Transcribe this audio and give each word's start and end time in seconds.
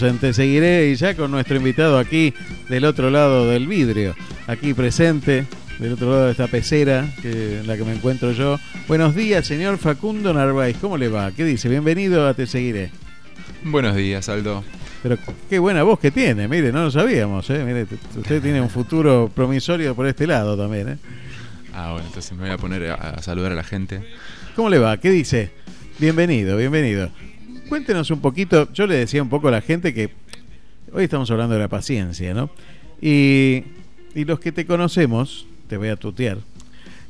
En 0.00 0.18
Te 0.18 0.32
Seguiré 0.32 0.90
y 0.90 0.94
ya 0.94 1.16
con 1.16 1.30
nuestro 1.30 1.56
invitado 1.56 1.98
aquí 1.98 2.32
del 2.68 2.84
otro 2.84 3.10
lado 3.10 3.48
del 3.50 3.66
vidrio, 3.66 4.14
aquí 4.46 4.72
presente, 4.72 5.44
del 5.80 5.94
otro 5.94 6.10
lado 6.10 6.26
de 6.26 6.30
esta 6.30 6.46
pecera 6.46 7.12
que, 7.20 7.60
en 7.60 7.66
la 7.66 7.76
que 7.76 7.84
me 7.84 7.94
encuentro 7.94 8.30
yo. 8.30 8.60
Buenos 8.86 9.16
días, 9.16 9.44
señor 9.44 9.76
Facundo 9.78 10.32
Narváez, 10.32 10.76
¿cómo 10.80 10.96
le 10.96 11.08
va? 11.08 11.32
¿Qué 11.32 11.44
dice? 11.44 11.68
Bienvenido 11.68 12.28
a 12.28 12.34
Te 12.34 12.46
Seguiré. 12.46 12.90
Buenos 13.64 13.96
días, 13.96 14.28
Aldo. 14.28 14.62
Pero 15.02 15.18
qué 15.50 15.58
buena 15.58 15.82
voz 15.82 15.98
que 15.98 16.12
tiene, 16.12 16.46
mire, 16.46 16.70
no 16.70 16.84
lo 16.84 16.90
sabíamos, 16.92 17.50
¿eh? 17.50 17.64
Mire, 17.64 17.86
usted 18.16 18.40
tiene 18.40 18.60
un 18.60 18.70
futuro 18.70 19.30
promisorio 19.34 19.96
por 19.96 20.06
este 20.06 20.28
lado 20.28 20.56
también, 20.56 20.88
¿eh? 20.90 20.98
Ah, 21.74 21.92
bueno, 21.92 22.06
entonces 22.06 22.32
me 22.32 22.42
voy 22.44 22.50
a 22.50 22.58
poner 22.58 22.90
a, 22.90 22.94
a 22.94 23.22
saludar 23.22 23.50
a 23.50 23.56
la 23.56 23.64
gente. 23.64 24.02
¿Cómo 24.54 24.70
le 24.70 24.78
va? 24.78 24.96
¿Qué 24.98 25.10
dice? 25.10 25.50
Bienvenido, 25.98 26.56
bienvenido. 26.56 27.10
Cuéntenos 27.68 28.10
un 28.10 28.20
poquito, 28.20 28.72
yo 28.72 28.86
le 28.86 28.96
decía 28.96 29.22
un 29.22 29.28
poco 29.28 29.48
a 29.48 29.50
la 29.50 29.60
gente 29.60 29.92
que 29.92 30.10
hoy 30.92 31.04
estamos 31.04 31.30
hablando 31.30 31.54
de 31.54 31.60
la 31.60 31.68
paciencia, 31.68 32.32
¿no? 32.34 32.50
Y, 33.00 33.64
y 34.14 34.24
los 34.24 34.40
que 34.40 34.52
te 34.52 34.66
conocemos, 34.66 35.46
te 35.68 35.76
voy 35.76 35.88
a 35.88 35.96
tutear, 35.96 36.38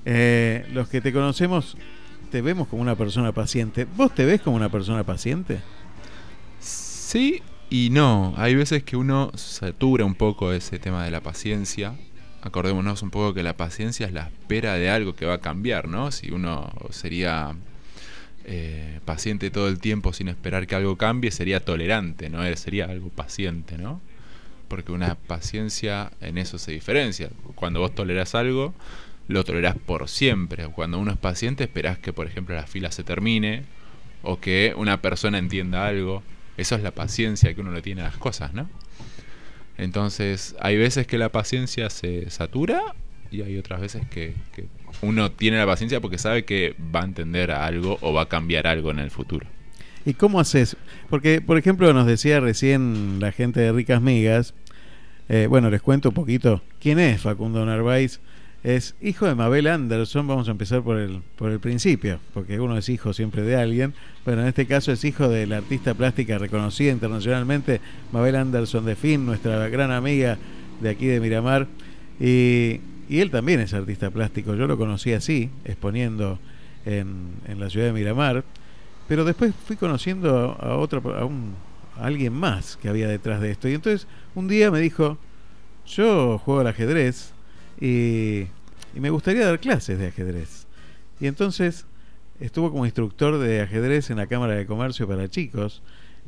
eh, 0.05 0.67
los 0.73 0.89
que 0.89 1.01
te 1.01 1.13
conocemos 1.13 1.77
te 2.31 2.43
vemos 2.43 2.69
como 2.69 2.83
una 2.83 2.97
persona 2.97 3.33
paciente. 3.33 3.87
¿Vos 3.97 4.15
te 4.15 4.25
ves 4.25 4.41
como 4.41 4.57
una 4.57 4.69
persona 4.69 5.05
paciente? 5.05 5.61
Sí 6.61 7.43
y 7.71 7.91
no. 7.91 8.35
Hay 8.37 8.55
veces 8.55 8.83
que 8.83 8.97
uno 8.97 9.31
satura 9.35 10.05
un 10.05 10.15
poco 10.15 10.53
ese 10.53 10.79
tema 10.79 11.05
de 11.05 11.11
la 11.11 11.21
paciencia. 11.21 11.95
Acordémonos 12.43 13.03
un 13.03 13.11
poco 13.11 13.35
que 13.35 13.43
la 13.43 13.57
paciencia 13.57 14.07
es 14.07 14.13
la 14.13 14.25
espera 14.25 14.75
de 14.75 14.91
algo 14.91 15.15
que 15.15 15.27
va 15.27 15.35
a 15.35 15.41
cambiar, 15.41 15.89
¿no? 15.89 16.11
Si 16.11 16.31
uno 16.31 16.71
sería 16.91 17.55
eh, 18.51 19.01
paciente 19.05 19.51
todo 19.51 19.69
el 19.69 19.79
tiempo 19.79 20.15
sin 20.15 20.29
esperar 20.29 20.67
que 20.67 20.75
algo 20.75 20.97
cambie, 20.97 21.31
sería 21.31 21.61
tolerante, 21.61 22.31
¿no? 22.31 22.43
Eh, 22.47 22.57
Sería 22.57 22.87
algo 22.87 23.11
paciente, 23.11 23.77
¿no? 23.77 24.01
Porque 24.69 24.91
una 24.91 25.17
paciencia 25.17 26.13
en 26.23 26.39
eso 26.39 26.57
se 26.59 26.73
diferencia. 26.73 27.29
Cuando 27.55 27.81
vos 27.81 27.95
tolerás 27.95 28.35
algo, 28.35 28.73
lo 29.29 29.45
tolerás 29.45 29.77
por 29.77 30.09
siempre. 30.09 30.67
Cuando 30.69 30.99
uno 30.99 31.11
es 31.13 31.19
paciente, 31.19 31.65
esperás 31.65 31.99
que, 31.99 32.15
por 32.15 32.27
ejemplo, 32.27 32.55
la 32.55 32.67
fila 32.67 32.91
se 32.91 33.05
termine 33.05 33.65
o 34.23 34.41
que 34.41 34.73
una 34.79 35.03
persona 35.03 35.37
entienda 35.37 35.87
algo. 35.87 36.23
Eso 36.57 36.75
es 36.75 36.83
la 36.83 36.93
paciencia 36.93 37.53
que 37.53 37.61
uno 37.61 37.73
le 37.73 37.83
tiene 37.83 38.01
a 38.01 38.05
las 38.05 38.17
cosas, 38.17 38.55
¿no? 38.55 38.71
Entonces, 39.77 40.57
hay 40.59 40.79
veces 40.79 41.07
que 41.07 41.19
la 41.19 41.29
paciencia 41.29 41.91
se 41.91 42.31
satura 42.31 42.95
y 43.31 43.43
hay 43.43 43.59
otras 43.59 43.81
veces 43.81 44.07
que, 44.09 44.35
uno 45.03 45.31
tiene 45.31 45.59
la 45.59 45.67
paciencia 45.67 46.01
porque 46.01 46.19
sabe 46.19 46.45
que 46.45 46.75
va 46.95 47.03
a 47.03 47.05
entender 47.05 47.51
algo 47.51 47.99
o 48.01 48.13
va 48.13 48.23
a 48.23 48.29
cambiar 48.29 48.67
algo 48.67 48.91
en 48.91 48.99
el 48.99 49.11
futuro. 49.11 49.47
¿Y 50.05 50.15
cómo 50.15 50.41
haces? 50.41 50.77
Porque, 51.11 51.41
por 51.41 51.59
ejemplo, 51.59 51.93
nos 51.93 52.07
decía 52.07 52.41
recién 52.41 53.21
la 53.21 53.33
gente 53.33 53.61
de 53.61 53.73
Ricas 53.73 54.01
Migas, 54.01 54.55
eh, 55.29 55.47
bueno, 55.49 55.69
les 55.69 55.83
cuento 55.83 56.09
un 56.09 56.15
poquito 56.15 56.63
quién 56.81 56.99
es 56.99 57.21
Facundo 57.21 57.65
Narváez. 57.65 58.21
Es 58.65 58.97
hijo 59.01 59.27
de 59.27 59.37
Mabel 59.37 59.69
Anderson, 59.69 60.27
vamos 60.27 60.49
a 60.49 60.51
empezar 60.51 60.83
por 60.83 60.99
el, 60.99 61.23
por 61.37 61.53
el 61.53 61.61
principio, 61.61 62.19
porque 62.35 62.59
uno 62.59 62.77
es 62.77 62.89
hijo 62.89 63.13
siempre 63.13 63.43
de 63.43 63.55
alguien. 63.55 63.95
Bueno, 64.25 64.43
en 64.43 64.49
este 64.49 64.67
caso 64.67 64.91
es 64.91 65.05
hijo 65.05 65.29
de 65.29 65.47
la 65.47 65.59
artista 65.59 65.95
plástica 65.95 66.39
reconocida 66.39 66.91
internacionalmente, 66.91 67.81
Mabel 68.11 68.35
Anderson 68.35 68.85
de 68.85 68.97
Fin, 68.97 69.27
nuestra 69.27 69.69
gran 69.69 69.93
amiga 69.93 70.39
de 70.81 70.89
aquí 70.89 71.07
de 71.07 71.21
Miramar. 71.21 71.69
Y, 72.19 72.81
y 73.09 73.21
él 73.21 73.31
también 73.31 73.61
es 73.61 73.75
artista 73.75 74.11
plástico, 74.11 74.55
yo 74.55 74.67
lo 74.67 74.77
conocí 74.77 75.13
así, 75.13 75.51
exponiendo 75.65 76.39
en, 76.85 77.33
en 77.47 77.61
la 77.61 77.71
ciudad 77.71 77.87
de 77.87 77.93
Miramar. 77.93 78.45
Pero 79.09 79.25
después 79.25 79.55
fui 79.67 79.77
conociendo 79.77 80.57
a, 80.61 80.77
otro, 80.77 81.17
a, 81.17 81.25
un, 81.25 81.55
alguien 81.97 82.35
más 82.35 82.77
que 82.77 82.89
había 82.89 83.09
detrás 83.09 83.41
de 83.41 83.51
esto. 83.51 83.69
Y 83.69 83.75
entonces 83.75 84.07
un 84.35 84.49
día 84.49 84.71
me 84.71 84.81
dijo, 84.81 85.19
yo 85.87 86.39
juego 86.39 86.61
al 86.61 86.67
ajedrez 86.67 87.33
y, 87.81 88.47
y 88.95 89.01
me 89.01 89.11
gustaría 89.11 89.47
dar 89.47 89.59
clases 89.61 89.99
de 89.99 90.09
ajedrez. 90.09 90.67
Y 91.21 91.27
entonces 91.27 91.87
estuvo 92.41 92.71
como 92.71 92.85
instructor 92.85 93.39
de 93.39 93.63
ajedrez 93.63 94.11
en 94.11 94.19
la 94.19 94.27
Cámara 94.27 94.55
de 94.55 94.67
Comercio 94.67 95.09
para 95.09 95.29
chicos 95.29 95.83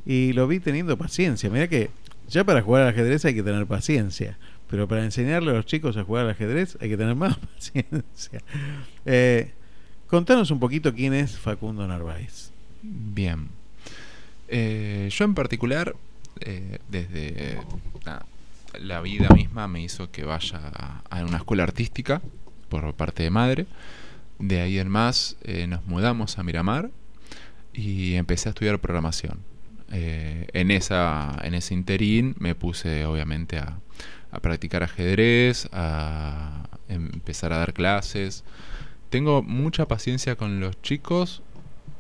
y 0.07 0.33
lo 0.33 0.49
vi 0.49 0.59
teniendo 0.61 0.97
paciencia. 0.97 1.51
Mira 1.51 1.69
que 1.69 1.91
ya 2.29 2.45
para 2.45 2.63
jugar 2.63 2.83
al 2.83 2.89
ajedrez 2.89 3.25
hay 3.25 3.35
que 3.35 3.43
tener 3.43 3.67
paciencia, 3.67 4.39
pero 4.71 4.87
para 4.87 5.05
enseñarle 5.05 5.51
a 5.51 5.55
los 5.55 5.67
chicos 5.67 5.97
a 5.97 6.05
jugar 6.05 6.25
al 6.25 6.31
ajedrez 6.31 6.79
hay 6.81 6.89
que 6.89 6.97
tener 6.97 7.17
más 7.17 7.37
paciencia. 7.57 8.41
Eh, 9.05 9.51
contanos 10.07 10.53
un 10.53 10.61
poquito 10.61 10.95
quién 10.95 11.13
es 11.13 11.37
Facundo 11.37 11.87
Narváez. 11.87 12.53
Bien. 12.81 13.49
Eh, 14.47 15.09
yo 15.11 15.25
en 15.25 15.35
particular, 15.35 15.97
eh, 16.41 16.79
desde 16.89 17.59
la 18.79 19.01
vida 19.01 19.29
misma 19.35 19.67
me 19.67 19.83
hizo 19.83 20.11
que 20.13 20.25
vaya 20.25 20.61
a, 20.73 21.03
a 21.11 21.25
una 21.25 21.39
escuela 21.39 21.65
artística 21.65 22.23
por 22.69 22.95
parte 22.95 23.25
de 23.25 23.31
madre. 23.31 23.67
De 24.39 24.61
ahí 24.61 24.79
en 24.79 24.89
más 24.89 25.37
nos 25.67 25.85
mudamos 25.87 26.39
a 26.39 26.45
Miramar 26.45 26.91
y 27.75 28.15
empecé 28.15 28.49
a 28.49 28.51
estudiar 28.51 28.79
programación. 28.79 29.41
En, 29.93 30.71
esa, 30.71 31.37
en 31.43 31.55
ese 31.55 31.75
interín 31.75 32.37
me 32.39 32.55
puse 32.55 33.05
obviamente 33.05 33.59
a, 33.59 33.81
a 34.31 34.41
practicar 34.41 34.83
ajedrez, 34.83 35.69
a 35.73 36.69
empezar 36.89 37.53
a 37.53 37.59
dar 37.59 37.73
clases. 37.73 38.45
Tengo 39.09 39.43
mucha 39.43 39.87
paciencia 39.87 40.37
con 40.37 40.61
los 40.61 40.81
chicos, 40.83 41.43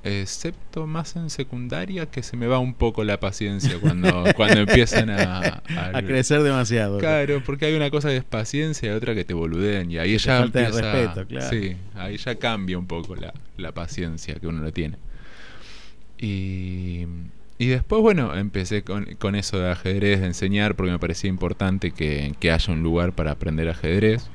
excepto 0.04 0.86
más 0.86 1.16
en 1.16 1.28
secundaria, 1.30 2.06
que 2.06 2.22
se 2.22 2.36
me 2.36 2.47
va 2.47 2.59
un 2.59 2.74
poco 2.74 3.04
la 3.04 3.21
paciencia 3.21 3.78
cuando, 3.80 4.24
cuando 4.36 4.60
empiezan 4.60 5.10
a, 5.10 5.62
A 5.92 6.03
crecer 6.03 6.42
demasiado. 6.42 6.98
Claro, 6.98 7.42
porque 7.44 7.66
hay 7.66 7.74
una 7.74 7.91
cosa 7.91 8.09
que 8.09 8.18
es 8.18 8.24
paciencia 8.24 8.91
y 8.91 8.94
otra 8.94 9.15
que 9.15 9.24
te 9.24 9.34
boludeen. 9.34 9.91
Y 9.91 9.98
ahí 9.98 10.12
Te 10.12 10.18
ya 10.18 10.38
falta 10.38 10.60
de 10.60 10.71
respeto, 10.71 11.27
claro. 11.27 11.50
Sí, 11.50 11.77
ahí 11.94 12.16
ya 12.16 12.34
cambia 12.36 12.78
un 12.78 12.86
poco 12.86 13.16
la, 13.16 13.34
la 13.56 13.72
paciencia 13.72 14.34
que 14.36 14.47
uno 14.47 14.62
le 14.62 14.72
tiene. 14.72 14.97
Y, 16.18 17.06
y 17.60 17.66
después, 17.66 18.01
bueno, 18.01 18.34
empecé 18.34 18.84
con, 18.84 19.04
con 19.16 19.34
eso 19.34 19.59
de 19.59 19.71
ajedrez, 19.71 20.21
de 20.21 20.28
enseñar, 20.28 20.77
porque 20.77 20.92
me 20.92 20.98
parecía 20.98 21.28
importante 21.28 21.91
que, 21.91 22.34
que 22.41 22.51
haya 22.51 22.72
un 22.72 22.83
lugar 22.83 23.12
para 23.12 23.33
aprender 23.33 23.68
ajedrez. 23.68 24.30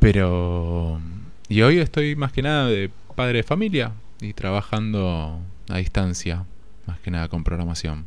Pero... 0.00 1.00
Y 1.48 1.62
hoy 1.62 1.78
estoy 1.78 2.16
más 2.16 2.32
que 2.32 2.42
nada 2.42 2.66
de 2.66 2.90
padre 3.14 3.36
de 3.36 3.42
familia 3.44 3.92
y 4.20 4.32
trabajando 4.32 5.38
a 5.68 5.76
distancia, 5.76 6.44
más 6.88 6.98
que 6.98 7.12
nada 7.12 7.28
con 7.28 7.44
programación. 7.44 8.06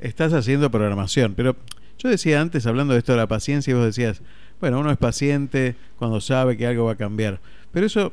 Estás 0.00 0.32
haciendo 0.32 0.68
programación, 0.68 1.34
pero 1.36 1.54
yo 2.00 2.08
decía 2.08 2.40
antes, 2.40 2.66
hablando 2.66 2.94
de 2.94 2.98
esto 2.98 3.12
de 3.12 3.18
la 3.18 3.28
paciencia, 3.28 3.70
y 3.70 3.74
vos 3.74 3.84
decías, 3.84 4.22
bueno, 4.60 4.80
uno 4.80 4.90
es 4.90 4.98
paciente 4.98 5.76
cuando 6.00 6.20
sabe 6.20 6.56
que 6.56 6.66
algo 6.66 6.86
va 6.86 6.94
a 6.94 6.96
cambiar. 6.96 7.40
Pero 7.70 7.86
eso 7.86 8.12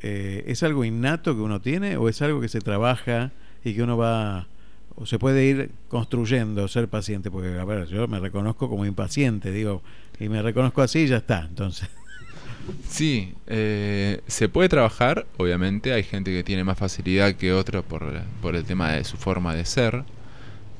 eh, 0.00 0.42
es 0.48 0.64
algo 0.64 0.84
innato 0.84 1.36
que 1.36 1.40
uno 1.40 1.60
tiene 1.60 1.98
o 1.98 2.08
es 2.08 2.20
algo 2.20 2.40
que 2.40 2.48
se 2.48 2.58
trabaja 2.58 3.30
y 3.64 3.74
que 3.74 3.82
uno 3.82 3.96
va 3.96 4.46
o 4.94 5.06
se 5.06 5.18
puede 5.18 5.44
ir 5.44 5.70
construyendo 5.88 6.68
ser 6.68 6.88
paciente 6.88 7.30
porque 7.30 7.58
a 7.58 7.64
ver 7.64 7.86
yo 7.88 8.06
me 8.08 8.20
reconozco 8.20 8.68
como 8.68 8.84
impaciente 8.84 9.50
digo 9.50 9.82
y 10.20 10.28
me 10.28 10.42
reconozco 10.42 10.82
así 10.82 11.00
y 11.00 11.06
ya 11.06 11.18
está 11.18 11.46
entonces 11.48 11.88
Sí, 12.88 13.34
eh, 13.48 14.20
se 14.28 14.48
puede 14.48 14.68
trabajar, 14.68 15.26
obviamente, 15.36 15.92
hay 15.92 16.04
gente 16.04 16.30
que 16.30 16.44
tiene 16.44 16.62
más 16.62 16.78
facilidad 16.78 17.34
que 17.34 17.52
otro 17.52 17.82
por, 17.82 18.22
por 18.40 18.54
el 18.54 18.64
tema 18.64 18.92
de 18.92 19.02
su 19.02 19.16
forma 19.16 19.52
de 19.52 19.64
ser, 19.64 20.04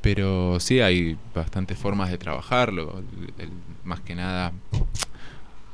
pero 0.01 0.61
sí 0.61 0.79
hay 0.79 1.17
bastantes 1.35 1.77
formas 1.77 2.09
de 2.09 2.17
trabajarlo, 2.17 3.03
más 3.83 3.99
que 3.99 4.15
nada 4.15 4.53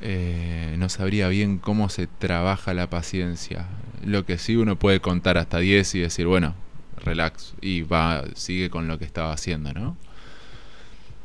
eh, 0.01 0.75
no 0.77 0.87
sabría 0.87 1.27
bien 1.27 1.57
cómo 1.57 1.89
se 1.89 2.07
trabaja 2.07 2.73
la 2.73 2.89
paciencia. 2.89 3.67
Lo 4.03 4.25
que 4.25 4.37
sí 4.37 4.55
uno 4.55 4.77
puede 4.77 5.01
contar 5.01 5.37
hasta 5.37 5.59
10 5.59 5.95
y 5.95 5.99
decir, 5.99 6.25
bueno, 6.25 6.55
relax, 6.99 7.53
y 7.61 7.81
va, 7.81 8.23
sigue 8.35 8.69
con 8.69 8.87
lo 8.87 8.97
que 8.99 9.05
estaba 9.05 9.33
haciendo, 9.33 9.73
¿no? 9.73 9.97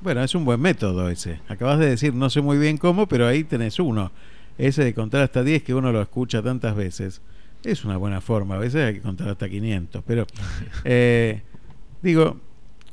Bueno, 0.00 0.22
es 0.22 0.34
un 0.34 0.44
buen 0.44 0.60
método 0.60 1.08
ese. 1.08 1.40
Acabas 1.48 1.78
de 1.78 1.88
decir, 1.88 2.14
no 2.14 2.28
sé 2.28 2.42
muy 2.42 2.58
bien 2.58 2.76
cómo, 2.76 3.08
pero 3.08 3.26
ahí 3.26 3.42
tenés 3.42 3.78
uno. 3.78 4.12
Ese 4.58 4.84
de 4.84 4.92
contar 4.92 5.22
hasta 5.22 5.42
10 5.42 5.62
que 5.62 5.72
uno 5.72 5.92
lo 5.92 6.02
escucha 6.02 6.42
tantas 6.42 6.76
veces. 6.76 7.22
Es 7.64 7.84
una 7.86 7.96
buena 7.96 8.20
forma. 8.20 8.56
A 8.56 8.58
veces 8.58 8.84
hay 8.84 8.94
que 8.94 9.00
contar 9.00 9.30
hasta 9.30 9.48
500. 9.48 10.04
Pero, 10.06 10.26
eh, 10.84 11.42
digo, 12.02 12.38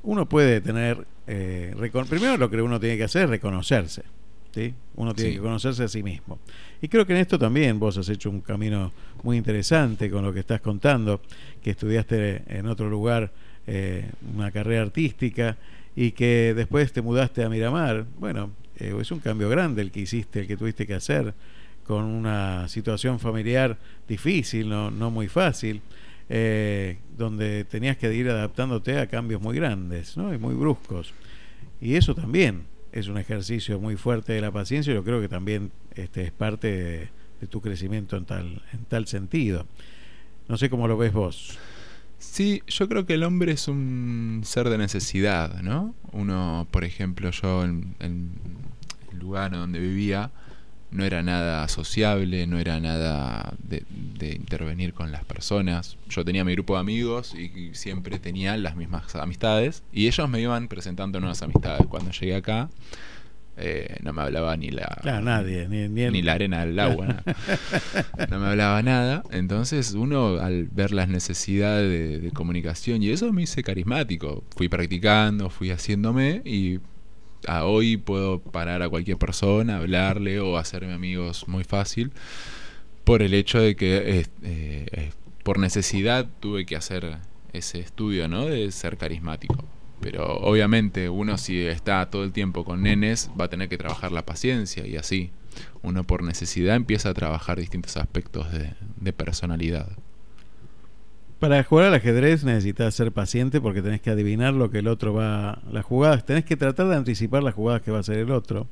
uno 0.04 0.28
puede 0.28 0.62
tener... 0.62 1.06
Eh, 1.28 1.76
primero 2.10 2.38
lo 2.38 2.50
que 2.50 2.62
uno 2.62 2.80
tiene 2.80 2.98
que 2.98 3.04
hacer 3.04 3.24
es 3.24 3.30
reconocerse. 3.30 4.04
¿Sí? 4.54 4.74
Uno 4.96 5.14
tiene 5.14 5.32
Sí. 5.32 5.36
que 5.38 5.42
conocerse 5.42 5.84
a 5.84 5.88
sí 5.88 6.04
mismo. 6.04 6.40
Y 6.82 6.88
creo 6.88 7.06
que 7.06 7.14
en 7.14 7.20
esto 7.20 7.38
también 7.40 7.80
vos 7.80 7.98
has 7.98 8.10
hecho 8.10 8.30
un 8.30 8.42
camino 8.42 8.92
muy 9.24 9.38
interesante 9.38 10.10
con 10.10 10.24
lo 10.26 10.34
que 10.34 10.40
estás 10.42 10.62
contando, 10.62 11.22
que 11.64 11.72
estudiaste 11.72 12.44
en 12.48 12.68
otro 12.68 12.90
lugar 12.90 13.32
eh, 13.68 14.10
una 14.36 14.52
carrera 14.52 14.82
artística 14.82 15.58
y 15.96 16.12
que 16.12 16.54
después 16.56 16.92
te 16.92 17.02
mudaste 17.02 17.44
a 17.44 17.50
Miramar. 17.50 18.06
Bueno, 18.20 18.52
eh, 18.78 18.96
es 19.00 19.12
un 19.12 19.20
cambio 19.20 19.50
grande 19.50 19.82
el 19.82 19.92
que 19.92 20.00
hiciste, 20.02 20.42
el 20.42 20.48
que 20.48 20.58
tuviste 20.58 20.88
que 20.88 20.96
hacer 20.96 21.34
con 21.86 22.06
una 22.06 22.68
situación 22.68 23.20
familiar 23.20 23.78
difícil, 24.08 24.70
no, 24.70 24.90
no 24.92 25.12
muy 25.12 25.28
fácil, 25.28 25.82
eh, 26.30 26.98
donde 27.18 27.66
tenías 27.66 27.98
que 27.98 28.14
ir 28.14 28.30
adaptándote 28.30 28.98
a 28.98 29.08
cambios 29.08 29.42
muy 29.42 29.56
grandes 29.56 30.16
¿no? 30.18 30.34
y 30.34 30.38
muy 30.38 30.56
bruscos. 30.56 31.14
Y 31.82 31.96
eso 31.96 32.16
también 32.16 32.64
es 32.92 33.08
un 33.08 33.18
ejercicio 33.18 33.80
muy 33.80 33.96
fuerte 33.96 34.34
de 34.34 34.42
la 34.42 34.52
paciencia 34.52 34.94
yo 34.94 35.04
creo 35.04 35.22
que 35.22 35.30
también 35.30 35.72
este, 35.96 36.24
es 36.24 36.32
parte 36.32 36.68
de, 36.68 37.10
de 37.42 37.48
tu 37.48 37.62
crecimiento 37.62 38.16
en 38.18 38.26
tal, 38.26 38.62
en 38.72 38.86
tal 38.86 39.08
sentido. 39.08 39.66
No 40.48 40.58
sé 40.58 40.70
cómo 40.70 40.88
lo 40.88 40.98
ves 40.98 41.12
vos. 41.12 41.58
Sí, 42.20 42.62
yo 42.68 42.88
creo 42.88 43.06
que 43.06 43.16
el 43.16 43.24
hombre 43.24 43.54
es 43.54 43.68
un 43.68 44.42
ser 44.46 44.70
de 44.70 44.78
necesidad, 44.78 45.62
¿no? 45.62 45.96
Uno, 46.12 46.68
por 46.70 46.84
ejemplo, 46.84 47.32
yo 47.32 47.64
en, 47.64 47.96
en 48.00 48.32
el 49.12 49.20
lugar 49.20 49.52
donde 49.52 49.80
vivía 49.80 50.30
no 50.92 51.06
era 51.06 51.24
nada 51.24 51.68
sociable, 51.68 52.46
no 52.48 52.60
era 52.60 52.80
nada 52.80 53.54
de, 53.64 53.84
de 53.90 54.36
intervenir 54.36 54.94
con 54.94 55.12
las 55.12 55.24
personas. 55.24 55.98
Yo 56.10 56.24
tenía 56.26 56.44
mi 56.44 56.54
grupo 56.54 56.74
de 56.76 56.82
amigos 56.82 57.34
y, 57.34 57.74
siempre 57.74 58.20
tenía 58.20 58.58
las 58.58 58.76
mismas 58.76 59.16
amistades 59.16 59.84
y 59.94 60.08
ellos 60.08 60.28
me 60.30 60.42
iban 60.42 60.68
presentando 60.68 61.20
nuevas 61.20 61.42
amistades. 61.42 61.88
Cuando 61.88 62.12
llegué 62.12 62.36
acá 62.36 62.70
eh, 63.58 63.98
no 64.02 64.14
me 64.14 64.22
hablaba 64.22 64.56
ni 64.58 64.70
la 64.72 64.98
Claro, 65.02 65.24
nadie, 65.24 65.68
ni, 65.68 65.88
ni 65.88 66.02
el- 66.02 66.14
ni 66.14 66.22
la 66.22 66.34
arena 66.34 66.66
del 66.66 66.80
agua. 66.80 67.24
No 68.30 68.40
me 68.40 68.48
hablaba 68.48 68.82
nada. 68.82 69.24
Entonces 69.32 69.94
uno 69.94 70.38
al 70.40 70.66
ver 70.72 70.92
las 70.92 71.08
necesidades 71.10 71.90
de, 71.90 72.20
de 72.20 72.32
comunicación 72.32 73.02
y 73.04 73.10
eso 73.10 73.32
me 73.34 73.44
hice 73.44 73.64
carismático. 73.64 74.44
Fui 74.56 74.70
practicando, 74.70 75.50
fui 75.50 75.72
haciéndome 75.72 76.42
y 76.46 76.80
a 77.48 77.66
hoy 77.66 77.98
puedo 77.98 78.40
parar 78.40 78.82
a 78.82 78.90
cualquier 78.90 79.18
persona, 79.18 79.78
hablarle 79.78 80.40
o 80.40 80.58
hacerme 80.58 80.94
amigos 80.94 81.48
muy 81.48 81.64
fácil 81.64 82.12
por 83.04 83.22
el 83.22 83.34
hecho 83.34 83.60
de 83.60 83.76
que 83.76 84.26
eh, 84.44 85.12
por 85.44 85.60
necesidad 85.60 86.28
tuve 86.40 86.66
que 86.66 86.76
hacer 86.76 87.18
ese 87.54 87.80
estudio, 87.80 88.28
¿no? 88.28 88.46
De 88.46 88.72
ser 88.72 88.98
carismático. 88.98 89.64
Pero 90.00 90.38
obviamente 90.40 91.10
uno 91.10 91.38
si 91.38 91.62
está 91.62 92.10
todo 92.10 92.24
el 92.24 92.32
tiempo 92.32 92.66
con 92.66 92.82
nenes 92.84 93.30
va 93.40 93.46
a 93.46 93.50
tener 93.50 93.70
que 93.70 93.78
trabajar 93.78 94.12
la 94.12 94.26
paciencia 94.26 94.86
y 94.88 94.98
así. 94.98 95.32
Uno 95.82 96.06
por 96.06 96.24
necesidad 96.24 96.76
empieza 96.76 97.10
a 97.10 97.14
trabajar 97.14 97.60
distintos 97.60 97.98
aspectos 97.98 98.48
de 98.52 99.14
personalidad. 99.14 99.90
Para 101.42 101.64
jugar 101.64 101.88
al 101.88 101.96
ajedrez 101.96 102.44
necesitas 102.44 102.94
ser 102.94 103.12
paciente 103.12 103.60
porque 103.60 103.82
tenés 103.82 104.00
que 104.00 104.12
adivinar 104.12 104.54
lo 104.54 104.70
que 104.70 104.78
el 104.78 104.88
otro 104.88 105.12
va, 105.14 105.60
las 105.72 105.84
jugadas, 105.84 106.24
tenés 106.24 106.46
que 106.46 106.56
tratar 106.56 106.88
de 106.88 106.96
anticipar 106.96 107.42
las 107.42 107.56
jugadas 107.56 107.82
que 107.82 107.90
va 107.90 107.98
a 107.98 108.02
hacer 108.02 108.20
el 108.20 108.30
otro. 108.30 108.68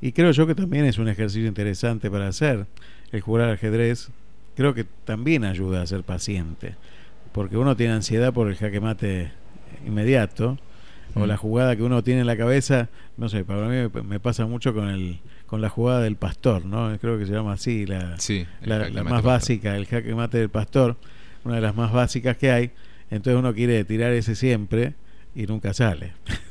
Y 0.00 0.10
creo 0.10 0.32
yo 0.32 0.48
que 0.48 0.56
también 0.56 0.84
es 0.84 0.98
un 0.98 1.08
ejercicio 1.08 1.46
interesante 1.46 2.10
para 2.10 2.26
hacer. 2.26 2.66
El 3.12 3.20
jugar 3.20 3.44
al 3.46 3.54
ajedrez 3.54 4.08
creo 4.56 4.74
que 4.74 4.82
también 5.04 5.44
ayuda 5.44 5.80
a 5.80 5.86
ser 5.86 6.02
paciente, 6.02 6.74
porque 7.30 7.56
uno 7.56 7.76
tiene 7.76 7.92
ansiedad 7.92 8.32
por 8.34 8.48
el 8.48 8.56
jaque 8.56 8.80
mate 8.80 9.30
inmediato 9.86 10.58
o 11.14 11.20
Mm. 11.20 11.28
la 11.28 11.36
jugada 11.36 11.76
que 11.76 11.82
uno 11.84 12.02
tiene 12.02 12.22
en 12.22 12.26
la 12.26 12.36
cabeza, 12.36 12.88
no 13.16 13.28
sé, 13.28 13.44
para 13.44 13.68
mí 13.68 13.88
me, 14.04 14.18
pasa 14.20 14.44
mucho 14.44 14.74
con 14.74 14.88
el 14.88 15.20
con 15.46 15.60
la 15.60 15.68
jugada 15.68 16.00
del 16.00 16.16
pastor, 16.16 16.64
¿no? 16.66 16.98
Creo 16.98 17.16
que 17.16 17.24
se 17.26 17.32
llama 17.32 17.52
así 17.52 17.86
la, 17.86 18.18
Sí, 18.18 18.44
la, 18.62 18.80
más 18.90 19.04
pastor. 19.04 19.22
básica, 19.22 19.76
el 19.76 19.86
jaque 19.86 20.12
mate 20.16 20.38
del 20.38 20.48
pastor, 20.48 20.96
una 21.46 21.56
de 21.56 21.60
las 21.62 21.76
más 21.76 21.92
básicas 21.92 22.36
que 22.36 22.50
hay. 22.50 22.70
Entonces 23.10 23.38
uno 23.38 23.54
quiere 23.54 23.84
tirar 23.84 24.12
ese 24.12 24.34
siempre 24.34 24.94
y 25.34 25.46
nunca 25.46 25.72
sale. 25.72 26.12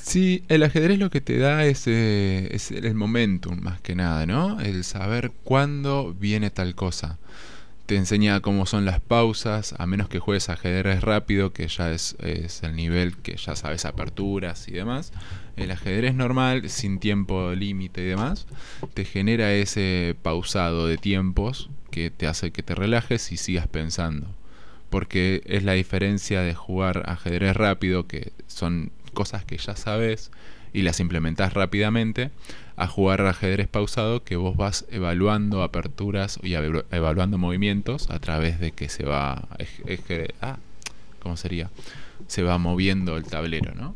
Sí, 0.00 0.44
el 0.48 0.62
ajedrez 0.62 0.98
lo 1.00 1.10
que 1.10 1.20
te 1.20 1.38
da 1.38 1.64
es, 1.64 1.88
eh, 1.88 2.48
es 2.52 2.70
el 2.70 2.94
momentum 2.94 3.60
más 3.60 3.80
que 3.80 3.96
nada, 3.96 4.26
¿no? 4.26 4.60
El 4.60 4.84
saber 4.84 5.32
cuándo 5.42 6.14
viene 6.14 6.50
tal 6.50 6.76
cosa. 6.76 7.18
Te 7.86 7.96
enseña 7.96 8.40
cómo 8.40 8.64
son 8.64 8.84
las 8.84 9.00
pausas, 9.00 9.74
a 9.76 9.86
menos 9.86 10.08
que 10.08 10.20
juegues 10.20 10.48
ajedrez 10.48 11.02
rápido, 11.02 11.52
que 11.52 11.66
ya 11.66 11.90
es, 11.90 12.16
es 12.20 12.62
el 12.62 12.76
nivel 12.76 13.16
que 13.16 13.36
ya 13.36 13.56
sabes 13.56 13.84
aperturas 13.84 14.68
y 14.68 14.72
demás. 14.72 15.12
El 15.56 15.72
ajedrez 15.72 16.14
normal, 16.14 16.70
sin 16.70 17.00
tiempo 17.00 17.52
límite 17.54 18.02
y 18.02 18.06
demás, 18.06 18.46
te 18.94 19.04
genera 19.04 19.52
ese 19.52 20.14
pausado 20.22 20.86
de 20.86 20.96
tiempos 20.96 21.68
que 21.94 22.10
te 22.10 22.26
hace 22.26 22.50
que 22.50 22.64
te 22.64 22.74
relajes 22.74 23.30
y 23.30 23.36
sigas 23.36 23.68
pensando. 23.68 24.26
Porque 24.90 25.42
es 25.46 25.62
la 25.62 25.74
diferencia 25.74 26.40
de 26.40 26.52
jugar 26.54 27.04
ajedrez 27.06 27.56
rápido, 27.56 28.08
que 28.08 28.32
son 28.48 28.90
cosas 29.12 29.44
que 29.44 29.56
ya 29.58 29.76
sabes 29.76 30.32
y 30.72 30.82
las 30.82 30.98
implementas 30.98 31.54
rápidamente, 31.54 32.30
a 32.76 32.88
jugar 32.88 33.24
ajedrez 33.24 33.68
pausado 33.68 34.24
que 34.24 34.34
vos 34.34 34.56
vas 34.56 34.86
evaluando 34.90 35.62
aperturas 35.62 36.40
y 36.42 36.54
eva- 36.54 36.84
evaluando 36.90 37.38
movimientos 37.38 38.10
a 38.10 38.18
través 38.18 38.58
de 38.58 38.72
que 38.72 38.88
se 38.88 39.04
va 39.04 39.46
ah, 40.40 40.56
¿cómo 41.22 41.36
sería? 41.36 41.70
Se 42.26 42.42
va 42.42 42.58
moviendo 42.58 43.16
el 43.16 43.22
tablero, 43.22 43.72
¿no? 43.76 43.94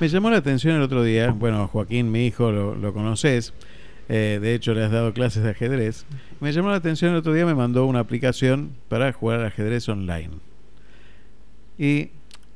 Me 0.00 0.08
llamó 0.08 0.30
la 0.30 0.38
atención 0.38 0.76
el 0.76 0.82
otro 0.82 1.02
día, 1.02 1.30
bueno, 1.32 1.68
Joaquín, 1.68 2.10
mi 2.10 2.26
hijo, 2.26 2.50
lo, 2.50 2.74
lo 2.74 2.94
conoces, 2.94 3.52
eh, 4.10 4.38
de 4.42 4.54
hecho 4.54 4.74
le 4.74 4.84
has 4.84 4.90
dado 4.90 5.14
clases 5.14 5.42
de 5.42 5.50
ajedrez. 5.50 6.04
Me 6.40 6.52
llamó 6.52 6.68
la 6.70 6.76
atención 6.76 7.12
el 7.12 7.18
otro 7.18 7.32
día, 7.32 7.46
me 7.46 7.54
mandó 7.54 7.86
una 7.86 8.00
aplicación 8.00 8.72
para 8.88 9.12
jugar 9.12 9.40
al 9.40 9.46
ajedrez 9.46 9.88
online. 9.88 10.30
Y, 11.78 12.10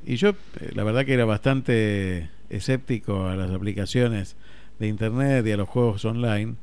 y 0.05 0.17
yo, 0.17 0.31
eh, 0.31 0.71
la 0.75 0.85
verdad 0.85 1.05
que 1.07 1.15
era 1.15 1.25
bastante 1.25 2.29
escéptico 2.51 3.27
a 3.27 3.37
las 3.37 3.51
aplicaciones 3.51 4.37
de 4.79 4.89
internet 4.89 5.47
y 5.47 5.53
a 5.53 5.57
los 5.57 5.69
juegos 5.69 6.05
online, 6.05 6.55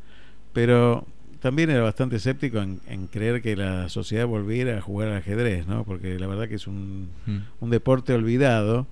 pero 0.53 1.07
también 1.39 1.69
era 1.71 1.81
bastante 1.81 2.17
escéptico 2.17 2.59
en, 2.61 2.81
en 2.87 3.07
creer 3.07 3.41
que 3.41 3.55
la 3.55 3.89
sociedad 3.89 4.27
volviera 4.27 4.77
a 4.77 4.81
jugar 4.81 5.07
al 5.07 5.17
ajedrez, 5.17 5.65
¿no? 5.65 5.83
Porque 5.85 6.19
la 6.19 6.27
verdad 6.27 6.47
que 6.47 6.55
es 6.55 6.67
un, 6.67 7.09
Mm. 7.25 7.37
un 7.61 7.69
deporte 7.71 8.13
olvidado 8.13 8.85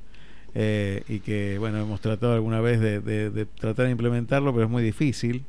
eh, 0.56 1.04
y 1.08 1.20
que, 1.20 1.58
bueno, 1.60 1.78
hemos 1.80 2.02
tratado 2.02 2.34
alguna 2.34 2.60
vez 2.60 2.80
de, 2.80 3.02
de- 3.02 3.30
de 3.30 3.46
tratar 3.46 3.86
de 3.86 3.92
implementarlo, 3.92 4.52
pero 4.52 4.66
es 4.66 4.72
muy 4.72 4.82
difícil 4.82 5.44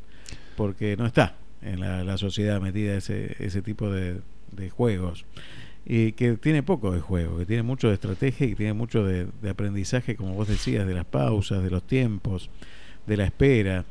porque 0.56 0.96
no 0.96 1.06
está 1.06 1.36
en 1.62 1.80
la, 1.80 2.16
sociedad 2.18 2.60
metida 2.60 2.96
ese, 2.96 3.36
ese 3.38 3.62
tipo 3.62 3.90
de, 3.90 4.20
de 4.52 4.70
juegos. 4.70 5.24
Y 5.84 6.12
que 6.12 6.34
tiene 6.34 6.62
poco 6.62 6.92
de 6.92 7.00
juego, 7.00 7.38
que 7.38 7.46
tiene 7.46 7.62
mucho 7.62 7.88
de 7.88 7.94
estrategia 7.94 8.46
y 8.46 8.50
que 8.50 8.56
tiene 8.56 8.74
mucho 8.74 9.04
de, 9.04 9.26
aprendizaje, 9.48 10.14
como 10.14 10.34
vos 10.34 10.48
decías, 10.48 10.86
de 10.86 10.94
las 10.94 11.06
pausas, 11.06 11.62
de 11.62 11.70
los 11.70 11.82
tiempos, 11.82 12.50
de 13.06 13.16
la 13.16 13.24
espera, 13.24 13.84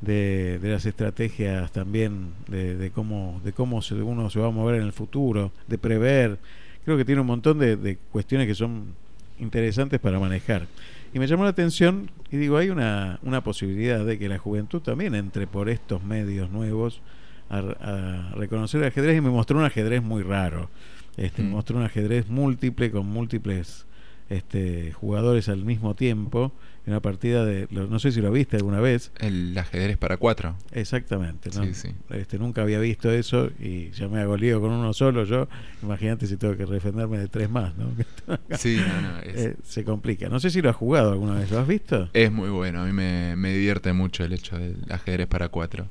de, 0.00 0.58
las 0.62 0.84
estrategias 0.86 1.70
también, 1.72 2.32
de, 2.48 2.90
cómo, 2.94 3.40
de 3.44 3.52
cómo 3.52 3.80
uno 4.02 4.30
se 4.30 4.38
va 4.40 4.48
a 4.48 4.50
mover 4.50 4.76
en 4.76 4.82
el 4.82 4.92
futuro, 4.92 5.52
de 5.68 5.78
prever. 5.78 6.38
Creo 6.84 6.96
que 6.96 7.04
tiene 7.04 7.20
un 7.20 7.26
montón 7.26 7.58
de 7.58 7.98
cuestiones 8.10 8.46
que 8.46 8.54
son 8.54 8.94
interesantes 9.38 10.00
para 10.00 10.18
manejar. 10.18 10.66
Y 11.14 11.18
me 11.18 11.26
llamó 11.26 11.44
la 11.44 11.50
atención 11.50 12.10
y 12.30 12.36
digo, 12.36 12.56
hay 12.58 12.70
una, 12.70 13.18
una 13.22 13.42
posibilidad 13.42 14.04
de 14.04 14.18
que 14.18 14.28
la 14.28 14.38
juventud 14.38 14.80
también 14.82 15.14
entre 15.14 15.46
por 15.46 15.68
estos 15.68 16.02
medios 16.04 16.50
nuevos 16.50 17.00
a, 17.48 17.58
a 17.58 18.34
reconocer 18.34 18.82
el 18.82 18.88
ajedrez 18.88 19.16
y 19.18 19.20
me 19.20 19.30
mostró 19.30 19.58
un 19.58 19.64
ajedrez 19.64 20.02
muy 20.02 20.22
raro. 20.22 20.68
Este, 21.16 21.42
Me 21.42 21.48
Mm. 21.48 21.52
mostró 21.52 21.76
un 21.78 21.84
ajedrez 21.84 22.28
múltiple 22.28 22.90
con 22.90 23.06
múltiples 23.06 23.86
este, 24.28 24.92
jugadores 24.92 25.48
al 25.48 25.64
mismo 25.64 25.94
tiempo. 25.94 26.52
Una 26.86 27.00
partida 27.00 27.44
de, 27.44 27.66
no 27.70 27.98
sé 27.98 28.12
si 28.12 28.20
lo 28.20 28.30
viste 28.30 28.56
alguna 28.56 28.78
vez, 28.80 29.10
El 29.18 29.58
ajedrez 29.58 29.96
para 29.96 30.16
cuatro. 30.18 30.54
exactamente. 30.70 31.50
¿no? 31.54 31.64
Sí, 31.64 31.74
sí. 31.74 31.88
Este, 32.10 32.38
nunca 32.38 32.62
había 32.62 32.78
visto 32.78 33.10
eso 33.10 33.50
y 33.58 33.90
ya 33.90 34.06
me 34.08 34.20
hago 34.20 34.36
lío 34.36 34.60
con 34.60 34.70
uno 34.70 34.92
solo 34.92 35.24
yo. 35.24 35.48
Imagínate 35.82 36.26
si 36.28 36.36
tengo 36.36 36.56
que 36.56 36.64
defenderme 36.64 37.18
de 37.18 37.26
tres 37.28 37.50
más, 37.50 37.74
¿no? 37.76 37.90
Sí, 38.56 38.76
no, 38.76 39.00
no, 39.00 39.18
es, 39.18 39.36
Eh, 39.36 39.56
se 39.64 39.84
complica. 39.84 40.28
No 40.28 40.38
sé 40.38 40.50
si 40.50 40.62
lo 40.62 40.70
has 40.70 40.76
jugado 40.76 41.10
alguna 41.10 41.34
vez, 41.34 41.50
¿lo 41.50 41.58
has 41.58 41.66
visto? 41.66 42.08
es 42.12 42.30
muy 42.30 42.50
bueno. 42.50 42.82
A 42.82 42.84
mí 42.86 42.92
me, 42.92 43.34
me 43.36 43.52
divierte 43.52 43.92
mucho 43.92 44.22
el 44.24 44.32
hecho 44.32 44.56
del 44.56 44.76
ajedrez 44.88 45.26
para 45.26 45.48
cuatro. 45.48 45.88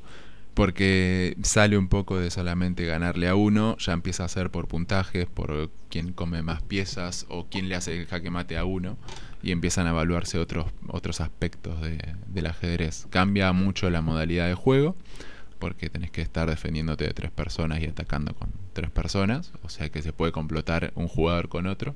porque 0.53 1.35
sale 1.43 1.77
un 1.77 1.89
poco 1.89 2.17
de 2.17 2.31
solamente 2.31 2.85
ganarle 2.85 3.27
a 3.27 3.35
uno, 3.35 3.75
ya 3.77 3.91
empieza 3.91 4.23
a 4.23 4.29
ser 4.29 4.49
por 4.49 4.69
puntajes, 4.69 5.25
por 5.25 5.69
quién 5.89 6.13
come 6.13 6.41
más 6.43 6.61
piezas 6.61 7.25
o 7.27 7.47
quién 7.49 7.67
le 7.67 7.75
hace 7.75 7.99
el 7.99 8.05
jaque 8.07 8.29
mate 8.31 8.57
a 8.57 8.63
uno 8.63 8.97
y 9.45 9.51
empiezan 9.51 9.85
a 9.85 9.91
evaluarse 9.91 10.39
otros, 10.39 10.65
otros 10.87 11.21
aspectos 11.21 11.79
de, 11.79 11.99
del 12.25 12.47
ajedrez. 12.47 13.05
Cambia 13.11 13.53
mucho 13.53 13.91
la 13.91 14.01
modalidad 14.01 14.47
de 14.47 14.55
juego 14.55 14.95
porque 15.59 15.87
tenés 15.87 16.09
que 16.09 16.23
estar 16.23 16.49
defendiéndote 16.49 17.03
de 17.03 17.13
tres 17.13 17.29
personas 17.29 17.79
y 17.79 17.85
atacando 17.85 18.33
con 18.33 18.49
tres 18.73 18.89
personas, 18.89 19.53
o 19.61 19.69
sea 19.69 19.89
que 19.89 20.01
se 20.01 20.13
puede 20.13 20.31
complotar 20.31 20.91
un 20.95 21.07
jugador 21.07 21.47
con 21.47 21.67
otro 21.67 21.95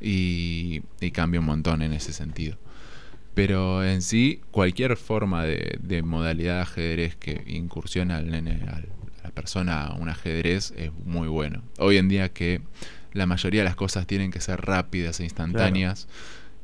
y, 0.00 0.80
cambia 1.12 1.40
un 1.40 1.46
montón 1.46 1.82
en 1.82 1.92
ese 1.92 2.14
sentido. 2.14 2.56
Pero 3.34 3.84
en 3.84 4.00
sí, 4.00 4.40
cualquier 4.50 4.96
forma 4.96 5.44
de, 5.44 5.78
de 5.82 6.02
modalidad 6.02 6.56
de 6.56 6.62
ajedrez 6.62 7.14
que 7.14 7.44
incursiona 7.46 8.16
al 8.16 8.30
nene, 8.30 8.64
a 8.66 8.80
la 9.22 9.30
persona 9.32 9.86
a 9.86 9.94
un 9.96 10.08
ajedrez 10.08 10.72
es 10.78 10.92
muy 11.04 11.28
bueno. 11.28 11.62
Hoy 11.78 11.98
en 11.98 12.08
día 12.08 12.30
que 12.30 12.62
la 13.12 13.26
mayoría 13.26 13.60
de 13.60 13.64
las 13.66 13.76
cosas 13.76 14.06
tienen 14.06 14.30
que 14.30 14.40
ser 14.40 14.62
rápidas 14.62 15.20
e 15.20 15.24
instantáneas, 15.24 16.08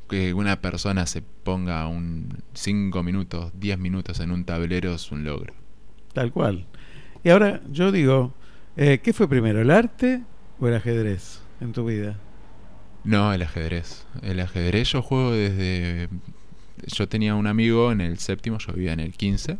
que 0.08 0.34
una 0.34 0.60
persona 0.60 1.06
se 1.06 1.22
ponga 1.22 1.86
un 1.88 2.42
5 2.54 3.02
minutos, 3.02 3.52
10 3.58 3.78
minutos 3.78 4.20
en 4.20 4.30
un 4.30 4.44
tablero 4.44 4.94
es 4.94 5.10
un 5.10 5.25
logro. 5.25 5.54
Tal 6.12 6.32
cual. 6.32 6.66
Y 7.25 7.30
ahora 7.30 7.60
yo 7.70 7.92
digo, 7.92 8.32
eh, 8.76 9.00
¿qué 9.02 9.12
fue 9.12 9.28
primero, 9.28 9.60
el 9.60 9.70
arte 9.70 10.22
o 10.60 10.68
el 10.68 10.75
ajedrez 10.75 11.40
en 11.60 11.72
tu 11.72 11.84
vida? 11.84 12.18
No, 13.04 13.32
el 13.32 13.42
ajedrez. 13.42 14.06
El 14.22 14.40
ajedrez 14.40 14.92
yo 14.92 15.02
juego 15.02 15.32
desde 15.32 16.08
yo 16.86 17.08
tenía 17.08 17.34
un 17.34 17.46
amigo 17.46 17.90
en 17.92 18.00
el 18.00 18.18
séptimo, 18.18 18.58
yo 18.58 18.72
vivía 18.72 18.92
en 18.92 19.00
el 19.00 19.12
15 19.12 19.58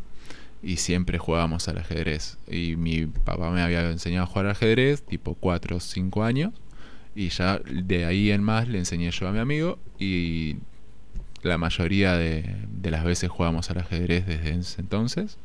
y 0.63 0.77
siempre 0.77 1.19
jugábamos 1.19 1.69
al 1.69 1.79
ajedrez. 1.79 2.39
Y 2.49 2.77
mi 2.77 3.07
papá 3.07 3.51
me 3.51 3.63
había 3.63 3.91
enseñado 3.91 4.25
a 4.25 4.27
jugar 4.27 4.47
al 4.47 4.53
ajedrez, 4.53 5.03
tipo 5.03 5.35
4 5.35 5.77
o 5.77 5.81
5 5.81 6.25
años, 6.25 6.53
y 7.17 7.31
ya 7.31 7.59
de 7.65 8.05
ahí 8.05 8.31
en 8.31 8.43
más 8.43 8.69
le 8.69 8.79
enseñé 8.79 9.11
yo 9.11 9.27
a 9.27 9.33
mi 9.33 9.39
amigo 9.39 9.79
y 9.99 10.57
la 11.43 11.59
mayoría 11.59 12.15
de, 12.17 12.57
de 12.71 12.91
las 12.91 13.05
veces 13.05 13.31
jugábamos 13.31 13.71
al 13.71 13.79
ajedrez 13.79 14.27
desde 14.27 14.51
ese 14.55 14.81
entonces. 14.81 15.39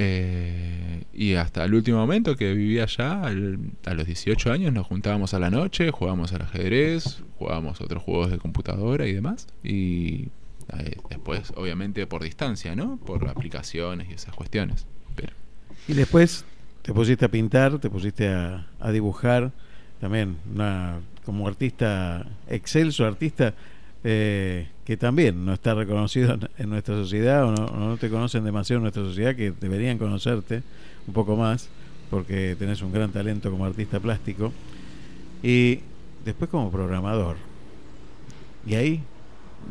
Eh, 0.00 1.02
y 1.12 1.34
hasta 1.34 1.64
el 1.64 1.74
último 1.74 1.98
momento 1.98 2.36
que 2.36 2.52
vivía 2.52 2.84
allá, 2.84 3.22
al, 3.22 3.58
a 3.84 3.94
los 3.94 4.06
18 4.06 4.52
años, 4.52 4.72
nos 4.72 4.86
juntábamos 4.86 5.34
a 5.34 5.40
la 5.40 5.50
noche, 5.50 5.90
jugábamos 5.90 6.32
al 6.32 6.42
ajedrez, 6.42 7.22
jugábamos 7.38 7.80
otros 7.80 8.02
juegos 8.02 8.30
de 8.30 8.38
computadora 8.38 9.06
y 9.06 9.12
demás. 9.14 9.48
Y 9.64 10.28
eh, 10.78 10.98
después, 11.10 11.52
obviamente, 11.56 12.06
por 12.06 12.22
distancia, 12.22 12.76
¿no? 12.76 12.98
Por 12.98 13.28
aplicaciones 13.28 14.08
y 14.08 14.12
esas 14.12 14.34
cuestiones. 14.36 14.86
Pero... 15.16 15.32
Y 15.88 15.94
después 15.94 16.44
te 16.82 16.92
pusiste 16.92 17.24
a 17.24 17.28
pintar, 17.28 17.80
te 17.80 17.90
pusiste 17.90 18.28
a, 18.28 18.68
a 18.78 18.92
dibujar, 18.92 19.52
también 20.00 20.36
una, 20.52 21.00
como 21.24 21.46
artista, 21.46 22.26
excelso 22.48 23.04
artista, 23.04 23.54
eh, 24.04 24.68
que 24.84 24.96
también 24.96 25.44
no 25.44 25.52
está 25.52 25.74
reconocido 25.74 26.38
en, 26.56 26.70
nuestra 26.70 26.94
sociedad 26.94 27.44
o 27.44 27.52
no, 27.52 27.66
no, 27.66 27.96
te 27.96 28.08
conocen 28.08 28.44
demasiado 28.44 28.78
en 28.78 28.82
nuestra 28.84 29.02
sociedad, 29.02 29.34
que 29.34 29.52
deberían 29.52 29.98
conocerte 29.98 30.62
un 31.06 31.14
poco 31.14 31.36
más, 31.36 31.68
porque 32.10 32.56
tenés 32.58 32.80
un 32.82 32.92
gran 32.92 33.10
talento 33.10 33.50
como 33.50 33.64
artista 33.64 34.00
plástico. 34.00 34.52
Y 35.42 35.80
después 36.24 36.50
como 36.50 36.70
programador. 36.70 37.36
Y 38.66 38.74
ahí, 38.74 39.02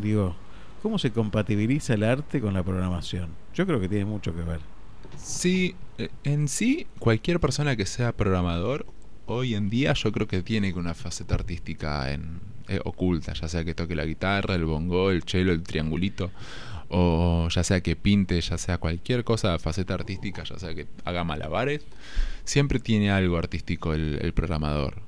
digo, 0.02 0.36
¿cómo 0.82 0.98
se 0.98 1.12
compatibiliza 1.12 1.94
el 1.94 2.04
arte 2.04 2.42
con 2.42 2.54
la 2.54 2.64
programación? 2.64 3.30
Yo 3.54 3.66
creo 3.66 3.80
que 3.80 3.90
tiene 3.90 4.06
mucho 4.06 4.36
que 4.36 4.42
ver. 4.42 4.60
Sí, 5.18 5.76
eh, 5.98 6.10
en 6.24 6.48
sí, 6.48 6.88
cualquier 7.00 7.40
persona 7.40 7.76
que 7.76 7.86
sea 7.86 8.12
programador, 8.12 8.86
hoy 9.28 9.56
en 9.56 9.70
día 9.70 9.94
yo 9.94 10.12
creo 10.12 10.28
que 10.28 10.42
tiene 10.42 10.74
una 10.74 10.94
faceta 10.94 11.36
artística 11.36 12.12
en, 12.12 12.40
eh, 12.68 12.80
oculta, 12.84 13.34
ya 13.34 13.48
sea 13.48 13.64
que 13.64 13.74
toque 13.74 13.96
la 13.96 14.06
guitarra, 14.06 14.56
el 14.56 14.66
bongo, 14.66 15.12
el 15.12 15.24
cello, 15.24 15.52
el 15.54 15.64
triangulito, 15.64 16.32
o 16.90 17.48
ya 17.50 17.64
sea 17.64 17.82
que 17.82 17.96
pinte, 17.96 18.40
ya 18.42 18.58
sea 18.58 18.78
cualquier 18.78 19.24
cosa, 19.24 19.60
faceta 19.60 19.94
artística, 19.94 20.44
ya 20.44 20.58
sea 20.60 20.74
que 20.74 20.88
haga 21.06 21.24
malabares, 21.24 21.82
siempre 22.44 22.80
tiene 22.80 23.12
algo 23.12 23.38
artístico 23.38 23.94
el, 23.94 24.20
el 24.22 24.34
programador. 24.34 25.02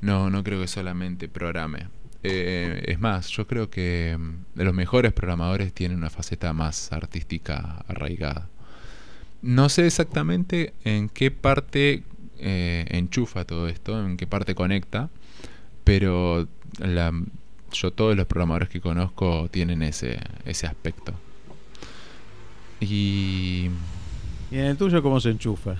No, 0.00 0.30
no 0.30 0.44
creo 0.44 0.60
que 0.60 0.68
solamente 0.68 1.28
programe. 1.28 1.88
Eh, 2.22 2.82
es 2.86 2.98
más, 2.98 3.28
yo 3.28 3.46
creo 3.46 3.70
que 3.70 4.16
mm, 4.18 4.62
los 4.62 4.74
mejores 4.74 5.12
programadores 5.12 5.72
tienen 5.72 5.98
una 5.98 6.10
faceta 6.10 6.52
más 6.52 6.92
artística 6.92 7.84
arraigada. 7.88 8.48
No 9.42 9.68
sé 9.68 9.86
exactamente 9.86 10.74
en 10.84 11.08
qué 11.08 11.30
parte 11.30 12.02
eh, 12.38 12.84
enchufa 12.90 13.44
todo 13.44 13.68
esto, 13.68 14.04
en 14.04 14.16
qué 14.16 14.26
parte 14.26 14.54
conecta, 14.54 15.10
pero 15.84 16.48
la, 16.78 17.12
yo 17.72 17.92
todos 17.92 18.16
los 18.16 18.26
programadores 18.26 18.68
que 18.68 18.80
conozco 18.80 19.48
tienen 19.50 19.82
ese, 19.82 20.18
ese 20.44 20.66
aspecto. 20.66 21.14
Y... 22.80 23.70
¿Y 24.48 24.58
en 24.58 24.66
el 24.66 24.76
tuyo 24.76 25.02
cómo 25.02 25.18
se 25.18 25.30
enchufa? 25.30 25.74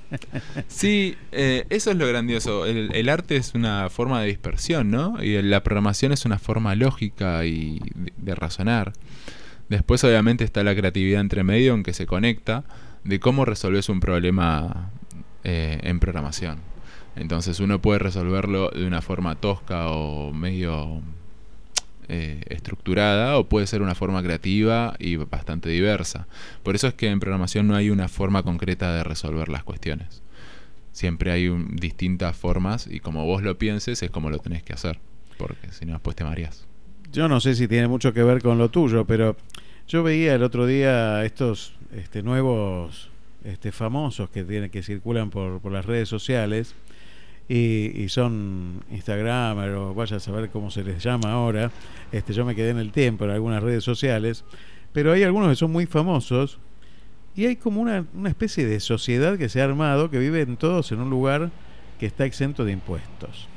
sí, 0.66 1.14
eh, 1.30 1.66
eso 1.68 1.90
es 1.90 1.96
lo 1.98 2.06
grandioso. 2.06 2.64
El, 2.64 2.90
el, 2.94 3.08
arte 3.10 3.36
es 3.36 3.54
una 3.54 3.90
forma 3.90 4.22
de 4.22 4.28
dispersión, 4.28 4.90
¿no? 4.90 5.22
Y 5.22 5.42
la 5.42 5.62
programación 5.62 6.12
es 6.12 6.24
una 6.24 6.38
forma 6.38 6.74
lógica 6.74 7.44
y 7.44 7.80
de, 7.94 8.12
de 8.16 8.34
razonar. 8.34 8.94
Después 9.68 10.02
obviamente 10.04 10.44
está 10.44 10.64
la 10.64 10.74
creatividad 10.74 11.20
entre 11.20 11.44
medio 11.44 11.74
en 11.74 11.82
que 11.82 11.92
se 11.92 12.06
conecta 12.06 12.64
de 13.04 13.20
cómo 13.20 13.44
resolves 13.44 13.90
un 13.90 14.00
problema 14.00 14.90
eh, 15.44 15.80
en 15.82 16.00
programación. 16.00 16.58
Entonces 17.16 17.60
uno 17.60 17.80
puede 17.80 17.98
resolverlo 17.98 18.70
de 18.70 18.86
una 18.86 19.02
forma 19.02 19.34
tosca 19.34 19.88
o 19.88 20.32
medio 20.32 21.02
eh, 22.08 22.42
estructurada 22.48 23.36
o 23.38 23.48
puede 23.48 23.66
ser 23.66 23.82
una 23.82 23.94
forma 23.94 24.22
creativa 24.22 24.94
y 24.98 25.16
bastante 25.16 25.68
diversa. 25.68 26.26
Por 26.62 26.74
eso 26.74 26.88
es 26.88 26.94
que 26.94 27.08
en 27.08 27.20
programación 27.20 27.66
no 27.66 27.74
hay 27.74 27.90
una 27.90 28.08
forma 28.08 28.42
concreta 28.42 28.94
de 28.94 29.04
resolver 29.04 29.48
las 29.48 29.64
cuestiones. 29.64 30.22
Siempre 30.92 31.32
hay 31.32 31.48
distintas 31.74 32.36
formas 32.36 32.86
y 32.86 33.00
como 33.00 33.26
vos 33.26 33.42
lo 33.42 33.58
pienses 33.58 34.02
es 34.02 34.10
como 34.10 34.30
lo 34.30 34.38
tenés 34.38 34.62
que 34.62 34.72
hacer, 34.72 34.98
porque 35.36 35.70
si 35.70 35.84
no 35.84 35.92
después 35.92 36.16
te 36.16 36.24
mareas. 36.24 36.66
Yo 37.12 37.28
no 37.28 37.40
sé 37.40 37.54
si 37.54 37.68
tiene 37.68 37.88
mucho 37.88 38.12
que 38.12 38.22
ver 38.22 38.42
con 38.42 38.58
lo 38.58 38.70
tuyo, 38.70 39.04
pero 39.04 39.36
yo 39.86 40.02
veía 40.02 40.34
el 40.34 40.42
otro 40.42 40.66
día 40.66 41.24
estos 41.24 41.74
este, 41.92 42.22
nuevos 42.22 43.07
este, 43.44 43.72
famosos 43.72 44.30
que, 44.30 44.44
tienen, 44.44 44.70
que 44.70 44.82
circulan 44.82 45.30
por, 45.30 45.60
por 45.60 45.72
las 45.72 45.84
redes 45.84 46.08
sociales 46.08 46.74
y, 47.48 47.92
y, 47.94 48.08
son 48.08 48.84
Instagramer 48.90 49.70
o 49.70 49.94
vaya 49.94 50.16
a 50.16 50.20
saber 50.20 50.50
cómo 50.50 50.70
se 50.70 50.84
les 50.84 51.02
llama 51.02 51.32
ahora. 51.32 51.70
Este, 52.12 52.34
yo 52.34 52.44
me 52.44 52.54
quedé 52.54 52.70
en 52.70 52.78
el 52.78 52.92
tiempo 52.92 53.24
en 53.24 53.30
algunas 53.30 53.62
redes 53.62 53.84
sociales, 53.84 54.44
pero 54.92 55.12
hay 55.12 55.22
algunos 55.22 55.48
que 55.48 55.56
son 55.56 55.72
muy 55.72 55.86
famosos 55.86 56.58
y 57.34 57.46
hay 57.46 57.56
como 57.56 57.80
una, 57.80 58.04
una 58.14 58.28
especie 58.28 58.66
de 58.66 58.80
sociedad 58.80 59.38
que 59.38 59.48
se 59.48 59.60
ha 59.60 59.64
armado 59.64 60.10
que 60.10 60.18
viven 60.18 60.56
todos 60.56 60.92
en 60.92 61.00
un 61.00 61.08
lugar 61.08 61.50
que 61.98 62.06
está 62.06 62.26
exento 62.26 62.64
de 62.64 62.72
impuestos. 62.72 63.48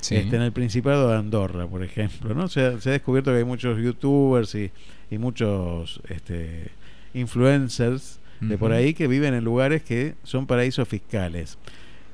Sí. 0.00 0.16
Este, 0.16 0.36
en 0.36 0.42
el 0.42 0.52
Principado 0.52 1.10
de 1.10 1.16
Andorra, 1.16 1.66
por 1.66 1.82
ejemplo, 1.82 2.34
¿no? 2.34 2.48
Se 2.48 2.64
ha, 2.64 2.80
se 2.80 2.88
ha 2.88 2.92
descubierto 2.92 3.30
que 3.30 3.38
hay 3.38 3.44
muchos 3.44 3.78
youtubers 3.78 4.54
y, 4.54 4.70
y 5.10 5.18
muchos 5.18 6.00
este, 6.08 6.70
influencers 7.14 8.20
uh 8.42 8.44
-huh. 8.46 8.58
por 8.58 8.72
ahí 8.72 8.94
que 8.94 9.06
viven 9.06 9.34
en 9.34 9.44
lugares 9.44 9.82
que 9.82 10.14
son 10.24 10.46
paraísos 10.46 10.88
fiscales. 10.88 11.58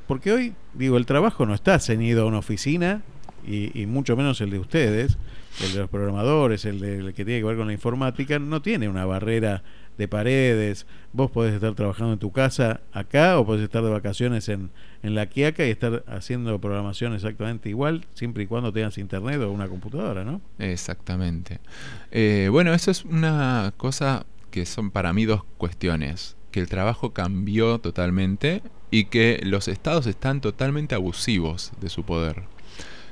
Porque 0.07 0.33
hoy, 0.33 0.55
digo, 0.75 0.97
el 0.97 1.07
trabajo 1.07 1.45
no 1.47 1.55
está 1.55 1.79
ceñido 1.79 2.23
a 2.23 2.27
una 2.27 2.39
oficina 2.39 3.03
y, 3.47 3.79
y, 3.79 3.87
mucho 3.87 4.17
menos 4.17 4.41
el 4.41 4.51
de 4.51 4.59
ustedes, 4.59 5.19
el 5.63 5.73
de 5.73 5.81
los 5.81 5.91
programadores, 5.91 6.65
el, 6.65 6.81
de, 6.81 6.99
el 6.99 7.15
que 7.15 7.25
tiene 7.25 7.41
que 7.41 7.47
ver 7.47 7.57
con 7.57 7.67
la 7.67 7.73
informática, 7.73 8.39
no 8.39 8.63
tiene 8.63 8.89
una 8.89 9.05
barrera 9.05 9.63
de 9.99 10.09
paredes. 10.09 10.87
Vos 11.13 11.31
podés 11.31 11.55
estar 11.55 11.75
trabajando 11.75 12.15
en 12.15 12.19
tu 12.19 12.33
casa 12.33 12.81
acá 12.93 13.39
o 13.39 13.45
podés 13.45 13.63
estar 13.65 13.83
de 13.83 13.91
vacaciones 13.91 14.49
en, 14.49 14.71
en 15.03 15.15
la 15.15 15.27
Quiaca 15.27 15.67
y 15.67 15.71
estar 15.71 16.05
haciendo 16.07 16.59
programación 16.61 17.15
exactamente 17.15 17.69
igual, 17.69 18.07
siempre 18.15 18.45
y 18.45 18.47
cuando 18.47 18.73
tengas 18.73 18.97
internet 18.97 19.41
o 19.43 19.51
una 19.51 19.69
computadora, 19.69 20.25
¿no? 20.25 20.41
Exactamente. 20.59 21.61
Eh, 22.11 22.49
bueno, 22.51 22.73
eso 22.73 22.91
es 22.91 23.05
una 23.05 23.75
cosa 23.77 24.25
que 24.51 24.67
son 24.67 24.91
para 24.91 25.13
mí 25.13 25.25
dos 25.25 25.45
cuestiones. 25.57 26.37
Que 26.51 26.61
el 26.61 26.69
trabajo 26.69 27.13
cambió 27.13 27.79
totalmente 27.79 28.63
y 28.91 29.05
que 29.05 29.41
los 29.43 29.69
estados 29.69 30.07
están 30.07 30.41
totalmente 30.41 30.95
abusivos 30.95 31.73
de 31.81 31.91
su 31.91 32.05
poder. 32.05 32.45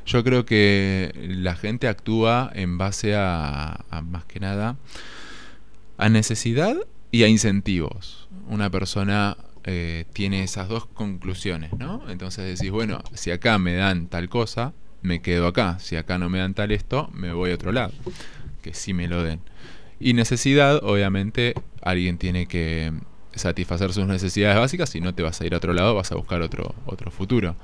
Yo 0.07 0.23
creo 0.25 0.47
que 0.47 1.13
la 1.17 1.57
gente 1.57 1.89
actúa 1.89 2.51
en 2.55 2.79
base 2.79 3.15
a, 3.17 3.85
a 3.91 4.03
más 4.03 4.25
que 4.25 4.41
nada 4.41 4.77
a 5.99 6.09
necesidad 6.09 6.77
y 7.11 7.23
a 7.23 7.29
incentivos. 7.29 8.29
Una 8.49 8.71
persona 8.71 9.37
eh, 9.65 10.05
tiene 10.13 10.43
esas 10.43 10.69
dos 10.69 10.87
conclusiones, 10.87 11.73
¿no? 11.79 12.09
Entonces 12.09 12.59
decís, 12.59 12.71
bueno, 12.71 13.03
si 13.15 13.31
acá 13.31 13.59
me 13.59 13.75
dan 13.75 14.09
tal 14.09 14.29
cosa, 14.29 14.73
me 15.03 15.21
quedo 15.23 15.47
acá. 15.47 15.79
Si 15.81 15.97
acá 15.97 16.19
no 16.19 16.29
me 16.29 16.39
dan 16.39 16.55
tal 16.55 16.71
esto, 16.73 17.11
me 17.13 17.33
voy 17.33 17.51
a 17.51 17.55
otro 17.55 17.73
lado. 17.73 17.93
Que 18.63 18.75
sí 18.75 18.95
me 18.95 19.09
lo 19.09 19.23
den. 19.23 19.41
Y 19.99 20.13
necesidad, 20.13 20.81
obviamente, 20.83 21.55
alguien 21.83 22.19
tiene 22.19 22.47
que 22.47 22.93
satisfacer 23.35 23.93
sus 23.93 24.07
necesidades 24.07 24.59
básicas 24.59 24.95
y 24.95 25.01
no 25.01 25.15
te 25.15 25.23
vas 25.23 25.41
a 25.41 25.47
ir 25.47 25.55
a 25.55 25.59
otro 25.59 25.73
lado, 25.73 25.95
vas 25.95 26.13
a 26.13 26.17
buscar 26.17 26.43
otro, 26.43 26.75
otro 26.87 27.11
futuro. 27.11 27.57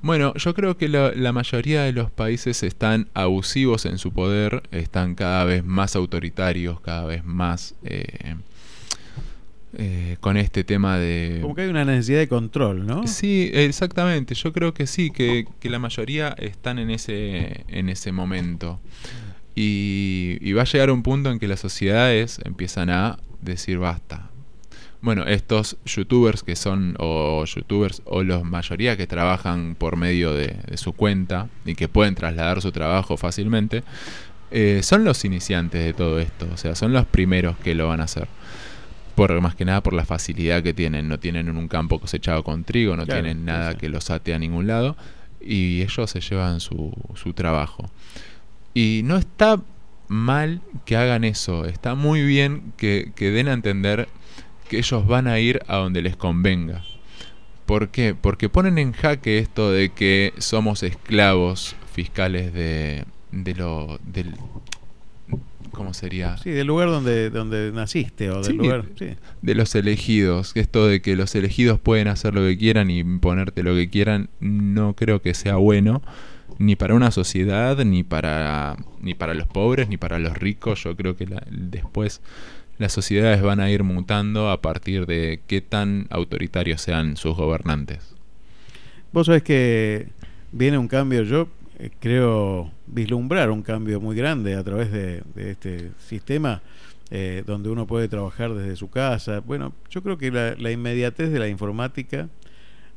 Bueno, 0.00 0.32
yo 0.34 0.54
creo 0.54 0.76
que 0.76 0.88
la, 0.88 1.12
la, 1.14 1.32
mayoría 1.32 1.82
de 1.82 1.92
los 1.92 2.10
países 2.10 2.62
están 2.62 3.08
abusivos 3.14 3.84
en 3.84 3.98
su 3.98 4.12
poder, 4.12 4.62
están 4.70 5.16
cada 5.16 5.44
vez 5.44 5.64
más 5.64 5.96
autoritarios, 5.96 6.80
cada 6.80 7.04
vez 7.04 7.24
más 7.24 7.74
eh, 7.82 8.36
eh, 9.76 10.16
con 10.20 10.36
este 10.36 10.64
tema 10.64 10.98
de... 10.98 11.38
Como 11.42 11.54
que 11.54 11.62
hay 11.62 11.68
una 11.68 11.84
necesidad 11.84 12.20
de 12.20 12.28
control, 12.28 12.86
¿no? 12.86 13.06
Sí, 13.06 13.50
exactamente. 13.52 14.34
Yo 14.34 14.52
creo 14.52 14.72
que 14.72 14.86
sí, 14.86 15.10
que, 15.10 15.46
que 15.60 15.68
la 15.68 15.78
mayoría 15.78 16.28
están 16.38 16.78
en 16.78 16.90
ese, 16.90 17.64
en 17.68 17.88
ese 17.88 18.12
momento. 18.12 18.80
Y, 19.60 20.38
y 20.40 20.52
va 20.52 20.62
a 20.62 20.66
llegar 20.66 20.92
un 20.92 21.02
punto 21.02 21.32
en 21.32 21.40
que 21.40 21.48
las 21.48 21.58
sociedades 21.58 22.38
empiezan 22.44 22.90
a 22.90 23.18
decir 23.40 23.78
basta, 23.78 24.30
bueno, 25.00 25.24
estos 25.24 25.76
youtubers 25.84 26.42
que 26.42 26.56
son, 26.56 26.96
o 26.98 27.44
youtubers, 27.44 28.02
o 28.04 28.22
la 28.22 28.40
mayoría 28.40 28.96
que 28.96 29.06
trabajan 29.06 29.76
por 29.76 29.96
medio 29.96 30.32
de, 30.32 30.56
su 30.76 30.92
cuenta 30.92 31.48
y 31.64 31.74
que 31.74 31.88
pueden 31.88 32.14
trasladar 32.14 32.60
su 32.62 32.72
trabajo 32.72 33.16
fácilmente, 33.16 33.84
eh, 34.50 34.80
son 34.82 35.04
los 35.04 35.24
iniciantes 35.24 35.84
de 35.84 35.92
todo 35.92 36.18
esto, 36.18 36.48
o 36.52 36.56
sea, 36.56 36.74
son 36.74 36.92
los 36.92 37.06
primeros 37.06 37.56
que 37.58 37.74
lo 37.74 37.88
van 37.88 38.00
a 38.00 38.04
hacer. 38.04 38.28
Por, 39.14 39.40
más 39.40 39.56
que 39.56 39.64
nada 39.64 39.82
por 39.82 39.92
la 39.92 40.04
facilidad 40.04 40.62
que 40.62 40.74
tienen, 40.74 41.08
no 41.08 41.18
tienen 41.18 41.48
un 41.56 41.66
campo 41.66 41.98
cosechado 41.98 42.44
con 42.44 42.62
trigo, 42.62 42.96
no 42.96 43.06
tienen 43.06 43.44
nada 43.44 43.76
que 43.76 43.88
los 43.88 44.10
ate 44.10 44.34
a 44.34 44.38
ningún 44.38 44.68
lado, 44.68 44.96
y 45.40 45.82
ellos 45.82 46.10
se 46.10 46.20
llevan 46.20 46.60
su, 46.60 46.92
su 47.14 47.32
trabajo. 47.32 47.90
Y 48.78 49.02
no 49.02 49.16
está 49.16 49.60
mal 50.06 50.60
que 50.84 50.96
hagan 50.96 51.24
eso, 51.24 51.64
está 51.64 51.96
muy 51.96 52.24
bien 52.24 52.72
que, 52.76 53.10
que 53.16 53.32
den 53.32 53.48
a 53.48 53.52
entender 53.52 54.06
que 54.68 54.78
ellos 54.78 55.04
van 55.04 55.26
a 55.26 55.40
ir 55.40 55.62
a 55.66 55.78
donde 55.78 56.00
les 56.00 56.16
convenga. 56.16 56.84
¿Por 57.66 57.88
qué? 57.88 58.14
Porque 58.14 58.48
ponen 58.48 58.78
en 58.78 58.92
jaque 58.92 59.38
esto 59.38 59.72
de 59.72 59.88
que 59.88 60.32
somos 60.38 60.84
esclavos 60.84 61.74
fiscales 61.92 62.52
de, 62.52 63.04
de 63.32 63.54
lo 63.56 63.98
del 64.04 64.36
¿cómo 65.72 65.92
sería? 65.92 66.36
Sí, 66.36 66.50
del 66.50 66.68
lugar 66.68 66.88
donde, 66.88 67.30
donde 67.30 67.72
naciste 67.72 68.30
o 68.30 68.44
del 68.44 68.58
lugar, 68.58 68.84
sí. 68.96 69.08
de 69.42 69.54
los 69.56 69.74
elegidos, 69.74 70.52
esto 70.54 70.86
de 70.86 71.02
que 71.02 71.16
los 71.16 71.34
elegidos 71.34 71.80
pueden 71.80 72.06
hacer 72.06 72.32
lo 72.32 72.42
que 72.42 72.56
quieran 72.56 72.90
y 72.90 73.02
ponerte 73.02 73.64
lo 73.64 73.74
que 73.74 73.90
quieran, 73.90 74.30
no 74.38 74.94
creo 74.94 75.20
que 75.20 75.34
sea 75.34 75.56
bueno 75.56 76.00
ni 76.58 76.76
para 76.76 76.94
una 76.94 77.10
sociedad, 77.10 77.76
ni 77.84 78.02
para 78.02 78.76
ni 79.00 79.14
para 79.14 79.34
los 79.34 79.46
pobres, 79.46 79.88
ni 79.88 79.96
para 79.96 80.18
los 80.18 80.36
ricos. 80.36 80.82
Yo 80.82 80.96
creo 80.96 81.16
que 81.16 81.26
la, 81.26 81.42
después 81.50 82.20
las 82.78 82.92
sociedades 82.92 83.42
van 83.42 83.60
a 83.60 83.70
ir 83.70 83.82
mutando 83.82 84.50
a 84.50 84.60
partir 84.60 85.06
de 85.06 85.40
qué 85.46 85.60
tan 85.60 86.06
autoritarios 86.10 86.80
sean 86.80 87.16
sus 87.16 87.36
gobernantes. 87.36 88.14
Vos 89.12 89.26
sabés 89.26 89.42
que 89.42 90.08
viene 90.52 90.78
un 90.78 90.88
cambio, 90.88 91.22
yo 91.22 91.48
eh, 91.78 91.90
creo 91.98 92.70
vislumbrar 92.86 93.50
un 93.50 93.62
cambio 93.62 94.00
muy 94.00 94.16
grande 94.16 94.54
a 94.54 94.62
través 94.62 94.92
de, 94.92 95.22
este 95.36 95.90
sistema 95.98 96.62
eh, 97.10 97.42
donde 97.46 97.70
uno 97.70 97.86
puede 97.86 98.08
trabajar 98.08 98.54
desde 98.54 98.76
su 98.76 98.90
casa. 98.90 99.40
Bueno, 99.40 99.72
yo 99.90 100.02
creo 100.02 100.18
que 100.18 100.30
la 100.30 100.70
inmediatez 100.70 101.30
de 101.30 101.38
la 101.38 101.48
informática 101.48 102.28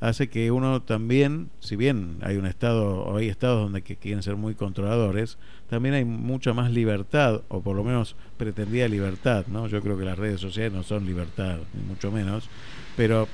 hace 0.02 0.30
que 0.30 0.52
uno 0.52 0.82
también, 0.82 1.50
si 1.60 1.76
bien 1.76 2.18
hay 2.22 2.36
un 2.38 2.48
estado 2.48 3.04
o 3.04 3.18
hay 3.18 3.30
estados 3.30 3.62
donde 3.62 3.84
que 3.84 3.96
quieren 3.96 4.24
ser 4.24 4.36
muy 4.36 4.56
controladores, 4.56 5.38
también 5.70 5.94
hay 5.94 6.04
mucha 6.04 6.54
más 6.54 6.72
libertad 6.72 7.42
o 7.50 7.62
por 7.62 7.76
lo 7.76 7.84
menos 7.84 8.16
pretendida 8.38 8.88
libertad, 8.88 9.46
¿no? 9.48 9.68
Yo 9.68 9.80
creo 9.82 9.98
que 9.98 10.04
las 10.04 10.18
redes 10.18 10.42
sociales 10.42 10.74
no 10.74 10.82
son 10.82 11.06
libertad, 11.06 11.60
ni 11.74 11.84
mucho 11.84 12.12
menos, 12.12 12.50
pero 12.98 13.28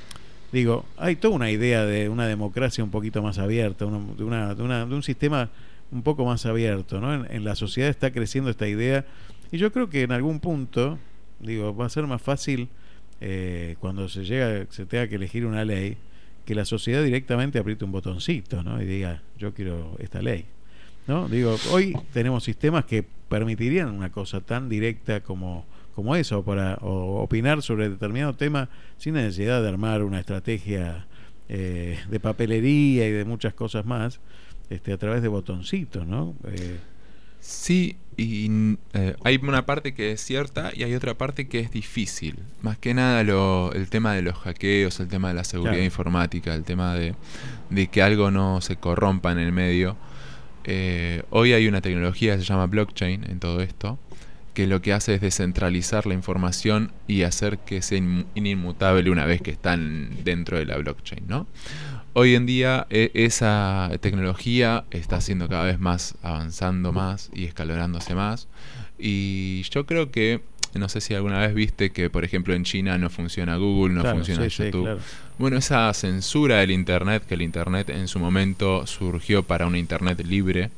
digo, 0.52 0.86
hay 0.98 1.16
toda 1.16 1.36
una 1.36 1.50
idea 1.50 1.86
de 1.86 2.10
una 2.10 2.28
democracia 2.28 2.84
un 2.84 2.92
poquito 2.92 3.22
más 3.24 3.38
abierta, 3.38 3.86
de, 3.86 3.92
una, 4.24 4.54
de, 4.54 4.62
una, 4.62 4.86
de 4.86 4.94
un 4.94 5.04
sistema 5.04 5.50
un 5.90 6.04
poco 6.04 6.26
más 6.26 6.46
abierto, 6.46 7.00
¿no? 7.00 7.14
En, 7.14 7.32
en, 7.34 7.46
la 7.46 7.56
sociedad 7.56 7.90
está 7.90 8.12
creciendo 8.12 8.50
esta 8.50 8.68
idea 8.68 9.06
y 9.54 9.58
yo 9.58 9.72
creo 9.72 9.90
que 9.90 10.02
en 10.04 10.12
algún 10.12 10.42
punto, 10.42 11.00
digo, 11.40 11.74
va 11.74 11.86
a 11.86 11.90
ser 11.90 12.08
más 12.08 12.22
fácil 12.22 12.68
eh, 13.20 13.78
cuando 13.80 14.10
se 14.10 14.26
llega, 14.26 14.68
se 14.70 14.86
tenga 14.86 15.08
que 15.08 15.16
elegir 15.16 15.46
una 15.46 15.66
ley, 15.66 15.98
que 16.48 16.56
la 16.56 16.64
sociedad 16.64 17.04
directamente 17.04 17.60
apriete 17.60 17.84
un 17.84 17.92
botoncito 17.92 18.64
¿no? 18.64 18.82
y 18.82 18.86
diga, 18.86 19.22
yo 19.38 19.54
quiero 19.54 19.98
esta 20.00 20.22
ley. 20.22 20.46
¿no? 21.06 21.28
Digo, 21.28 21.58
hoy 21.74 21.94
tenemos 22.14 22.46
sistemas 22.46 22.86
que 22.86 23.04
permitirían 23.04 23.90
una 23.90 24.14
cosa 24.14 24.40
tan 24.40 24.70
directa 24.70 25.20
como, 25.20 25.66
como 25.94 26.16
eso, 26.16 26.46
para 26.46 26.76
opinar 26.82 27.62
sobre 27.62 27.90
determinado 27.90 28.34
tema 28.34 28.70
sin 28.98 29.16
necesidad 29.16 29.62
de 29.62 29.68
armar 29.68 30.04
una 30.04 30.22
estrategia 30.22 31.06
eh, 31.50 32.00
de 32.10 32.20
papelería 32.22 33.10
y 33.10 33.12
de 33.12 33.26
muchas 33.26 33.54
cosas 33.54 33.86
más, 33.86 34.22
este, 34.70 34.94
a 34.94 34.98
través 34.98 35.22
de 35.22 35.28
botoncitos, 35.28 36.08
¿no? 36.08 36.34
Eh, 36.46 36.78
Sí, 37.48 37.96
y 38.18 38.76
eh, 38.92 39.16
hay 39.24 39.40
una 39.42 39.66
parte 39.66 39.94
que 39.94 40.12
es 40.12 40.20
cierta 40.20 40.72
y 40.76 40.84
hay 40.84 40.94
otra 40.96 41.14
parte 41.14 41.48
que 41.48 41.62
es 41.62 41.72
difícil. 41.72 42.36
Más 42.62 42.78
que 42.78 42.94
nada 42.94 43.24
lo, 43.24 43.72
el 43.72 43.90
tema 43.90 44.14
de 44.14 44.22
los 44.22 44.36
hackeos, 44.36 45.00
el 45.00 45.08
tema 45.08 45.30
de 45.30 45.36
la 45.36 45.46
seguridad 45.46 45.82
informática, 45.82 46.54
el 46.54 46.66
tema 46.66 46.94
de, 46.96 47.16
de, 47.70 47.88
que 47.88 48.02
algo 48.02 48.32
no 48.32 48.60
se 48.60 48.76
corrompa 48.76 49.32
en 49.32 49.40
el 49.40 49.54
medio. 49.54 49.96
Eh, 50.66 51.24
hoy 51.30 51.54
hay 51.54 51.70
una 51.70 51.80
tecnología 51.80 52.36
que 52.36 52.42
se 52.42 52.48
llama 52.50 52.66
blockchain 52.66 53.24
en 53.24 53.40
todo 53.40 53.62
esto, 53.62 53.98
que 54.54 54.68
lo 54.68 54.82
que 54.82 54.92
hace 54.92 55.16
es 55.16 55.22
descentralizar 55.22 56.06
la 56.06 56.16
información 56.16 56.92
y 57.08 57.22
hacer 57.22 57.60
que 57.60 57.82
sea 57.82 57.98
inmutable 58.36 59.10
una 59.10 59.26
vez 59.26 59.42
que 59.42 59.52
están 59.52 60.10
dentro 60.26 60.58
de 60.58 60.66
la 60.66 60.76
blockchain, 60.76 61.24
¿no? 61.30 61.48
Hoy 62.20 62.34
en 62.34 62.48
día 62.48 62.88
e, 62.90 63.12
esa 63.14 63.92
tecnología 64.02 64.86
está 64.90 65.22
siendo 65.22 65.48
cada 65.48 65.66
vez 65.66 65.80
más 65.80 66.16
avanzando 66.24 66.92
más 66.92 67.30
y 67.32 67.46
escalonándose 67.46 68.16
más. 68.16 68.48
Y 68.98 69.62
yo 69.70 69.86
creo 69.86 70.10
que, 70.10 70.42
no 70.74 70.90
sé 70.90 71.00
si 71.00 71.14
alguna 71.14 71.38
vez 71.38 71.54
viste 71.54 71.92
que, 71.92 72.10
por 72.10 72.26
ejemplo, 72.26 72.56
en 72.56 72.64
China 72.64 72.98
no 72.98 73.12
funciona 73.12 73.58
Google, 73.58 73.94
no 73.94 74.04
funciona 74.04 74.48
YouTube. 74.48 75.00
Bueno, 75.38 75.58
esa 75.58 75.94
censura 75.94 76.58
del 76.58 76.72
Internet, 76.72 77.24
que 77.28 77.36
el 77.36 77.44
Internet 77.44 77.92
en 77.92 78.08
su 78.08 78.18
momento 78.18 78.88
surgió 78.88 79.44
para 79.44 79.68
un 79.68 79.76
Internet 79.76 80.26
libre 80.26 80.72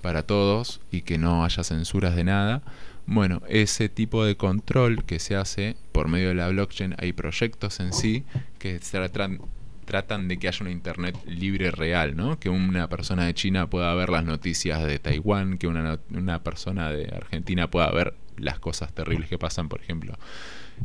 para 0.00 0.22
todos 0.22 0.80
y 0.90 1.02
que 1.02 1.18
no 1.18 1.44
haya 1.44 1.62
censuras 1.62 2.16
de 2.16 2.24
nada. 2.24 2.62
Bueno, 3.04 3.42
ese 3.50 3.90
tipo 3.90 4.24
de 4.24 4.36
control 4.36 5.04
que 5.04 5.18
se 5.18 5.36
hace 5.36 5.76
por 5.92 6.08
medio 6.08 6.28
de 6.28 6.36
la 6.36 6.48
blockchain, 6.48 6.94
hay 6.96 7.12
proyectos 7.12 7.80
en 7.80 7.92
sí 7.92 8.24
que 8.58 8.78
tratan, 8.78 9.40
tratan 9.86 10.28
de 10.28 10.38
que 10.38 10.48
haya 10.48 10.58
una 10.60 10.70
internet 10.70 11.16
libre 11.26 11.70
real, 11.70 12.14
¿no? 12.16 12.38
Que 12.38 12.50
una 12.50 12.88
persona 12.88 13.24
de 13.24 13.32
China 13.32 13.70
pueda 13.70 13.94
ver 13.94 14.10
las 14.10 14.24
noticias 14.24 14.84
de 14.84 14.98
Taiwán, 14.98 15.56
que 15.56 15.68
una, 15.68 15.98
una 16.10 16.42
persona 16.42 16.90
de 16.90 17.06
Argentina 17.14 17.70
pueda 17.70 17.90
ver 17.92 18.14
las 18.36 18.58
cosas 18.58 18.92
terribles 18.92 19.30
que 19.30 19.38
pasan, 19.38 19.68
por 19.68 19.80
ejemplo, 19.80 20.18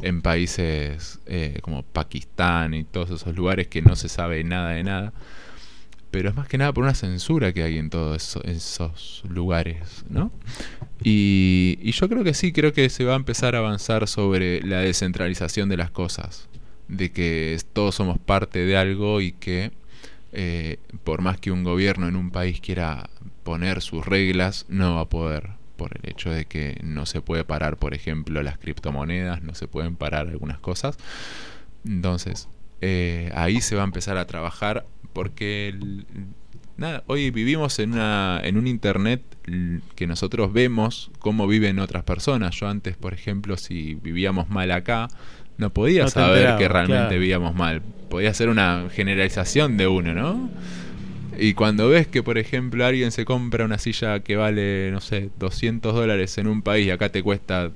en 0.02 0.22
países 0.22 1.20
eh, 1.26 1.60
como 1.62 1.84
Pakistán 1.84 2.74
y 2.74 2.86
todos 2.86 3.10
esos 3.10 3.36
lugares 3.36 3.68
que 3.68 3.82
no 3.82 3.96
se 3.98 4.08
sabe 4.08 4.44
nada 4.44 4.70
de 4.70 4.84
nada. 4.84 5.14
Pero 6.12 6.30
es 6.30 6.36
más 6.36 6.48
que 6.48 6.58
nada 6.58 6.74
por 6.74 6.84
una 6.84 6.94
censura 6.94 7.54
que 7.54 7.64
hay 7.64 7.78
en 7.78 7.90
todos 7.90 8.38
esos 8.44 9.24
lugares, 9.28 10.04
¿no? 10.10 10.32
Y, 11.04 11.80
y 11.82 11.94
yo 11.94 12.08
creo 12.10 12.24
que 12.24 12.34
sí, 12.34 12.52
creo 12.52 12.74
que 12.74 12.90
se 12.90 13.06
va 13.06 13.14
a 13.14 13.16
empezar 13.16 13.56
a 13.56 13.60
avanzar 13.60 14.08
sobre 14.08 14.62
la 14.62 14.80
descentralización 14.80 15.70
de 15.70 15.78
las 15.78 15.90
cosas 15.90 16.50
de 16.92 17.12
que 17.12 17.58
todos 17.74 17.96
somos 17.96 18.20
parte 18.20 18.66
de 18.66 18.78
algo 18.78 19.22
y 19.22 19.32
que 19.32 19.72
eh, 20.34 20.78
por 21.04 21.22
más 21.22 21.40
que 21.40 21.52
un 21.52 21.64
gobierno 21.64 22.08
en 22.08 22.16
un 22.16 22.32
país 22.32 22.60
quiera 22.62 23.10
poner 23.44 23.82
sus 23.82 24.06
reglas, 24.06 24.66
no 24.70 24.96
va 24.96 25.02
a 25.02 25.10
poder 25.10 25.52
por 25.78 25.98
el 25.98 26.10
hecho 26.10 26.30
de 26.30 26.46
que 26.46 26.80
no 26.84 27.06
se 27.06 27.22
puede 27.22 27.44
parar, 27.44 27.78
por 27.78 27.94
ejemplo, 27.94 28.44
las 28.44 28.58
criptomonedas, 28.58 29.42
no 29.42 29.56
se 29.56 29.68
pueden 29.68 29.96
parar 29.96 30.28
algunas 30.28 30.60
cosas. 30.60 30.98
Entonces, 31.86 32.50
eh, 32.82 33.32
ahí 33.36 33.62
se 33.62 33.76
va 33.76 33.82
a 33.82 33.86
empezar 33.86 34.18
a 34.18 34.28
trabajar 34.28 34.86
porque 35.14 35.74
nada, 36.78 37.04
hoy 37.08 37.32
vivimos 37.32 37.80
en, 37.80 37.94
una, 37.94 38.42
en 38.44 38.58
un 38.58 38.68
internet 38.68 39.22
que 39.96 40.08
nosotros 40.08 40.54
vemos 40.54 41.10
cómo 41.20 41.48
viven 41.48 41.80
otras 41.80 42.04
personas. 42.04 42.56
Yo 42.56 42.68
antes, 42.68 42.96
por 42.96 43.14
ejemplo, 43.14 43.58
si 43.58 43.96
vivíamos 43.96 44.50
mal 44.50 44.72
acá, 44.72 45.08
no 45.62 45.70
podía 45.70 46.08
saber 46.08 46.58
que 46.58 46.68
realmente 46.68 47.18
vivíamos 47.18 47.56
mal. 47.56 47.82
Podía 48.10 48.34
ser 48.34 48.50
una 48.50 48.88
generalización 48.92 49.78
de 49.78 49.88
uno, 49.88 50.14
¿no? 50.14 50.50
Y 51.38 51.54
cuando 51.54 51.88
ves 51.88 52.08
que, 52.08 52.24
por 52.24 52.38
ejemplo, 52.38 52.84
alguien 52.84 53.12
se 53.12 53.24
compra 53.24 53.64
una 53.64 53.78
silla 53.78 54.20
que 54.20 54.36
vale, 54.36 54.92
no 54.92 55.00
sé, 55.00 55.30
200 55.40 55.94
dólares 55.94 56.38
en 56.40 56.48
un 56.48 56.64
país 56.64 56.88
y 56.88 56.90
acá 56.90 57.10
te 57.10 57.22
cuesta 57.22 57.72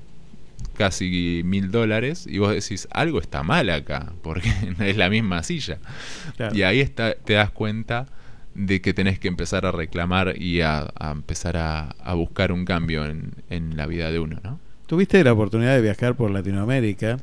casi 0.76 1.42
mil 1.44 1.70
dólares 1.70 2.26
y 2.28 2.38
vos 2.38 2.52
decís, 2.52 2.88
algo 2.90 3.20
está 3.20 3.42
mal 3.44 3.70
acá, 3.70 4.12
porque 4.22 4.52
es 4.80 4.96
la 4.96 5.08
misma 5.08 5.44
silla. 5.44 5.78
Y 6.52 6.62
ahí 6.62 6.80
está, 6.80 7.14
te 7.14 7.34
das 7.34 7.50
cuenta 7.52 8.06
de 8.54 8.80
que 8.80 8.94
tenés 8.94 9.20
que 9.20 9.28
empezar 9.28 9.64
a 9.64 9.70
reclamar 9.70 10.34
y 10.36 10.60
a, 10.60 10.92
empezar 11.12 11.56
a, 11.56 11.90
a, 12.00 12.14
buscar 12.14 12.50
un 12.50 12.64
cambio 12.64 13.06
en, 13.06 13.32
en 13.48 13.76
la 13.76 13.86
vida 13.86 14.10
de 14.10 14.18
uno, 14.18 14.40
¿no? 14.42 14.58
Tuviste 14.86 15.22
la 15.24 15.32
oportunidad 15.32 15.74
de 15.74 15.82
viajar 15.82 16.14
por 16.14 16.30
Latinoamérica 16.30 17.18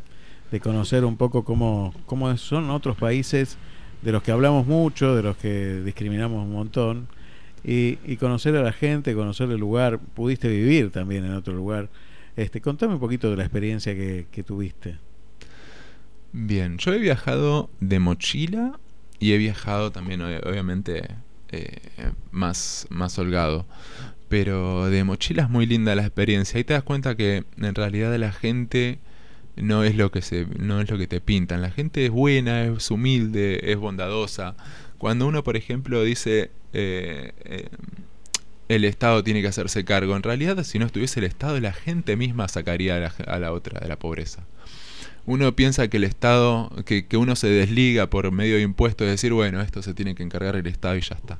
de 0.53 0.59
conocer 0.59 1.03
un 1.03 1.17
poco 1.17 1.43
cómo, 1.43 1.95
cómo 2.05 2.37
son 2.37 2.69
otros 2.69 2.95
países 2.95 3.57
de 4.03 4.11
los 4.11 4.21
que 4.21 4.31
hablamos 4.31 4.67
mucho, 4.67 5.15
de 5.15 5.23
los 5.23 5.35
que 5.35 5.81
discriminamos 5.81 6.45
un 6.45 6.53
montón, 6.53 7.07
y, 7.63 7.97
y 8.05 8.17
conocer 8.17 8.55
a 8.55 8.61
la 8.61 8.71
gente, 8.71 9.15
conocer 9.15 9.49
el 9.49 9.59
lugar, 9.59 9.97
pudiste 9.97 10.47
vivir 10.47 10.91
también 10.91 11.25
en 11.25 11.33
otro 11.33 11.55
lugar. 11.55 11.89
Este, 12.35 12.61
contame 12.61 12.93
un 12.93 12.99
poquito 12.99 13.31
de 13.31 13.37
la 13.37 13.43
experiencia 13.45 13.95
que, 13.95 14.43
tuviste. 14.45 14.97
Bien, 16.33 16.77
yo 16.77 16.93
he 16.93 16.99
viajado 16.99 17.71
de 17.79 17.97
mochila 17.97 18.79
y 19.17 19.31
he 19.31 19.39
viajado 19.39 19.91
también, 19.91 20.21
ob- 20.21 20.47
obviamente, 20.47 21.15
eh, 21.49 22.11
más, 22.29 22.85
más 22.91 23.17
holgado. 23.17 23.65
Pero 24.29 24.85
de 24.85 25.03
mochila 25.03 25.43
es 25.43 25.49
muy 25.49 25.65
linda 25.65 25.95
la 25.95 26.03
experiencia. 26.03 26.59
Ahí 26.59 26.63
te 26.63 26.73
das 26.73 26.83
cuenta 26.83 27.15
que 27.15 27.43
en 27.57 27.73
realidad 27.73 28.15
la 28.19 28.31
gente 28.31 28.99
no 29.55 29.83
es 29.83 29.95
lo 29.95 30.11
que 30.11 30.21
se, 30.21 30.45
no 30.57 30.81
es 30.81 30.89
lo 30.89 30.97
que 30.97 31.07
te 31.07 31.21
pintan. 31.21 31.61
La 31.61 31.71
gente 31.71 32.05
es 32.05 32.11
buena, 32.11 32.63
es 32.65 32.91
humilde, 32.91 33.71
es 33.71 33.77
bondadosa. 33.77 34.55
Cuando 34.97 35.27
uno, 35.27 35.43
por 35.43 35.57
ejemplo, 35.57 36.03
dice 36.03 36.51
eh, 36.73 37.33
eh, 37.45 37.69
el 38.69 38.85
Estado 38.85 39.23
tiene 39.23 39.41
que 39.41 39.47
hacerse 39.47 39.83
cargo, 39.85 40.15
en 40.15 40.23
realidad 40.23 40.63
si 40.63 40.79
no 40.79 40.85
estuviese 40.85 41.19
el 41.19 41.25
Estado, 41.25 41.59
la 41.59 41.73
gente 41.73 42.15
misma 42.15 42.47
sacaría 42.47 42.95
a 42.95 42.99
la, 42.99 43.13
a 43.27 43.39
la 43.39 43.51
otra 43.51 43.79
de 43.79 43.87
la 43.87 43.99
pobreza 43.99 44.45
uno 45.25 45.55
piensa 45.55 45.87
que 45.87 45.97
el 45.97 46.03
Estado, 46.03 46.69
que, 46.85 47.05
que 47.07 47.17
uno 47.17 47.35
se 47.35 47.47
desliga 47.47 48.09
por 48.09 48.31
medio 48.31 48.55
de 48.55 48.61
impuestos, 48.61 49.07
decir, 49.07 49.33
bueno, 49.33 49.61
esto 49.61 49.81
se 49.81 49.93
tiene 49.93 50.15
que 50.15 50.23
encargar 50.23 50.55
el 50.55 50.67
Estado 50.67 50.97
y 50.97 51.01
ya 51.01 51.15
está. 51.15 51.39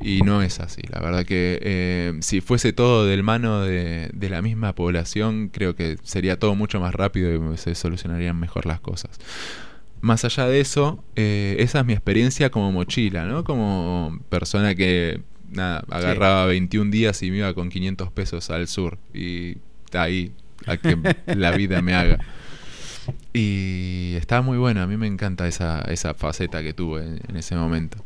Y 0.00 0.22
no 0.22 0.42
es 0.42 0.60
así. 0.60 0.82
La 0.90 1.00
verdad 1.00 1.24
que 1.24 1.58
eh, 1.62 2.12
si 2.20 2.40
fuese 2.40 2.72
todo 2.72 3.06
del 3.06 3.22
mano 3.22 3.60
de, 3.60 4.10
de 4.12 4.28
la 4.28 4.42
misma 4.42 4.74
población, 4.74 5.48
creo 5.48 5.76
que 5.76 5.98
sería 6.02 6.38
todo 6.38 6.54
mucho 6.54 6.80
más 6.80 6.94
rápido 6.94 7.52
y 7.52 7.56
se 7.56 7.74
solucionarían 7.74 8.38
mejor 8.38 8.66
las 8.66 8.80
cosas. 8.80 9.18
Más 10.00 10.24
allá 10.24 10.46
de 10.46 10.60
eso, 10.60 11.02
eh, 11.16 11.56
esa 11.60 11.80
es 11.80 11.86
mi 11.86 11.94
experiencia 11.94 12.50
como 12.50 12.70
mochila, 12.72 13.24
¿no? 13.24 13.44
Como 13.44 14.18
persona 14.28 14.74
que 14.74 15.22
nada, 15.50 15.84
agarraba 15.88 16.44
21 16.46 16.90
días 16.90 17.22
y 17.22 17.30
me 17.30 17.38
iba 17.38 17.54
con 17.54 17.70
500 17.70 18.12
pesos 18.12 18.50
al 18.50 18.68
sur. 18.68 18.98
Y 19.14 19.56
ahí, 19.94 20.32
a 20.66 20.76
que 20.76 20.98
la 21.34 21.52
vida 21.52 21.80
me 21.80 21.94
haga. 21.94 22.18
Y 23.32 24.14
estaba 24.16 24.42
muy 24.42 24.58
bueno, 24.58 24.82
a 24.82 24.86
mí 24.86 24.96
me 24.96 25.06
encanta 25.06 25.48
esa, 25.48 25.80
esa 25.82 26.12
faceta 26.14 26.62
que 26.62 26.74
tuve 26.74 27.02
en, 27.02 27.20
en 27.26 27.36
ese 27.36 27.56
momento. 27.56 28.04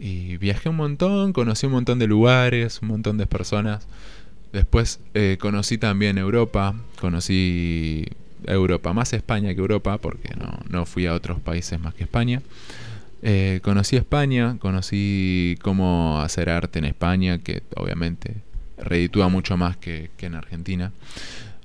Y 0.00 0.38
viajé 0.38 0.70
un 0.70 0.76
montón, 0.76 1.34
conocí 1.34 1.66
un 1.66 1.72
montón 1.72 1.98
de 1.98 2.06
lugares, 2.06 2.80
un 2.80 2.88
montón 2.88 3.18
de 3.18 3.26
personas. 3.26 3.86
Después 4.50 4.98
eh, 5.12 5.36
conocí 5.38 5.76
también 5.76 6.16
Europa, 6.16 6.74
conocí 6.98 8.06
Europa, 8.46 8.94
más 8.94 9.12
España 9.12 9.54
que 9.54 9.60
Europa, 9.60 9.98
porque 9.98 10.30
no, 10.38 10.58
no 10.70 10.86
fui 10.86 11.04
a 11.04 11.12
otros 11.12 11.38
países 11.38 11.78
más 11.78 11.92
que 11.92 12.04
España. 12.04 12.40
Eh, 13.22 13.60
conocí 13.62 13.96
España, 13.96 14.56
conocí 14.58 15.58
cómo 15.60 16.20
hacer 16.22 16.48
arte 16.48 16.78
en 16.78 16.86
España, 16.86 17.36
que 17.38 17.62
obviamente 17.76 18.36
reditúa 18.78 19.28
mucho 19.28 19.58
más 19.58 19.76
que, 19.76 20.10
que 20.16 20.26
en 20.26 20.34
Argentina. 20.34 20.92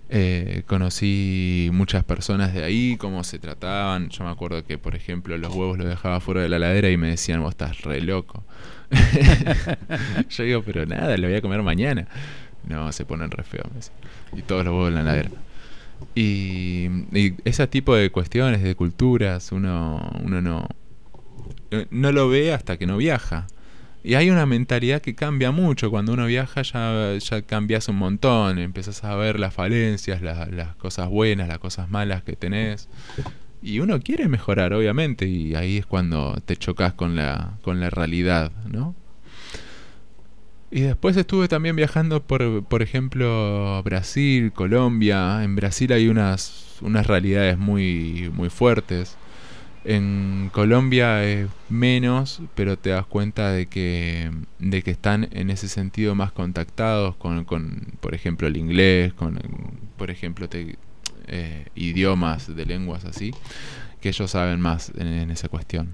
Eh, 0.09 0.61
conocí 0.67 1.69
muchas 1.73 2.03
personas 2.03 2.53
de 2.53 2.63
ahí, 2.63 2.95
cómo 2.97 3.23
se 3.23 3.39
trataban. 3.39 4.09
Yo 4.09 4.23
me 4.23 4.29
acuerdo 4.29 4.63
que, 4.63 4.77
por 4.77 4.95
ejemplo, 4.95 5.37
los 5.37 5.53
huevos 5.53 5.77
los 5.77 5.87
dejaba 5.87 6.19
fuera 6.19 6.41
de 6.41 6.49
la 6.49 6.59
ladera 6.59 6.89
y 6.89 6.97
me 6.97 7.09
decían, 7.09 7.41
vos 7.41 7.51
estás 7.51 7.81
re 7.81 8.01
loco. 8.01 8.43
Yo 10.29 10.43
digo, 10.43 10.61
pero 10.63 10.85
nada, 10.85 11.17
lo 11.17 11.27
voy 11.27 11.37
a 11.37 11.41
comer 11.41 11.63
mañana. 11.63 12.07
No, 12.67 12.91
se 12.91 13.05
ponen 13.05 13.31
re 13.31 13.43
feos. 13.43 13.91
Y 14.33 14.41
todos 14.41 14.63
los 14.63 14.73
huevos 14.73 14.89
en 14.89 14.95
la 14.95 15.03
ladera. 15.03 15.29
Y, 16.13 16.87
y 17.13 17.35
ese 17.45 17.65
tipo 17.67 17.95
de 17.95 18.11
cuestiones, 18.11 18.61
de 18.61 18.75
culturas, 18.75 19.51
uno, 19.51 20.11
uno 20.23 20.41
no, 20.41 20.67
eh, 21.71 21.87
no 21.89 22.11
lo 22.11 22.29
ve 22.29 22.53
hasta 22.53 22.77
que 22.77 22.85
no 22.85 22.97
viaja. 22.97 23.47
Y 24.07 24.13
hay 24.13 24.29
una 24.29 24.45
mentalidad 24.45 25.01
que 25.01 25.15
cambia 25.15 25.49
mucho. 25.49 25.89
Cuando 25.89 26.13
uno 26.13 26.27
viaja 26.27 26.61
ya, 26.61 27.17
ya 27.17 27.41
cambias 27.41 27.87
un 27.89 27.95
montón. 27.95 28.59
Empiezas 28.59 29.03
a 29.03 29.15
ver 29.15 29.39
las 29.39 29.53
falencias, 29.53 30.21
la- 30.21 30.45
las 30.45 30.75
cosas 30.75 31.09
buenas, 31.09 31.47
las 31.47 31.57
cosas 31.57 31.89
malas 31.89 32.21
que 32.21 32.35
tenés. 32.35 32.87
Y 33.63 33.79
uno 33.79 33.99
quiere 33.99 34.27
mejorar, 34.27 34.73
obviamente. 34.73 35.25
Y 35.25 35.55
ahí 35.55 35.77
es 35.77 35.87
cuando 35.87 36.39
te 36.45 36.55
chocas 36.55 36.93
con 36.93 37.15
la, 37.15 37.57
con 37.63 37.79
la 37.79 37.89
realidad, 37.89 38.51
¿no? 38.71 38.93
Y 40.71 40.81
después 40.81 41.15
estuve 41.17 41.47
también 41.47 41.75
viajando 41.75 42.21
por, 42.21 42.63
por 42.65 42.81
ejemplo, 42.83 43.81
Brasil, 43.83 44.51
Colombia. 44.51 45.43
En 45.43 45.55
Brasil 45.55 45.91
hay 45.93 46.09
unas, 46.09 46.75
unas 46.81 47.07
realidades 47.07 47.57
muy, 47.57 48.29
muy 48.33 48.49
fuertes. 48.49 49.17
En 49.88 50.50
Colombia 50.52 51.24
es 51.24 51.48
menos, 51.69 52.41
pero 52.56 52.76
te 52.78 52.89
das 52.89 53.06
cuenta 53.06 53.52
de 53.52 53.67
que, 53.67 54.32
de 54.58 54.82
que 54.82 54.89
están 54.89 55.30
en 55.32 55.52
ese 55.52 55.67
sentido 55.67 56.15
más 56.15 56.32
contactados 56.32 57.15
con, 57.17 57.45
con 57.45 57.84
por 58.00 58.15
ejemplo, 58.15 58.48
el 58.48 58.58
inglés, 58.58 59.13
con, 59.13 59.39
por 59.95 60.10
ejemplo, 60.10 60.50
te- 60.50 60.78
eh, 61.28 61.67
idiomas 61.76 62.56
de 62.56 62.65
lenguas 62.65 63.06
así, 63.06 63.32
que 64.02 64.10
ellos 64.10 64.32
saben 64.32 64.60
más 64.60 64.91
en, 64.98 65.30
esa 65.30 65.50
cuestión. 65.50 65.93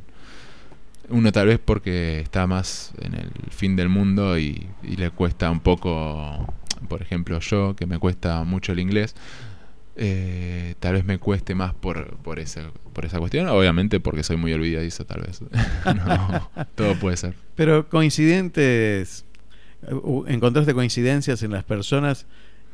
Uno 1.10 1.32
tal 1.34 1.48
vez 1.48 1.60
porque 1.60 2.22
está 2.22 2.48
más 2.48 2.94
en 3.02 3.16
el 3.16 3.30
fin 3.50 3.76
del 3.76 3.90
mundo 3.90 4.40
y 4.40 4.68
le 4.84 5.10
cuesta 5.10 5.52
un 5.52 5.60
poco, 5.60 6.48
por 6.88 7.02
ejemplo 7.02 7.40
yo, 7.40 7.76
que 7.76 7.86
me 7.86 8.00
cuesta 8.00 8.44
mucho 8.46 8.72
el 8.72 8.80
inglés, 8.80 9.16
eh, 9.96 10.76
tal 10.80 10.94
vez 10.94 11.06
me 11.06 11.18
cueste 11.20 11.54
más 11.56 11.74
por, 11.74 12.16
por, 12.18 12.40
esa, 12.40 12.72
por 12.94 13.06
esa 13.06 13.20
cuestión, 13.20 13.48
obviamente 13.50 14.00
porque 14.00 14.24
soy 14.24 14.38
muy 14.38 14.54
olvidadizo 14.54 15.06
tal 15.06 15.22
vez. 15.22 15.42
no, 15.86 16.50
todo 16.76 16.96
puede 16.96 17.18
ser. 17.18 17.34
Pero 17.56 17.88
coincidentes, 17.90 19.26
encontraste 20.28 20.74
coincidencias 20.74 21.44
en 21.44 21.52
las 21.52 21.64
personas 21.64 22.26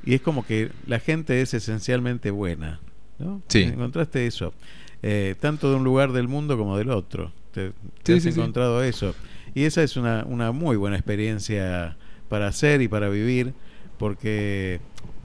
y 0.06 0.14
es 0.14 0.22
como 0.22 0.46
que 0.46 0.72
la 0.86 1.00
gente 1.00 1.42
es 1.42 1.54
esencialmente 1.54 2.32
buena, 2.32 2.80
¿no? 3.20 3.42
Sí. 3.48 3.64
Encontraste 3.64 4.28
eso, 4.28 4.54
eh, 5.02 5.36
tanto 5.40 5.70
de 5.70 5.76
un 5.78 5.84
lugar 5.84 6.12
del 6.12 6.28
mundo 6.28 6.58
como 6.58 6.78
del 6.78 6.92
otro. 6.92 7.32
Te, 7.52 7.72
te 7.72 7.74
Sí, 8.04 8.14
has 8.14 8.24
sí, 8.24 8.32
sí. 8.32 8.40
encontrado 8.40 8.84
eso. 8.84 9.16
Y 9.56 9.64
esa 9.64 9.82
es 9.82 9.98
una, 9.98 10.24
una 10.26 10.52
muy 10.52 10.76
buena 10.78 10.98
experiencia 10.98 11.98
para 12.30 12.48
hacer 12.48 12.82
y 12.82 12.88
para 12.88 13.10
vivir, 13.10 13.54
porque 13.98 14.80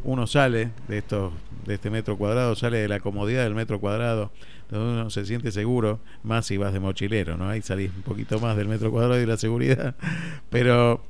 uno 0.04 0.26
sale 0.26 0.70
de 0.88 0.98
estos 0.98 1.32
de 1.66 1.74
este 1.74 1.90
metro 1.90 2.16
cuadrado, 2.16 2.54
sale 2.54 2.78
de 2.78 2.88
la 2.88 3.00
comodidad 3.00 3.44
del 3.44 3.54
metro 3.54 3.80
cuadrado, 3.80 4.32
donde 4.70 5.00
uno 5.00 5.10
se 5.10 5.24
siente 5.24 5.52
seguro, 5.52 6.00
más 6.22 6.46
si 6.46 6.56
vas 6.56 6.72
de 6.72 6.80
mochilero, 6.80 7.36
¿no? 7.36 7.48
Ahí 7.48 7.62
salís 7.62 7.90
un 7.94 8.02
poquito 8.02 8.38
más 8.40 8.56
del 8.56 8.68
metro 8.68 8.90
cuadrado 8.90 9.16
y 9.16 9.20
de 9.20 9.26
la 9.26 9.36
seguridad. 9.36 9.94
Pero, 10.50 11.02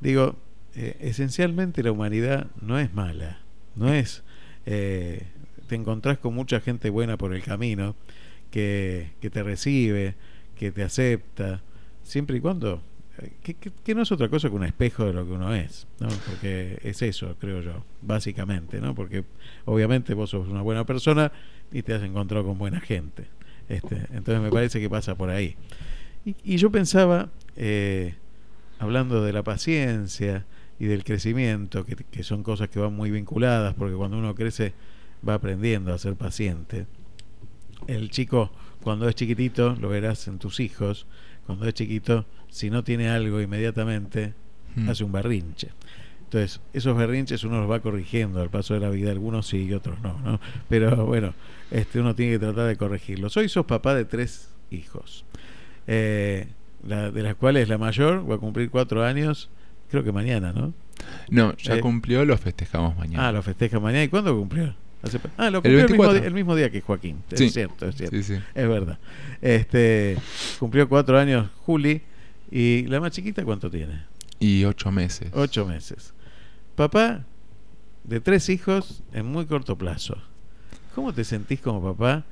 digo, 0.00 0.36
eh, 0.74 0.96
esencialmente 1.00 1.82
la 1.82 1.92
humanidad 1.92 2.46
no 2.60 2.78
es 2.78 2.92
mala, 2.92 3.40
no 3.74 3.92
es... 3.92 4.22
eh, 4.66 5.26
te 5.66 5.74
encontrás 5.74 6.18
con 6.18 6.32
mucha 6.32 6.60
gente 6.60 6.90
buena 6.90 7.16
por 7.16 7.34
el 7.34 7.42
camino, 7.42 7.96
que, 8.50 9.10
que 9.20 9.30
te 9.30 9.42
recibe, 9.42 10.14
que 10.56 10.70
te 10.72 10.82
acepta, 10.82 11.62
siempre 12.02 12.36
y 12.36 12.40
cuando... 12.40 12.82
Que, 13.42 13.94
no 13.94 14.02
es 14.02 14.12
otra 14.12 14.28
cosa 14.28 14.50
que 14.50 14.54
un 14.54 14.64
espejo 14.64 15.06
de 15.06 15.14
lo 15.14 15.24
que 15.24 15.32
uno 15.32 15.54
es, 15.54 15.86
¿no? 16.00 16.08
Porque 16.26 16.78
es 16.82 17.00
eso, 17.00 17.34
creo 17.38 17.62
yo, 17.62 17.84
básicamente, 18.02 18.80
¿no? 18.80 18.94
Porque 18.94 19.24
obviamente 19.64 20.12
vos 20.12 20.30
sos 20.30 20.48
una 20.48 20.60
buena 20.60 20.84
persona 20.84 21.32
y 21.72 21.82
te 21.82 21.94
has 21.94 22.02
encontrado 22.02 22.44
con 22.44 22.58
buena 22.58 22.80
gente. 22.80 23.28
Este, 23.68 23.96
entonces 24.12 24.40
me 24.40 24.50
parece 24.50 24.80
que 24.80 24.90
pasa 24.90 25.14
por 25.14 25.30
ahí. 25.30 25.56
Y, 26.24 26.36
y 26.44 26.56
yo 26.58 26.70
pensaba, 26.70 27.30
eh, 27.56 28.14
hablando 28.78 29.24
de 29.24 29.32
la 29.32 29.42
paciencia 29.42 30.44
y 30.78 30.84
del 30.84 31.02
crecimiento, 31.02 31.86
que, 31.86 31.96
que 31.96 32.22
son 32.22 32.42
cosas 32.42 32.68
que 32.68 32.78
van 32.78 32.94
muy 32.94 33.10
vinculadas, 33.10 33.74
porque 33.74 33.94
cuando 33.94 34.18
uno 34.18 34.34
crece 34.34 34.74
va 35.26 35.34
aprendiendo 35.34 35.92
a 35.94 35.98
ser 35.98 36.16
paciente. 36.16 36.86
El 37.86 38.10
chico, 38.10 38.50
cuando 38.82 39.08
es 39.08 39.14
chiquitito, 39.14 39.74
lo 39.80 39.88
verás 39.88 40.28
en 40.28 40.38
tus 40.38 40.60
hijos, 40.60 41.06
cuando 41.46 41.66
es 41.66 41.74
chiquito, 41.74 42.26
si 42.50 42.70
no 42.70 42.84
tiene 42.84 43.08
algo 43.08 43.40
inmediatamente, 43.40 44.34
Mm. 44.76 44.90
hace 44.90 45.04
un 45.04 45.12
berrinche. 45.12 45.68
Entonces, 46.24 46.60
esos 46.72 46.96
berrinches 46.96 47.44
uno 47.44 47.60
los 47.60 47.70
va 47.70 47.80
corrigiendo 47.80 48.42
al 48.42 48.50
paso 48.50 48.74
de 48.74 48.80
la 48.80 48.90
vida, 48.90 49.10
algunos 49.10 49.46
sí 49.46 49.64
y 49.64 49.72
otros 49.72 50.00
no, 50.00 50.18
¿no? 50.24 50.40
Pero 50.68 51.06
bueno, 51.06 51.34
este, 51.70 52.00
uno 52.00 52.14
tiene 52.14 52.32
que 52.32 52.38
tratar 52.40 52.66
de 52.66 52.76
corregirlos. 52.76 53.36
Hoy 53.36 53.48
sos 53.48 53.64
papá 53.64 53.94
de 53.94 54.04
tres 54.04 54.50
hijos, 54.70 55.24
eh, 55.86 56.48
la- 56.86 57.10
de 57.10 57.22
las 57.22 57.34
cuales 57.36 57.68
la 57.68 57.78
mayor 57.78 58.28
va 58.30 58.34
a 58.34 58.38
cumplir 58.38 58.70
cuatro 58.70 59.04
años, 59.04 59.48
creo 59.90 60.02
que 60.04 60.12
mañana, 60.12 60.52
¿no? 60.52 60.74
No, 61.30 61.56
ya 61.58 61.76
Eh, 61.76 61.80
cumplió, 61.80 62.24
lo 62.24 62.36
festejamos 62.36 62.96
mañana. 62.96 63.28
Ah, 63.28 63.32
lo 63.32 63.42
festeja 63.42 63.78
mañana. 63.80 64.04
¿Y 64.04 64.08
cuándo 64.08 64.36
cumplió? 64.36 64.74
Hace 65.02 65.20
ah, 65.36 65.50
lo 65.50 65.58
El 65.58 65.62
cumplió 65.62 65.78
el, 65.78 65.84
mismo, 65.84 66.02
24. 66.02 66.20
di- 66.20 66.26
el 66.26 66.34
mismo 66.34 66.56
día 66.56 66.70
que 66.70 66.80
Joaquín. 66.80 67.22
Es 67.30 67.52
cierto, 67.52 67.86
es 67.86 67.96
cierto. 67.96 68.16
Sí, 68.16 68.22
sí. 68.22 68.34
Es 68.54 68.68
verdad. 68.68 68.98
Este, 69.40 70.16
cumplió 70.58 70.88
cuatro 70.88 71.18
años 71.18 71.48
Juli. 71.64 72.02
¿Y 72.50 72.86
la 72.86 73.00
más 73.00 73.12
chiquita 73.12 73.44
cuánto 73.44 73.70
tiene? 73.70 74.04
Y 74.38 74.64
ocho 74.64 74.92
meses. 74.92 75.30
Ocho 75.32 75.66
meses. 75.66 76.14
Papá 76.74 77.24
de 78.04 78.20
tres 78.20 78.48
hijos 78.48 79.02
en 79.12 79.26
muy 79.26 79.46
corto 79.46 79.76
plazo. 79.76 80.16
¿Cómo 80.94 81.12
te 81.12 81.24
sentís 81.24 81.60
como 81.60 81.82
papá 81.82 82.24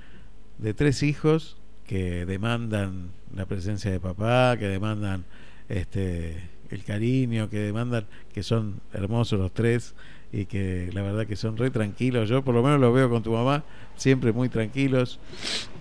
de 0.58 0.74
tres 0.74 1.02
hijos 1.02 1.56
que 1.86 2.24
demandan 2.26 3.10
la 3.34 3.46
presencia 3.46 3.90
de 3.90 4.00
papá, 4.00 4.56
que 4.58 4.66
demandan 4.68 5.24
este 5.68 6.50
el 6.70 6.82
cariño, 6.82 7.50
que 7.50 7.58
demandan, 7.58 8.06
que 8.32 8.42
son 8.42 8.80
hermosos 8.92 9.38
los 9.38 9.52
tres 9.52 9.94
y 10.32 10.46
que 10.46 10.90
la 10.92 11.02
verdad 11.02 11.26
que 11.26 11.36
son 11.36 11.56
re 11.56 11.70
tranquilos. 11.70 12.28
Yo 12.28 12.42
por 12.42 12.54
lo 12.54 12.62
menos 12.62 12.80
los 12.80 12.94
veo 12.94 13.08
con 13.10 13.22
tu 13.22 13.32
mamá, 13.32 13.64
siempre 13.96 14.32
muy 14.32 14.48
tranquilos. 14.48 15.20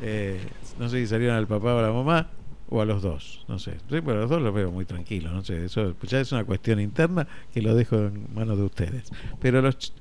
Eh, 0.02 0.40
no 0.80 0.90
sé 0.90 1.00
si 1.00 1.08
salieron 1.08 1.36
al 1.36 1.48
papá 1.48 1.74
o 1.76 1.80
a 1.80 1.82
la 1.82 1.92
mamá 1.92 2.30
o 2.70 2.82
a 2.82 2.86
los 2.86 3.02
dos, 3.02 3.46
no 3.48 3.60
sé. 3.60 3.74
Sí, 3.74 4.02
pero 4.02 4.14
a 4.14 4.22
los 4.22 4.30
dos 4.30 4.42
los 4.42 4.54
veo 4.54 4.72
muy 4.72 4.86
tranquilos, 4.86 5.34
no 5.34 5.44
sé. 5.44 5.66
Eso 5.66 5.96
ya 6.04 6.20
es 6.20 6.32
una 6.32 6.46
cuestión 6.46 6.80
interna 6.80 7.28
que 7.54 7.62
lo 7.62 7.76
dejo 7.76 7.98
en 7.98 8.28
manos 8.34 8.58
de 8.58 8.64
ustedes. 8.64 9.14
Pero 9.40 9.62
los 9.62 9.94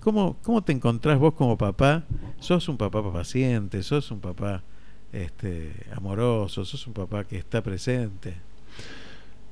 ¿Cómo, 0.00 0.38
¿Cómo 0.42 0.62
te 0.64 0.72
encontrás 0.72 1.18
vos 1.18 1.34
como 1.34 1.58
papá? 1.58 2.04
¿Sos 2.38 2.68
un 2.68 2.78
papá 2.78 3.02
paciente? 3.12 3.82
¿Sos 3.82 4.10
un 4.10 4.20
papá 4.20 4.64
este, 5.12 5.86
amoroso? 5.94 6.64
¿Sos 6.64 6.86
un 6.86 6.94
papá 6.94 7.24
que 7.24 7.36
está 7.36 7.62
presente? 7.62 8.42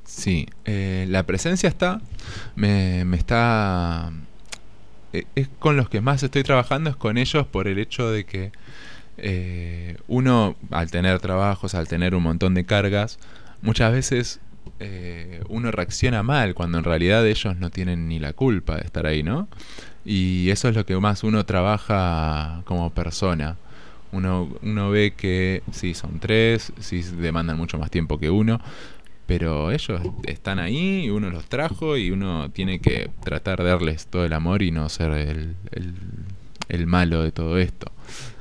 Sí, 0.04 0.46
eh, 0.64 1.06
la 1.08 1.24
presencia 1.26 1.68
está, 1.68 2.00
me, 2.56 3.04
me 3.04 3.16
está... 3.18 4.10
eh, 5.12 5.26
Es 5.34 5.48
con 5.58 5.76
los 5.76 5.88
que 5.90 6.00
más 6.00 6.22
estoy 6.22 6.42
trabajando, 6.44 6.90
es 6.90 6.96
con 6.96 7.18
ellos 7.18 7.46
por 7.46 7.68
el 7.68 7.78
hecho 7.78 8.10
de 8.10 8.24
que 8.26 8.52
eh, 9.18 9.96
uno, 10.08 10.56
al 10.70 10.90
tener 10.90 11.18
trabajos, 11.20 11.74
al 11.74 11.88
tener 11.88 12.14
un 12.14 12.22
montón 12.22 12.54
de 12.54 12.64
cargas, 12.64 13.18
muchas 13.62 13.92
veces 13.92 14.40
eh, 14.80 15.42
uno 15.48 15.70
reacciona 15.70 16.22
mal 16.22 16.54
cuando 16.54 16.78
en 16.78 16.84
realidad 16.84 17.26
ellos 17.26 17.56
no 17.56 17.70
tienen 17.70 18.08
ni 18.08 18.18
la 18.18 18.32
culpa 18.32 18.76
de 18.76 18.82
estar 18.82 19.06
ahí, 19.06 19.22
¿no? 19.22 19.48
Y 20.04 20.50
eso 20.50 20.68
es 20.68 20.74
lo 20.76 20.86
que 20.86 20.96
más 20.98 21.24
uno 21.24 21.44
trabaja 21.44 22.62
como 22.64 22.90
persona. 22.90 23.56
Uno, 24.12 24.48
uno 24.62 24.90
ve 24.90 25.12
que 25.16 25.62
sí, 25.72 25.92
son 25.94 26.18
tres, 26.18 26.72
sí 26.78 27.02
demandan 27.02 27.58
mucho 27.58 27.78
más 27.78 27.90
tiempo 27.90 28.18
que 28.18 28.30
uno, 28.30 28.58
pero 29.26 29.70
ellos 29.70 30.00
están 30.24 30.58
ahí, 30.58 31.04
y 31.04 31.10
uno 31.10 31.28
los 31.28 31.44
trajo 31.44 31.98
y 31.98 32.10
uno 32.10 32.48
tiene 32.50 32.78
que 32.78 33.10
tratar 33.22 33.62
de 33.62 33.68
darles 33.68 34.06
todo 34.06 34.24
el 34.24 34.32
amor 34.32 34.62
y 34.62 34.70
no 34.70 34.88
ser 34.88 35.10
el, 35.12 35.56
el- 35.72 35.94
el 36.70 36.86
malo 36.86 37.22
de 37.22 37.32
todo 37.32 37.58
esto. 37.58 37.90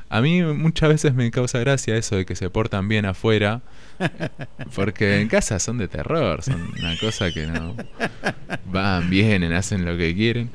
A 0.10 0.22
mí 0.22 0.42
muchas 0.42 0.90
veces 0.90 1.14
me 1.14 1.30
causa 1.32 1.60
gracia 1.60 1.98
eso 1.98 2.16
de 2.16 2.26
que 2.26 2.36
se 2.36 2.50
portan 2.50 2.88
bien 2.88 3.06
afuera, 3.06 3.62
porque 4.76 5.20
en 5.22 5.28
casa 5.28 5.60
son 5.60 5.78
de 5.78 5.88
terror, 5.88 6.44
son 6.44 6.62
una 6.80 6.98
cosa 6.98 7.32
que 7.32 7.46
no 7.46 7.76
van, 8.66 9.10
vienen, 9.10 9.52
hacen 9.54 9.86
lo 9.86 9.98
que 9.98 10.16
quieren. 10.16 10.50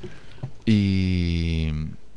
Y, 0.65 1.71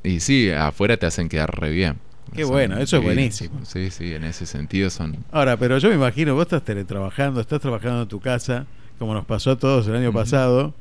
y 0.03 0.19
sí, 0.21 0.49
afuera 0.51 0.97
te 0.97 1.05
hacen 1.05 1.27
quedar 1.27 1.59
re 1.59 1.71
bien. 1.71 1.97
Qué 2.33 2.43
Son 2.43 2.51
bueno, 2.51 2.77
eso 2.77 2.97
es 2.97 3.03
buenísimo. 3.03 3.59
Sí, 3.65 3.91
sí, 3.91 4.13
en 4.13 4.23
ese 4.23 4.45
sentido 4.45 4.89
son... 4.89 5.17
Ahora, 5.31 5.57
pero 5.57 5.77
yo 5.77 5.89
me 5.89 5.95
imagino, 5.95 6.35
vos 6.35 6.43
estás 6.43 6.63
teletrabajando, 6.63 7.41
estás 7.41 7.59
trabajando 7.59 8.03
en 8.03 8.07
tu 8.07 8.19
casa, 8.19 8.65
como 8.97 9.13
nos 9.13 9.25
pasó 9.25 9.51
a 9.51 9.57
todos 9.57 9.87
el 9.87 9.95
año 9.95 10.13
pasado, 10.13 10.73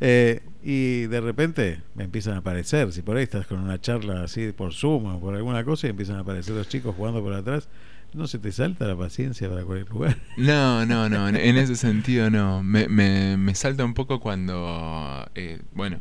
eh, 0.00 0.42
y 0.62 1.06
de 1.06 1.20
repente 1.20 1.82
me 1.94 2.04
empiezan 2.04 2.34
a 2.34 2.38
aparecer, 2.38 2.92
si 2.92 3.02
por 3.02 3.16
ahí 3.16 3.24
estás 3.24 3.46
con 3.46 3.60
una 3.60 3.80
charla 3.80 4.22
así 4.22 4.52
por 4.52 4.74
Zoom 4.74 5.06
o 5.06 5.20
por 5.20 5.34
alguna 5.34 5.64
cosa 5.64 5.86
y 5.86 5.90
empiezan 5.90 6.16
a 6.16 6.20
aparecer 6.20 6.54
los 6.54 6.68
chicos 6.68 6.94
jugando 6.96 7.22
por 7.22 7.32
atrás, 7.32 7.68
¿no 8.12 8.26
se 8.26 8.38
te 8.38 8.52
salta 8.52 8.86
la 8.86 8.96
paciencia 8.96 9.48
para 9.48 9.64
cualquier 9.64 9.90
lugar? 9.90 10.16
No, 10.36 10.84
no, 10.86 11.08
no, 11.08 11.28
en, 11.28 11.56
ese 11.56 11.76
sentido 11.76 12.30
no. 12.30 12.62
Me, 12.62 12.88
me, 12.88 13.36
me 13.36 13.54
salta 13.54 13.84
un 13.84 13.94
poco 13.94 14.20
cuando, 14.20 15.28
eh, 15.34 15.60
bueno, 15.72 15.98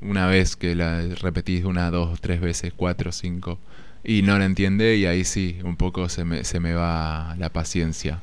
una 0.00 0.26
vez 0.26 0.56
que 0.56 0.74
la 0.74 1.02
repetís 1.16 1.64
una, 1.64 1.90
dos, 1.90 2.20
tres 2.20 2.40
veces, 2.40 2.72
cuatro, 2.74 3.12
cinco, 3.12 3.58
y 4.02 4.22
no 4.22 4.38
la 4.38 4.46
entiende 4.46 4.96
y 4.96 5.06
ahí 5.06 5.24
sí, 5.24 5.58
un 5.62 5.76
poco 5.76 6.08
se 6.08 6.24
me, 6.24 6.44
se 6.44 6.60
me 6.60 6.74
va 6.74 7.36
la 7.38 7.50
paciencia. 7.50 8.20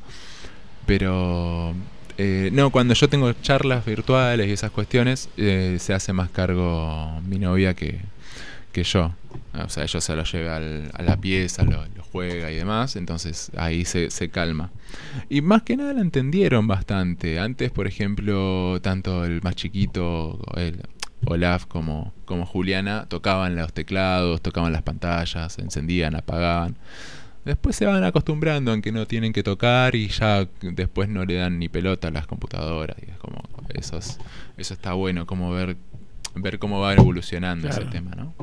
Pero, 0.86 1.76
eh, 2.18 2.50
no, 2.54 2.72
cuando 2.72 2.94
yo 2.94 3.10
tengo 3.10 3.32
charlas 3.34 3.86
virtuales 3.86 4.48
y 4.48 4.52
esas 4.52 4.72
cuestiones, 4.72 5.30
eh, 5.38 5.78
se 5.80 5.94
hace 5.94 6.14
más 6.14 6.30
cargo 6.30 7.22
mi 7.28 7.40
novia 7.40 7.74
que, 7.74 8.00
que 8.72 8.84
yo. 8.84 9.14
O 9.64 9.70
sea, 9.70 9.84
ella 9.84 10.02
se 10.02 10.16
lo 10.16 10.24
lleva 10.24 10.58
al- 10.58 10.92
a 10.94 11.02
la 11.04 11.18
pieza, 11.18 11.64
lo, 11.64 11.84
lo 11.96 12.04
juega 12.12 12.52
y 12.52 12.56
demás, 12.56 12.96
entonces 12.96 13.52
ahí 13.58 13.86
se, 13.86 14.10
se 14.12 14.30
calma. 14.30 14.72
Y 15.30 15.42
más 15.42 15.64
que 15.64 15.78
nada 15.78 15.94
la 15.94 16.02
entendieron 16.02 16.68
bastante. 16.68 17.40
Antes, 17.40 17.72
por 17.72 17.88
ejemplo, 17.88 18.80
tanto 18.82 19.26
el 19.26 19.42
más 19.42 19.56
chiquito, 19.56 20.40
el 20.56 20.82
Olaf, 21.26 21.66
como, 21.66 22.14
como 22.26 22.46
Juliana, 22.46 23.06
tocaban 23.10 23.56
los 23.56 23.74
teclados, 23.74 24.42
tocaban 24.42 24.74
las 24.74 24.84
pantallas, 24.84 25.58
encendían, 25.60 26.16
apagaban. 26.16 26.78
Después 27.48 27.76
se 27.78 27.86
van 27.86 28.04
acostumbrando 28.04 28.74
en 28.74 28.82
que 28.82 28.92
no 28.92 29.08
tienen 29.08 29.32
que 29.34 29.42
tocar 29.42 29.96
y 29.96 30.10
ya 30.10 30.48
después 30.62 31.08
no 31.10 31.24
le 31.26 31.36
dan 31.36 31.58
ni 31.60 31.70
pelota 31.70 32.10
a 32.10 32.12
las 32.12 32.28
computadoras. 32.28 32.98
Y 33.06 33.10
es 33.10 33.18
como, 33.18 33.42
eso, 33.74 33.98
es- 33.98 34.20
eso 34.58 34.74
está 34.74 34.94
bueno, 34.94 35.26
como 35.26 35.52
ver, 35.52 35.78
ver 36.36 36.60
cómo 36.60 36.82
va 36.82 36.94
evolucionando 36.94 37.68
Claro. 37.70 37.84
ese 37.84 37.92
tema, 37.92 38.12
¿no? 38.16 38.34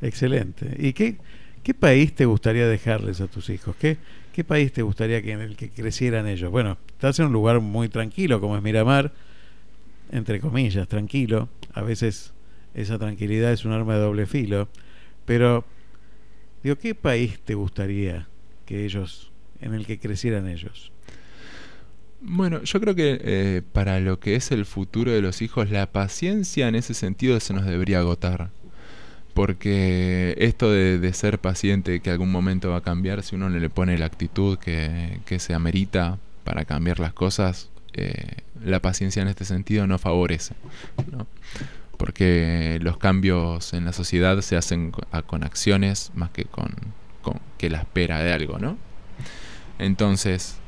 Excelente. 0.00 0.74
¿Y 0.78 0.92
qué, 0.92 1.16
qué 1.62 1.74
país 1.74 2.14
te 2.14 2.24
gustaría 2.24 2.66
dejarles 2.68 3.20
a 3.20 3.26
tus 3.26 3.50
hijos? 3.50 3.74
¿Qué, 3.76 3.96
qué 4.32 4.44
país 4.44 4.72
te 4.72 4.82
gustaría 4.82 5.20
que 5.22 5.32
en 5.32 5.40
el 5.40 5.56
que 5.56 5.70
crecieran 5.70 6.26
ellos? 6.26 6.50
Bueno, 6.50 6.78
estás 6.92 7.18
en 7.18 7.26
un 7.26 7.32
lugar 7.32 7.60
muy 7.60 7.88
tranquilo 7.88 8.40
como 8.40 8.56
es 8.56 8.62
Miramar, 8.62 9.12
entre 10.10 10.40
comillas, 10.40 10.86
tranquilo. 10.88 11.48
A 11.74 11.82
veces 11.82 12.32
esa 12.74 12.98
tranquilidad 12.98 13.52
es 13.52 13.64
un 13.64 13.72
arma 13.72 13.94
de 13.94 14.00
doble 14.00 14.26
filo. 14.26 14.68
Pero, 15.24 15.64
digo, 16.62 16.76
¿qué 16.76 16.94
país 16.94 17.40
te 17.40 17.54
gustaría 17.54 18.28
que 18.66 18.84
ellos, 18.84 19.32
en 19.60 19.74
el 19.74 19.86
que 19.86 19.98
crecieran 19.98 20.48
ellos? 20.48 20.92
Bueno, 22.24 22.62
yo 22.62 22.80
creo 22.80 22.94
que 22.94 23.20
eh, 23.20 23.62
para 23.72 23.98
lo 23.98 24.20
que 24.20 24.36
es 24.36 24.52
el 24.52 24.64
futuro 24.64 25.10
de 25.10 25.20
los 25.20 25.42
hijos, 25.42 25.70
la 25.70 25.90
paciencia 25.90 26.68
en 26.68 26.76
ese 26.76 26.94
sentido 26.94 27.40
se 27.40 27.52
nos 27.52 27.66
debería 27.66 27.98
agotar. 27.98 28.50
Porque 29.34 30.34
esto 30.38 30.70
de, 30.70 31.12
ser 31.14 31.38
paciente, 31.38 32.00
que 32.00 32.10
algún 32.10 32.30
momento 32.30 32.70
va 32.70 32.76
a 32.76 32.82
cambiar, 32.82 33.22
si 33.22 33.34
uno 33.34 33.48
no 33.48 33.58
le 33.58 33.70
pone 33.70 33.98
la 33.98 34.06
actitud 34.06 34.58
que, 34.58 35.38
se 35.38 35.54
amerita 35.54 36.18
para 36.44 36.64
cambiar 36.64 37.00
las 37.00 37.12
cosas, 37.12 37.70
eh, 37.94 38.36
la 38.62 38.80
paciencia 38.80 39.22
en 39.22 39.28
este 39.28 39.44
sentido 39.44 39.86
no 39.86 39.98
favorece. 39.98 40.54
Porque 41.96 42.78
los 42.82 42.98
cambios 42.98 43.74
en 43.74 43.84
la 43.84 43.92
sociedad 43.92 44.40
se 44.40 44.56
hacen 44.56 44.92
con 45.26 45.44
acciones 45.44 46.10
más 46.14 46.30
que 46.30 46.44
con, 46.44 46.74
con 47.22 47.40
que 47.58 47.70
la 47.70 47.78
espera 47.78 48.20
de 48.22 48.32
algo, 48.32 48.58
¿no? 48.58 48.76
Entonces, 49.78 50.58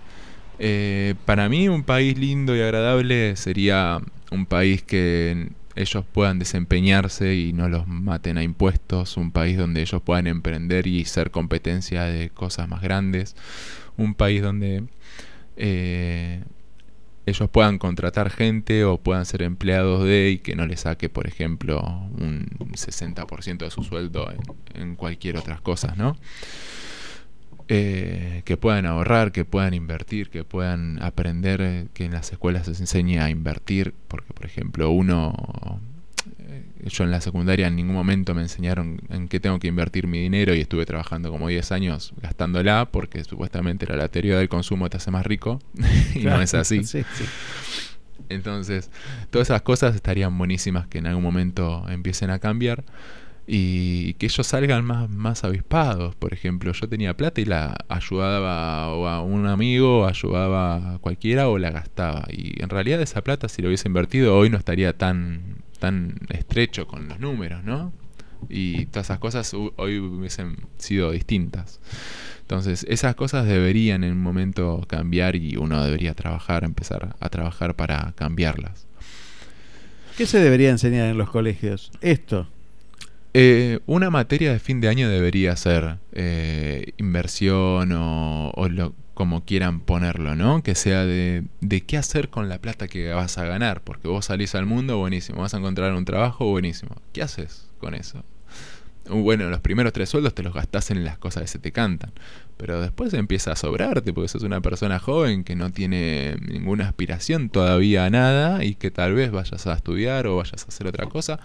eh, 0.59 1.15
para 1.25 1.49
mí 1.49 1.69
un 1.69 1.83
país 1.83 2.17
lindo 2.19 2.57
y 2.57 2.61
agradable 2.61 3.37
sería 3.37 4.01
un 4.31 4.47
país 4.47 4.83
que 4.83 5.49
ellos 5.77 6.05
puedan 6.13 6.39
desempeñarse 6.39 7.35
y 7.35 7.53
no 7.53 7.69
los 7.69 7.87
maten 7.89 8.39
a 8.39 8.43
impuestos, 8.43 9.17
un 9.17 9.33
país 9.33 9.59
donde 9.59 9.83
ellos 9.83 10.01
puedan 10.03 10.27
emprender 10.27 10.87
y 10.87 11.05
ser 11.05 11.31
competencia 11.31 12.05
de 12.05 12.31
cosas 12.31 12.69
más 12.69 12.81
grandes, 12.83 13.35
un 13.97 14.15
país 14.15 14.43
donde 14.43 14.85
eh, 15.57 16.45
ellos 17.27 17.49
puedan 17.49 17.79
contratar 17.79 18.31
gente 18.31 18.85
o 18.85 18.99
puedan 18.99 19.25
ser 19.25 19.43
empleados 19.43 20.05
de 20.05 20.31
y 20.31 20.39
que 20.39 20.57
no 20.57 20.67
les 20.67 20.81
saque, 20.81 21.09
por 21.09 21.27
ejemplo, 21.27 21.81
un 22.19 22.47
60% 22.59 23.59
de 23.59 23.71
su 23.71 23.83
sueldo 23.83 24.29
en, 24.75 24.95
cualquier 24.97 25.39
otras 25.39 25.61
cosas, 25.61 25.97
¿no? 25.97 26.17
Eh, 27.69 28.43
que 28.45 28.59
puedan 28.59 28.85
ahorrar, 28.85 29.33
que 29.33 29.47
puedan 29.47 29.73
invertir, 29.73 30.29
que 30.29 30.45
puedan 30.45 31.03
aprender, 31.03 31.63
eh, 31.63 31.89
que 31.95 32.05
en 32.05 32.13
las 32.13 32.31
escuelas 32.31 32.67
se 32.67 32.73
enseñe 32.73 33.19
a 33.21 33.31
invertir, 33.31 33.95
porque 34.09 34.35
por 34.35 34.45
ejemplo 34.45 34.91
uno, 34.91 35.81
yo 36.85 37.05
en 37.05 37.11
la 37.11 37.21
secundaria 37.21 37.67
en 37.67 37.77
ningún 37.77 37.95
momento 37.95 38.35
me 38.35 38.43
enseñaron 38.43 39.01
en 39.09 39.29
qué 39.29 39.41
tengo 39.41 39.59
que 39.59 39.69
invertir 39.69 40.07
mi 40.07 40.21
dinero 40.21 40.55
y 40.55 40.61
estuve 40.61 40.87
trabajando 40.87 41.31
como 41.31 41.49
10 41.49 41.73
años 41.73 42.13
gastándola 42.21 42.89
porque 42.91 43.25
supuestamente 43.25 43.85
era 43.85 43.97
la 43.97 44.09
teoría 44.09 44.39
del 44.39 44.49
consumo 44.49 44.89
te 44.91 44.97
hace 44.97 45.11
más 45.11 45.27
rico 45.27 45.61
y 46.15 46.21
no 46.21 46.41
es 46.41 46.55
así. 46.55 46.83
Sí, 46.95 47.03
sí. 47.15 47.25
Entonces, 48.29 48.91
todas 49.31 49.49
esas 49.49 49.63
cosas 49.63 49.95
estarían 49.95 50.37
buenísimas 50.37 50.87
que 50.87 50.99
en 50.99 51.07
algún 51.07 51.23
momento 51.23 51.85
empiecen 51.89 52.31
a 52.31 52.39
cambiar 52.39 52.85
y 53.47 54.15
que 54.15 54.27
ellos 54.27 54.47
salgan 54.47 54.85
más, 54.85 55.11
más 55.11 55.45
avispados. 55.45 56.15
Por 56.15 56.33
ejemplo, 56.33 56.73
yo 56.73 56.89
tenía 56.89 57.17
plata 57.17 57.41
y 57.41 57.45
la 57.45 57.77
ayudaba 57.89 58.89
o 58.95 59.07
a 59.09 59.21
un 59.23 59.47
amigo, 59.47 60.01
o 60.01 60.07
ayudaba 60.07 60.95
a 60.95 60.99
cualquiera 60.99 61.49
o 61.49 61.59
la 61.59 61.71
gastaba. 61.71 62.25
Y 62.31 62.63
en 62.63 62.71
realidad 62.71 63.01
esa 63.03 63.23
plata, 63.23 63.49
si 63.49 63.61
lo 63.63 63.69
hubiese 63.69 63.89
invertido, 63.89 64.37
hoy 64.37 64.49
no 64.51 64.57
estaría 64.57 64.97
tan, 64.97 65.64
tan 65.85 66.17
estrecho 66.31 66.87
con 66.87 67.09
los 67.09 67.21
números, 67.21 67.63
¿no? 67.63 67.93
Y 68.49 68.87
todas 68.87 69.09
esas 69.09 69.19
cosas 69.19 69.53
hoy 69.53 69.99
hubiesen 69.99 70.57
sido 70.79 71.11
distintas. 71.11 71.79
Entonces, 72.41 72.87
esas 72.89 73.15
cosas 73.17 73.45
deberían 73.45 74.03
en 74.03 74.13
un 74.13 74.23
momento 74.23 74.83
cambiar 74.89 75.37
y 75.37 75.57
uno 75.57 75.85
debería 75.85 76.15
trabajar, 76.15 76.65
empezar 76.65 77.17
a 77.21 77.29
trabajar 77.29 77.77
para 77.77 78.15
cambiarlas. 78.17 78.87
¿Qué 80.17 80.25
se 80.25 80.39
debería 80.39 80.71
enseñar 80.71 81.11
en 81.11 81.19
los 81.19 81.29
colegios? 81.29 81.93
Esto. 82.01 82.49
Eh, 83.35 83.81
una 83.85 84.09
materia 84.09 84.53
de 84.53 84.61
fin 84.61 84.81
de 84.81 84.89
año 84.89 85.11
debería 85.11 85.55
ser 85.55 85.99
eh, 86.13 86.93
inversión 86.97 87.93
o, 87.93 88.53
o 88.55 88.69
lo, 88.71 88.95
como 89.15 89.45
quieran 89.45 89.81
ponerlo, 89.81 90.37
¿no? 90.37 90.63
Que 90.63 90.75
sea 90.75 91.05
de, 91.05 91.45
de 91.61 91.81
qué 91.83 91.97
hacer 91.97 92.29
con 92.29 92.49
la 92.49 92.59
plata 92.59 92.89
que 92.89 93.13
vas 93.13 93.39
a 93.39 93.47
ganar, 93.47 93.83
porque 93.83 94.09
vos 94.09 94.27
salís 94.27 94.55
al 94.55 94.67
mundo, 94.67 94.99
buenísimo, 94.99 95.41
vas 95.41 95.55
a 95.55 95.59
encontrar 95.59 95.95
un 95.95 96.05
trabajo, 96.05 96.51
buenísimo. 96.51 96.97
¿Qué 97.13 97.23
haces 97.23 97.69
con 97.79 97.95
eso? 97.95 98.25
Bueno, 99.09 99.51
los 99.51 99.61
primeros 99.61 99.93
tres 99.93 100.09
sueldos 100.09 100.35
te 100.35 100.43
los 100.43 100.55
gastás 100.55 100.91
en 100.91 101.05
las 101.05 101.19
cosas 101.19 101.43
que 101.43 101.49
se 101.49 101.59
te 101.59 101.73
cantan, 101.73 102.13
pero 102.57 102.81
después 102.81 103.13
empieza 103.13 103.53
a 103.53 103.57
sobrarte 103.57 104.15
porque 104.15 104.29
sos 104.29 104.43
una 104.45 104.63
persona 104.63 104.99
joven 104.99 105.45
que 105.45 105.55
no 105.57 105.71
tiene 105.71 106.37
ninguna 106.41 106.89
aspiración 106.89 107.51
todavía 107.51 108.07
a 108.07 108.11
nada 108.11 108.65
y 108.65 108.77
que 108.77 108.91
tal 108.91 109.13
vez 109.15 109.31
vayas 109.31 109.67
a 109.67 109.75
estudiar 109.75 110.27
o 110.27 110.37
vayas 110.37 110.65
a 110.65 110.69
hacer 110.69 110.87
otra 110.87 111.07
cosa. 111.07 111.39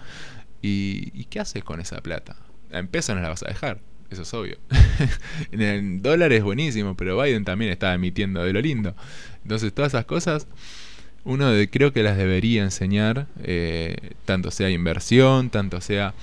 ¿Y, 0.61 1.11
y 1.13 1.25
qué 1.25 1.41
haces 1.41 1.63
con 1.63 1.81
esa 1.81 1.97
plata? 2.01 2.37
La 2.69 2.79
empresa 2.79 3.13
no 3.13 3.21
la 3.21 3.29
vas 3.29 3.43
a 3.43 3.47
dejar, 3.47 3.79
eso 4.09 4.23
es 4.23 4.33
obvio. 4.33 4.57
en 5.51 6.01
dólar 6.01 6.33
es 6.33 6.43
buenísimo, 6.43 6.95
pero 6.95 7.21
Biden 7.21 7.45
también 7.45 7.71
está 7.71 7.93
emitiendo 7.93 8.43
de 8.43 8.53
lo 8.53 8.61
lindo. 8.61 8.95
Entonces 9.43 9.73
todas 9.73 9.93
esas 9.93 10.05
cosas 10.05 10.47
uno 11.23 11.51
creo 11.69 11.93
que 11.93 12.03
las 12.03 12.17
debería 12.17 12.63
enseñar, 12.63 13.27
eh, 13.43 14.13
tanto 14.25 14.51
sea 14.51 14.69
inversión, 14.69 15.49
tanto 15.49 15.81
sea 15.81 16.13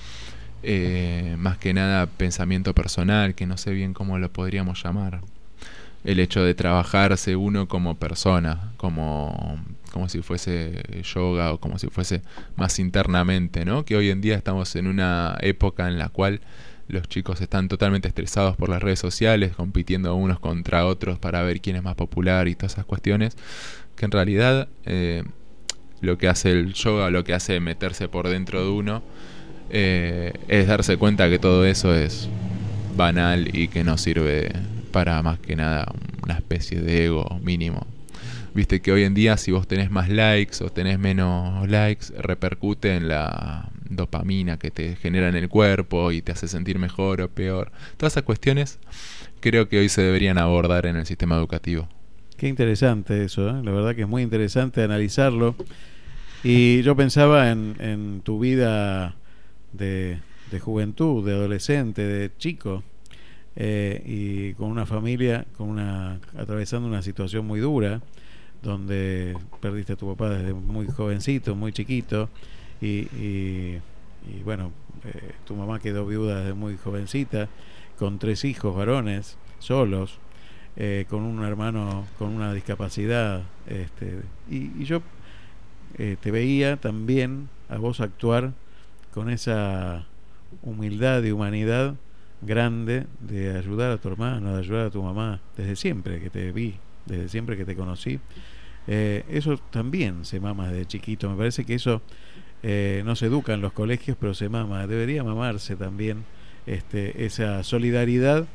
eh, 0.63 1.35
más 1.37 1.57
que 1.57 1.73
nada 1.73 2.07
pensamiento 2.07 2.73
personal, 2.73 3.35
que 3.35 3.45
no 3.45 3.57
sé 3.57 3.71
bien 3.71 3.93
cómo 3.93 4.17
lo 4.17 4.31
podríamos 4.31 4.83
llamar. 4.83 5.21
El 6.03 6.19
hecho 6.19 6.43
de 6.43 6.55
trabajarse 6.55 7.35
uno 7.35 7.67
como 7.67 7.95
persona, 7.95 8.71
como, 8.77 9.59
como 9.91 10.09
si 10.09 10.21
fuese 10.21 10.83
yoga 11.03 11.53
o 11.53 11.59
como 11.59 11.79
si 11.79 11.87
fuese 11.87 12.21
más 12.55 12.79
internamente, 12.79 13.65
¿no? 13.65 13.83
Que 13.83 13.95
hoy 13.95 14.09
en 14.09 14.21
día 14.21 14.35
estamos 14.35 14.75
en 14.75 14.87
una 14.87 15.37
época 15.41 15.87
en 15.87 15.97
la 15.97 16.09
cual 16.09 16.41
los 16.87 17.07
chicos 17.07 17.41
están 17.41 17.67
totalmente 17.67 18.07
estresados 18.07 18.55
por 18.55 18.69
las 18.69 18.81
redes 18.81 18.99
sociales, 18.99 19.55
compitiendo 19.55 20.15
unos 20.15 20.39
contra 20.39 20.85
otros 20.85 21.19
para 21.19 21.41
ver 21.43 21.61
quién 21.61 21.75
es 21.75 21.83
más 21.83 21.95
popular 21.95 22.47
y 22.47 22.55
todas 22.55 22.73
esas 22.73 22.85
cuestiones, 22.85 23.35
que 23.95 24.05
en 24.05 24.11
realidad 24.11 24.69
eh, 24.85 25.23
lo 26.01 26.17
que 26.17 26.27
hace 26.27 26.51
el 26.51 26.73
yoga, 26.73 27.09
lo 27.09 27.23
que 27.23 27.33
hace 27.33 27.59
meterse 27.59 28.07
por 28.07 28.29
dentro 28.29 28.63
de 28.63 28.69
uno, 28.69 29.03
eh, 29.69 30.33
es 30.47 30.67
darse 30.67 30.97
cuenta 30.97 31.29
que 31.29 31.39
todo 31.39 31.65
eso 31.65 31.93
es 31.93 32.29
banal 32.95 33.55
y 33.55 33.67
que 33.67 33.83
no 33.83 33.97
sirve 33.97 34.51
para 34.91 35.21
más 35.21 35.39
que 35.39 35.55
nada 35.55 35.91
una 36.23 36.35
especie 36.35 36.79
de 36.79 37.05
ego 37.05 37.39
mínimo. 37.43 37.85
Viste 38.53 38.81
que 38.81 38.91
hoy 38.91 39.03
en 39.03 39.13
día 39.13 39.37
si 39.37 39.51
vos 39.51 39.67
tenés 39.67 39.91
más 39.91 40.09
likes 40.09 40.63
o 40.63 40.69
tenés 40.69 40.97
menos 40.97 41.67
likes, 41.69 42.07
repercute 42.17 42.95
en 42.95 43.07
la 43.07 43.69
dopamina 43.89 44.57
que 44.57 44.71
te 44.71 44.95
genera 44.95 45.29
en 45.29 45.35
el 45.35 45.49
cuerpo 45.49 46.11
y 46.11 46.21
te 46.21 46.31
hace 46.31 46.47
sentir 46.47 46.79
mejor 46.79 47.21
o 47.21 47.29
peor. 47.29 47.71
Todas 47.97 48.13
esas 48.13 48.23
cuestiones 48.23 48.79
creo 49.39 49.69
que 49.69 49.79
hoy 49.79 49.89
se 49.89 50.01
deberían 50.01 50.37
abordar 50.37 50.85
en 50.85 50.95
el 50.95 51.05
sistema 51.05 51.35
educativo. 51.35 51.87
Qué 52.37 52.47
interesante 52.47 53.23
eso, 53.23 53.49
¿eh? 53.49 53.61
la 53.63 53.71
verdad 53.71 53.95
que 53.95 54.01
es 54.01 54.07
muy 54.07 54.21
interesante 54.21 54.83
analizarlo. 54.83 55.55
Y 56.43 56.81
yo 56.83 56.95
pensaba 56.95 57.51
en, 57.51 58.21
tu 58.23 58.39
vida 58.39 59.15
de, 59.73 60.19
de, 60.51 60.59
juventud, 60.59 61.25
de 61.25 61.33
adolescente, 61.33 62.03
de 62.03 62.31
chico, 62.37 62.83
eh, 63.59 64.03
y 64.05 64.53
con 64.53 64.69
una 64.69 64.85
familia, 64.85 65.45
con 65.57 65.69
una 65.69 66.19
atravesando 66.37 66.87
una 66.87 67.01
situación 67.01 67.47
muy 67.47 67.59
dura, 67.59 68.01
donde 68.61 69.35
perdiste 69.59 69.93
a 69.93 69.95
tu 69.95 70.07
papá 70.07 70.29
desde 70.29 70.53
muy 70.53 70.85
jovencito, 70.85 71.55
muy 71.55 71.71
chiquito, 71.71 72.29
y, 72.81 73.07
y, 74.27 74.43
bueno, 74.43 74.71
eh, 75.05 75.33
tu 75.45 75.55
mamá 75.55 75.79
quedó 75.79 76.05
viuda 76.05 76.39
desde 76.39 76.53
muy 76.53 76.77
jovencita, 76.77 77.47
con 77.97 78.19
tres 78.19 78.45
hijos 78.45 78.75
varones, 78.75 79.37
solos, 79.59 80.19
eh, 80.75 81.05
con 81.09 81.23
un 81.23 81.43
hermano 81.43 82.05
con 82.19 82.29
una 82.29 82.53
discapacidad. 82.53 83.43
Este, 83.67 84.21
y, 84.49 84.83
yo 84.83 85.01
eh, 85.97 86.17
te 86.19 86.31
veía 86.31 86.77
también 86.77 87.49
a 87.69 87.77
vos 87.77 87.99
actuar 87.99 88.53
con 89.13 89.29
esa 89.29 90.05
humildad 90.61 91.23
y 91.23 91.31
humanidad 91.31 91.95
grande 92.41 93.07
de 93.19 93.57
ayudar 93.57 93.91
a 93.91 93.97
tu 93.97 94.09
hermano, 94.09 94.53
de 94.53 94.59
ayudar 94.59 94.87
a 94.87 94.89
tu 94.91 95.01
mamá, 95.01 95.39
desde 95.55 95.75
siempre 95.75 96.19
que 96.19 96.29
te 96.29 96.51
vi, 96.51 96.75
desde 97.07 97.29
siempre 97.29 97.57
que 97.57 97.65
te 97.65 97.75
conocí. 97.75 98.19
Eso 98.87 99.57
también 99.69 100.23
se 100.23 100.39
mama 100.39 100.69
desde 100.69 100.85
chiquito. 100.85 101.29
Me 101.29 101.35
parece 101.35 101.65
que 101.65 101.73
eso 101.73 102.01
eh, 102.69 103.01
no 103.05 103.15
se 103.15 103.27
educa 103.27 103.53
en 103.53 103.61
los 103.61 103.71
colegios, 103.71 104.17
pero 104.19 104.33
se 104.33 104.49
mama. 104.49 104.85
Debería 104.87 105.23
mamarse 105.23 105.77
también 105.77 106.25
este, 106.65 107.23
esa 107.25 107.63
solidaridad. 107.63 108.45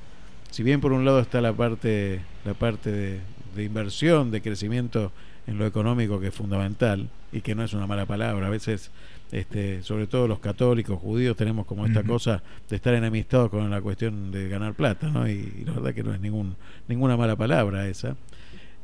Si 0.50 0.62
bien 0.62 0.82
por 0.82 0.92
un 0.92 1.06
lado 1.06 1.18
está 1.18 1.40
la 1.40 1.54
parte, 1.54 2.20
la 2.44 2.52
parte 2.52 2.92
de, 2.92 3.20
de 3.56 3.64
inversión, 3.64 4.30
de 4.30 4.42
crecimiento 4.42 5.12
en 5.46 5.56
lo 5.56 5.64
económico 5.64 6.20
que 6.20 6.26
es 6.26 6.34
fundamental 6.34 7.08
y 7.32 7.40
que 7.40 7.54
no 7.54 7.64
es 7.64 7.72
una 7.72 7.86
mala 7.86 8.04
palabra. 8.04 8.48
A 8.48 8.50
veces, 8.50 8.90
este, 9.32 9.82
sobre 9.82 10.06
todo 10.06 10.28
los 10.28 10.40
católicos, 10.40 11.00
judíos, 11.00 11.34
tenemos 11.34 11.64
como 11.64 11.86
esta 11.86 12.00
uh 12.00 12.02
-huh. 12.02 12.08
cosa 12.08 12.42
de 12.68 12.76
estar 12.76 12.92
enemistados 12.92 13.48
con 13.48 13.70
la 13.70 13.80
cuestión 13.80 14.30
de 14.30 14.46
ganar 14.50 14.74
plata, 14.74 15.08
¿no? 15.08 15.26
Y, 15.26 15.54
y, 15.58 15.64
la 15.64 15.72
verdad 15.72 15.94
que 15.94 16.02
no 16.02 16.12
es 16.12 16.20
ningún, 16.20 16.54
ninguna 16.86 17.16
mala 17.16 17.34
palabra 17.34 17.88
esa. 17.88 18.14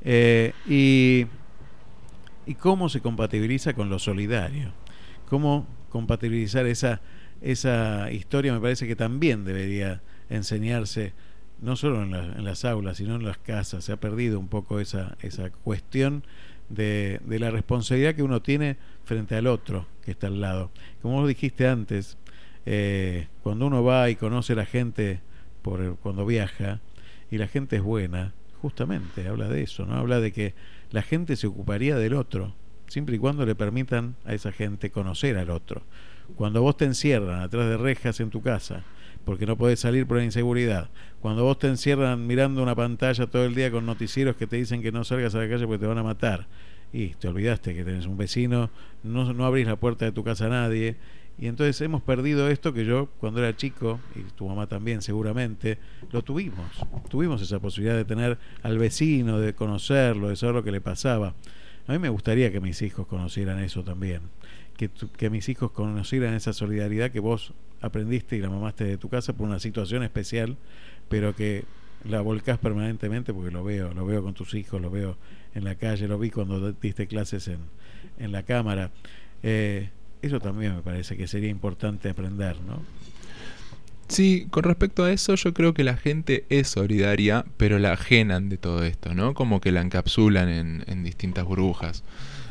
Eh, 0.00 0.54
y, 0.66 1.26
y 2.46 2.54
cómo 2.54 2.88
se 2.88 3.02
compatibiliza 3.02 3.74
con 3.74 3.90
lo 3.90 3.98
solidario. 3.98 4.72
Cómo 5.28 5.66
compatibilizar 5.90 6.66
esa, 6.66 7.00
esa 7.40 8.10
historia 8.10 8.52
me 8.52 8.60
parece 8.60 8.86
que 8.86 8.96
también 8.96 9.44
debería 9.44 10.02
enseñarse 10.30 11.12
no 11.60 11.76
solo 11.76 12.02
en, 12.02 12.12
la, 12.12 12.24
en, 12.24 12.44
las 12.44 12.64
aulas, 12.64 12.98
sino 12.98 13.16
en 13.16 13.24
las 13.24 13.38
casas. 13.38 13.84
Se 13.84 13.92
ha 13.92 13.96
perdido 13.96 14.38
un 14.38 14.48
poco 14.48 14.80
esa, 14.80 15.16
esa 15.20 15.50
cuestión 15.50 16.24
de, 16.68 17.20
de, 17.24 17.38
la 17.38 17.50
responsabilidad 17.50 18.14
que 18.14 18.22
uno 18.22 18.42
tiene 18.42 18.76
frente 19.04 19.34
al 19.34 19.46
otro 19.46 19.86
que 20.04 20.12
está 20.12 20.28
al 20.28 20.40
lado. 20.40 20.70
Como 21.02 21.20
vos 21.20 21.28
dijiste 21.28 21.66
antes, 21.66 22.16
eh, 22.66 23.28
cuando 23.42 23.66
uno 23.66 23.82
va 23.82 24.10
y 24.10 24.16
conoce 24.16 24.52
a 24.52 24.56
la 24.56 24.66
gente 24.66 25.20
por 25.62 25.96
cuando 25.98 26.26
viaja 26.26 26.80
y 27.30 27.38
la 27.38 27.48
gente 27.48 27.76
es 27.76 27.82
buena, 27.82 28.34
justamente 28.60 29.26
habla 29.26 29.48
de 29.48 29.62
eso, 29.62 29.86
¿no? 29.86 29.94
Habla 29.94 30.20
de 30.20 30.32
que 30.32 30.54
la 30.90 31.02
gente 31.02 31.36
se 31.36 31.46
ocuparía 31.46 31.96
del 31.96 32.14
otro, 32.14 32.54
siempre 32.88 33.16
y 33.16 33.18
cuando 33.18 33.46
le 33.46 33.55
permitan 33.55 34.16
a 34.24 34.35
esa 34.35 34.53
gente 34.53 34.90
conocer 34.90 35.38
al 35.38 35.51
otro. 35.51 35.83
Cuando 36.37 36.61
vos 36.61 36.77
te 36.77 36.85
encierran 36.85 37.40
atrás 37.40 37.68
de 37.68 37.77
rejas 37.77 38.20
en 38.20 38.31
tu 38.31 38.42
casa, 38.42 38.83
porque 39.24 39.46
no 39.46 39.57
podés 39.57 39.81
salir 39.81 40.07
por 40.07 40.18
la 40.18 40.24
inseguridad. 40.24 40.90
Cuando 41.20 41.44
vos 41.44 41.59
te 41.59 41.68
encierran 41.68 42.27
mirando 42.27 42.62
una 42.62 42.74
pantalla 42.74 43.27
todo 43.27 43.44
el 43.44 43.55
día 43.55 43.70
con 43.70 43.87
noticieros 43.87 44.37
que 44.37 44.46
te 44.46 44.57
dicen 44.57 44.83
que 44.83 44.92
no 44.92 45.05
salgas 45.05 45.35
a 45.35 45.38
la 45.38 45.48
calle 45.48 45.66
porque 45.66 45.81
te 45.81 45.87
van 45.87 45.98
a 45.98 46.03
matar, 46.03 46.46
y 46.92 47.09
te 47.09 47.29
olvidaste 47.29 47.74
que 47.74 47.85
tenés 47.85 48.07
un 48.07 48.16
vecino, 48.16 48.70
no, 49.03 49.33
no 49.33 49.44
abrís 49.44 49.66
la 49.66 49.77
puerta 49.77 50.05
de 50.05 50.12
tu 50.12 50.24
casa 50.24 50.46
a 50.46 50.48
nadie, 50.48 50.96
y 51.38 51.46
entonces 51.46 51.81
hemos 51.83 52.03
perdido 52.03 52.48
esto 52.48 52.72
que 52.72 52.85
yo 52.85 53.11
cuando 53.18 53.40
era 53.40 53.57
chico, 53.57 54.01
y 54.16 54.22
tu 54.33 54.48
mamá 54.48 54.66
también 54.66 55.03
seguramente, 55.03 55.79
lo 56.10 56.23
tuvimos. 56.23 56.67
Tuvimos 57.08 57.40
esa 57.40 57.60
posibilidad 57.60 57.96
de 57.96 58.04
tener 58.04 58.38
al 58.62 58.79
vecino, 58.79 59.38
de 59.38 59.54
conocerlo, 59.54 60.31
de 60.31 60.37
saber 60.37 60.56
lo 60.56 60.65
que 60.65 60.73
le 60.73 60.81
pasaba. 60.81 61.35
A 61.88 61.92
mí 61.92 61.98
me 61.98 62.10
gustaría 62.10 62.52
que 62.52 62.60
mis 62.60 62.82
hijos 62.82 63.06
conocieran 63.06 63.58
eso 63.60 63.82
también. 63.82 64.20
Que, 64.76 64.90
que 65.16 65.30
mis 65.30 65.48
hijos 65.48 65.72
conocieran 65.72 66.34
esa 66.34 66.52
solidaridad 66.52 67.10
que 67.10 67.18
vos 67.18 67.54
aprendiste 67.80 68.36
y 68.36 68.40
la 68.40 68.50
mamaste 68.50 68.84
de 68.84 68.98
tu 68.98 69.08
casa 69.08 69.32
por 69.32 69.48
una 69.48 69.58
situación 69.58 70.02
especial, 70.02 70.56
pero 71.08 71.34
que 71.34 71.64
la 72.04 72.20
volcás 72.20 72.58
permanentemente 72.58 73.32
porque 73.32 73.50
lo 73.50 73.64
veo, 73.64 73.92
lo 73.94 74.06
veo 74.06 74.22
con 74.22 74.34
tus 74.34 74.54
hijos, 74.54 74.80
lo 74.80 74.90
veo 74.90 75.16
en 75.54 75.64
la 75.64 75.74
calle, 75.74 76.06
lo 76.06 76.18
vi 76.18 76.30
cuando 76.30 76.72
diste 76.72 77.06
clases 77.06 77.48
en, 77.48 77.60
en 78.18 78.32
la 78.32 78.42
cámara. 78.42 78.90
Eh, 79.42 79.88
eso 80.20 80.40
también 80.40 80.76
me 80.76 80.82
parece 80.82 81.16
que 81.16 81.26
sería 81.26 81.48
importante 81.48 82.10
aprender, 82.10 82.60
¿no? 82.60 82.82
Sí, 84.09 84.46
con 84.50 84.65
respecto 84.65 85.04
a 85.04 85.13
eso 85.13 85.35
yo 85.35 85.52
creo 85.52 85.75
que 85.75 85.85
la 85.85 85.96
gente 85.96 86.44
es 86.48 86.69
solidaria, 86.69 87.44
pero 87.56 87.79
la 87.79 87.92
ajenan 87.92 88.48
de 88.48 88.56
todo 88.56 88.83
esto, 88.83 89.15
¿no? 89.15 89.35
Como 89.35 89.61
que 89.61 89.71
la 89.71 89.83
encapsulan 89.83 90.48
en, 90.48 90.85
en 90.87 91.04
distintas 91.04 91.44
burbujas. 91.44 92.02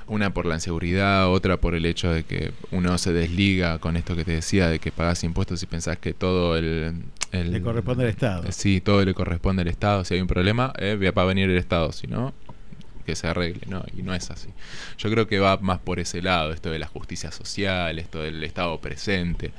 Una 0.07 0.33
por 0.33 0.45
la 0.45 0.55
inseguridad, 0.55 1.29
otra 1.29 1.57
por 1.57 1.75
el 1.75 1.85
hecho 1.85 2.11
de 2.11 2.23
que 2.23 2.53
uno 2.71 2.97
se 2.97 3.11
desliga 3.11 3.79
con 3.79 3.97
esto 3.97 4.15
que 4.15 4.23
te 4.23 4.31
decía, 4.31 4.69
de 4.69 4.79
que 4.79 4.91
pagas 4.91 5.23
impuestos 5.23 5.61
y 5.63 5.65
pensás 5.65 5.97
que 5.97 6.13
todo 6.13 6.55
el... 6.57 7.03
el 7.33 7.51
le 7.51 7.61
corresponde 7.61 8.03
al 8.03 8.09
Estado. 8.11 8.43
Sí, 8.51 8.79
todo 8.79 9.03
le 9.03 9.13
corresponde 9.13 9.63
al 9.63 9.67
Estado. 9.67 10.05
Si 10.05 10.13
hay 10.13 10.21
un 10.21 10.27
problema, 10.27 10.71
eh, 10.77 10.95
va 11.11 11.23
a 11.23 11.25
venir 11.25 11.49
el 11.49 11.57
Estado, 11.57 11.91
si 11.91 12.07
no, 12.07 12.33
que 13.07 13.15
se 13.15 13.25
arregle, 13.25 13.61
¿no? 13.67 13.83
Y 13.97 14.03
no 14.03 14.13
es 14.13 14.29
así. 14.29 14.49
Yo 14.97 15.09
creo 15.09 15.27
que 15.27 15.39
va 15.39 15.57
más 15.57 15.79
por 15.79 15.99
ese 15.99 16.21
lado, 16.21 16.51
esto 16.51 16.69
de 16.69 16.77
la 16.77 16.87
justicia 16.87 17.31
social, 17.31 17.97
esto 17.97 18.21
del 18.21 18.43
Estado 18.43 18.77
presente. 18.79 19.51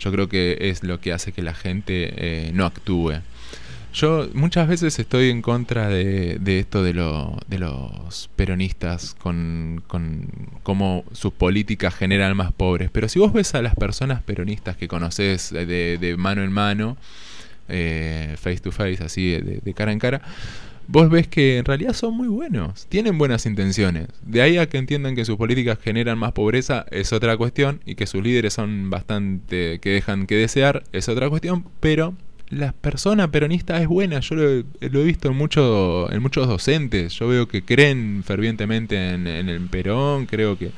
Yo 0.00 0.10
creo 0.10 0.28
que 0.28 0.56
es 0.58 0.82
lo 0.82 1.00
que 1.00 1.12
hace 1.12 1.32
que 1.32 1.42
la 1.42 1.54
gente 1.54 2.12
eh, 2.16 2.50
no 2.54 2.64
actúe. 2.64 3.20
Yo 3.92 4.26
muchas 4.32 4.66
veces 4.66 4.98
estoy 4.98 5.30
en 5.30 5.42
contra 5.42 5.88
de, 5.88 6.38
de 6.40 6.58
esto 6.58 6.82
de, 6.82 6.94
lo, 6.94 7.38
de 7.46 7.58
los 7.58 8.28
peronistas 8.34 9.14
con, 9.14 9.84
con 9.86 10.26
cómo 10.62 11.04
sus 11.12 11.32
políticas 11.32 11.94
generan 11.94 12.34
más 12.36 12.52
pobres. 12.52 12.90
Pero 12.90 13.08
si 13.08 13.18
vos 13.18 13.34
ves 13.34 13.54
a 13.54 13.60
las 13.60 13.76
personas 13.76 14.22
peronistas 14.22 14.76
que 14.78 14.88
conoces 14.88 15.50
de, 15.50 15.98
de 16.00 16.16
mano 16.16 16.42
en 16.42 16.50
mano, 16.50 16.96
eh, 17.68 18.34
face 18.38 18.60
to 18.60 18.72
face, 18.72 19.04
así 19.04 19.30
de, 19.30 19.60
de 19.62 19.74
cara 19.74 19.92
en 19.92 19.98
cara, 19.98 20.22
vos 20.86 21.08
ves 21.10 21.26
que 21.28 21.58
en 21.58 21.64
realidad 21.64 21.92
son 21.94 22.14
muy 22.16 22.28
buenos, 22.28 22.86
tienen 22.88 23.18
buenas 23.18 23.46
intenciones. 23.46 24.08
De 24.22 24.42
ahí 24.42 24.58
a 24.58 24.68
que 24.68 24.78
entiendan 24.78 25.14
que 25.16 25.24
sus 25.24 25.36
políticas 25.36 25.78
generan 25.82 26.18
más 26.18 26.32
pobreza 26.32 26.86
es 26.90 27.12
otra 27.12 27.36
cuestión 27.36 27.80
y 27.86 27.94
que 27.94 28.06
sus 28.06 28.22
líderes 28.22 28.54
son 28.54 28.90
bastante 28.90 29.78
que 29.80 29.90
dejan 29.90 30.26
que 30.26 30.36
desear 30.36 30.84
es 30.92 31.08
otra 31.08 31.28
cuestión, 31.30 31.64
pero 31.80 32.14
la 32.50 32.72
persona 32.72 33.30
peronista 33.30 33.80
es 33.80 33.88
buena, 33.88 34.20
yo 34.20 34.34
lo, 34.36 34.48
he- 34.50 34.64
visto 35.04 35.28
en, 35.28 35.36
mucho, 35.36 36.12
en 36.12 36.22
muchos 36.22 36.46
docentes, 36.46 37.14
yo 37.14 37.26
veo 37.28 37.48
que 37.48 37.64
creen 37.64 38.22
fervientemente 38.24 39.10
en, 39.10 39.26
en 39.26 39.48
el 39.48 39.62
Perón, 39.68 40.26
creo 40.26 40.56
que 40.58 40.70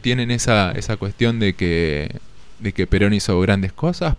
tienen 0.00 0.30
esa, 0.30 0.72
esa 0.72 0.96
cuestión 0.96 1.38
de 1.38 1.54
que, 1.54 2.16
de 2.60 2.72
que 2.72 2.86
Perón 2.86 3.12
hizo 3.14 3.38
grandes 3.40 3.72
cosas 3.72 4.16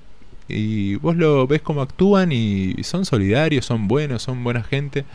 y 0.48 0.96
vos 0.96 1.16
lo 1.16 1.48
ves 1.48 1.62
cómo 1.62 1.82
actúan 1.82 2.32
y 2.32 2.76
son 2.84 3.06
solidarios, 3.06 3.66
son 3.66 3.88
buenos, 3.88 4.24
son 4.24 4.44
buena 4.44 4.64
gente, 4.64 5.06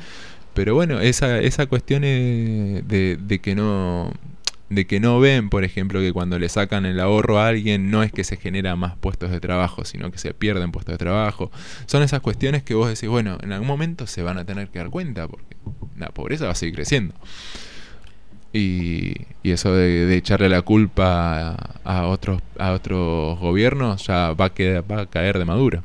pero 0.55 0.75
bueno, 0.75 1.01
esa, 1.01 1.39
esa 1.41 1.67
cuestión 1.67 2.03
de, 2.03 2.83
de 3.21 3.39
que 3.41 3.55
no 3.55 4.13
de 4.75 4.87
que 4.87 5.01
no 5.01 5.21
ven, 5.21 5.51
por 5.51 5.65
ejemplo, 5.65 6.01
que 6.01 6.15
cuando 6.15 6.39
le 6.39 6.49
sacan 6.49 6.87
el 6.87 6.99
ahorro 6.99 7.39
a 7.39 7.49
alguien 7.49 7.91
no 7.91 8.03
es 8.03 8.11
que 8.11 8.25
se 8.25 8.39
genera 8.39 8.75
más 8.75 8.97
puestos 8.97 9.31
de 9.31 9.39
trabajo, 9.39 9.85
sino 9.85 10.11
que 10.11 10.17
se 10.17 10.33
pierden 10.33 10.73
puestos 10.73 10.95
de 10.95 10.99
trabajo. 10.99 11.51
Son 11.85 12.03
esas 12.03 12.21
cuestiones 12.21 12.63
que 12.63 12.75
vos 12.75 12.89
decís, 12.89 13.09
bueno, 13.09 13.37
en 13.43 13.53
algún 13.53 13.69
momento 13.69 14.07
se 14.07 14.23
van 14.23 14.39
a 14.39 14.47
tener 14.47 14.69
que 14.69 14.79
dar 14.79 14.89
cuenta, 14.89 15.29
porque 15.29 15.57
la 15.99 16.09
pobreza 16.09 16.47
va 16.47 16.53
a 16.53 16.55
seguir 16.55 16.75
creciendo. 16.75 17.15
Y, 18.53 19.15
y 19.43 19.51
eso 19.51 19.75
de, 19.75 20.07
de 20.07 20.17
echarle 20.17 20.49
la 20.49 20.63
culpa 20.63 21.57
a, 21.85 22.07
otros 22.07 22.43
a 22.59 22.73
otros 22.73 23.39
gobiernos 23.39 24.07
ya 24.07 24.33
va 24.33 24.47
a, 24.47 24.81
va 24.83 25.01
a 25.01 25.07
caer 25.07 25.39
de 25.39 25.45
maduro. 25.45 25.83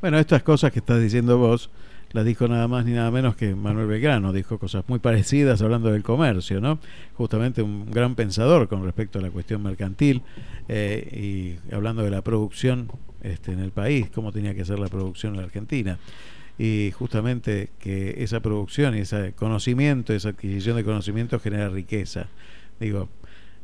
Bueno, 0.00 0.18
estas 0.18 0.42
cosas 0.42 0.72
que 0.72 0.80
estás 0.80 1.00
diciendo 1.00 1.38
vos 1.38 1.70
las 2.12 2.24
dijo 2.24 2.48
nada 2.48 2.66
más 2.66 2.84
ni 2.84 2.92
nada 2.92 3.10
menos 3.10 3.36
que 3.36 3.54
Manuel 3.54 3.86
Belgrano, 3.86 4.32
dijo 4.32 4.58
cosas 4.58 4.84
muy 4.88 4.98
parecidas 4.98 5.62
hablando 5.62 5.92
del 5.92 6.02
comercio, 6.02 6.60
¿no? 6.60 6.80
Justamente 7.14 7.62
un 7.62 7.90
gran 7.90 8.14
pensador 8.16 8.66
con 8.68 8.84
respecto 8.84 9.18
a 9.18 9.22
la 9.22 9.30
cuestión 9.30 9.62
mercantil 9.62 10.22
eh, 10.68 11.58
y 11.70 11.74
hablando 11.74 12.02
de 12.02 12.10
la 12.10 12.22
producción 12.22 12.90
este, 13.22 13.52
en 13.52 13.60
el 13.60 13.70
país, 13.70 14.10
cómo 14.12 14.32
tenía 14.32 14.54
que 14.54 14.64
ser 14.64 14.78
la 14.78 14.88
producción 14.88 15.34
en 15.34 15.40
la 15.40 15.44
Argentina. 15.46 15.98
Y 16.62 16.90
justamente 16.92 17.70
que 17.78 18.22
esa 18.22 18.40
producción 18.40 18.94
y 18.94 19.00
ese 19.00 19.32
conocimiento, 19.32 20.12
esa 20.12 20.30
adquisición 20.30 20.76
de 20.76 20.84
conocimiento 20.84 21.40
genera 21.40 21.70
riqueza. 21.70 22.26
Digo, 22.78 23.08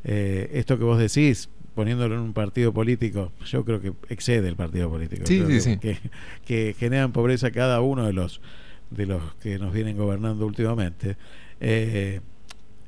eh, 0.03 0.49
esto 0.53 0.79
que 0.79 0.83
vos 0.83 0.97
decís, 0.97 1.47
poniéndolo 1.75 2.15
en 2.15 2.21
un 2.21 2.33
partido 2.33 2.73
político, 2.73 3.31
yo 3.45 3.63
creo 3.63 3.79
que 3.81 3.93
excede 4.09 4.47
el 4.47 4.55
partido 4.55 4.89
político. 4.89 5.27
Sí, 5.27 5.37
sí, 5.45 5.53
que, 5.53 5.59
sí. 5.61 5.77
que- 5.77 5.99
que 6.43 6.75
generan 6.79 7.11
pobreza 7.11 7.51
cada 7.51 7.81
uno 7.81 8.05
de 8.07 8.13
los 8.13 8.41
de 8.89 9.05
los 9.05 9.35
que 9.35 9.59
nos 9.59 9.73
vienen 9.73 9.95
gobernando 9.97 10.45
últimamente. 10.47 11.17
Eh, 11.59 12.21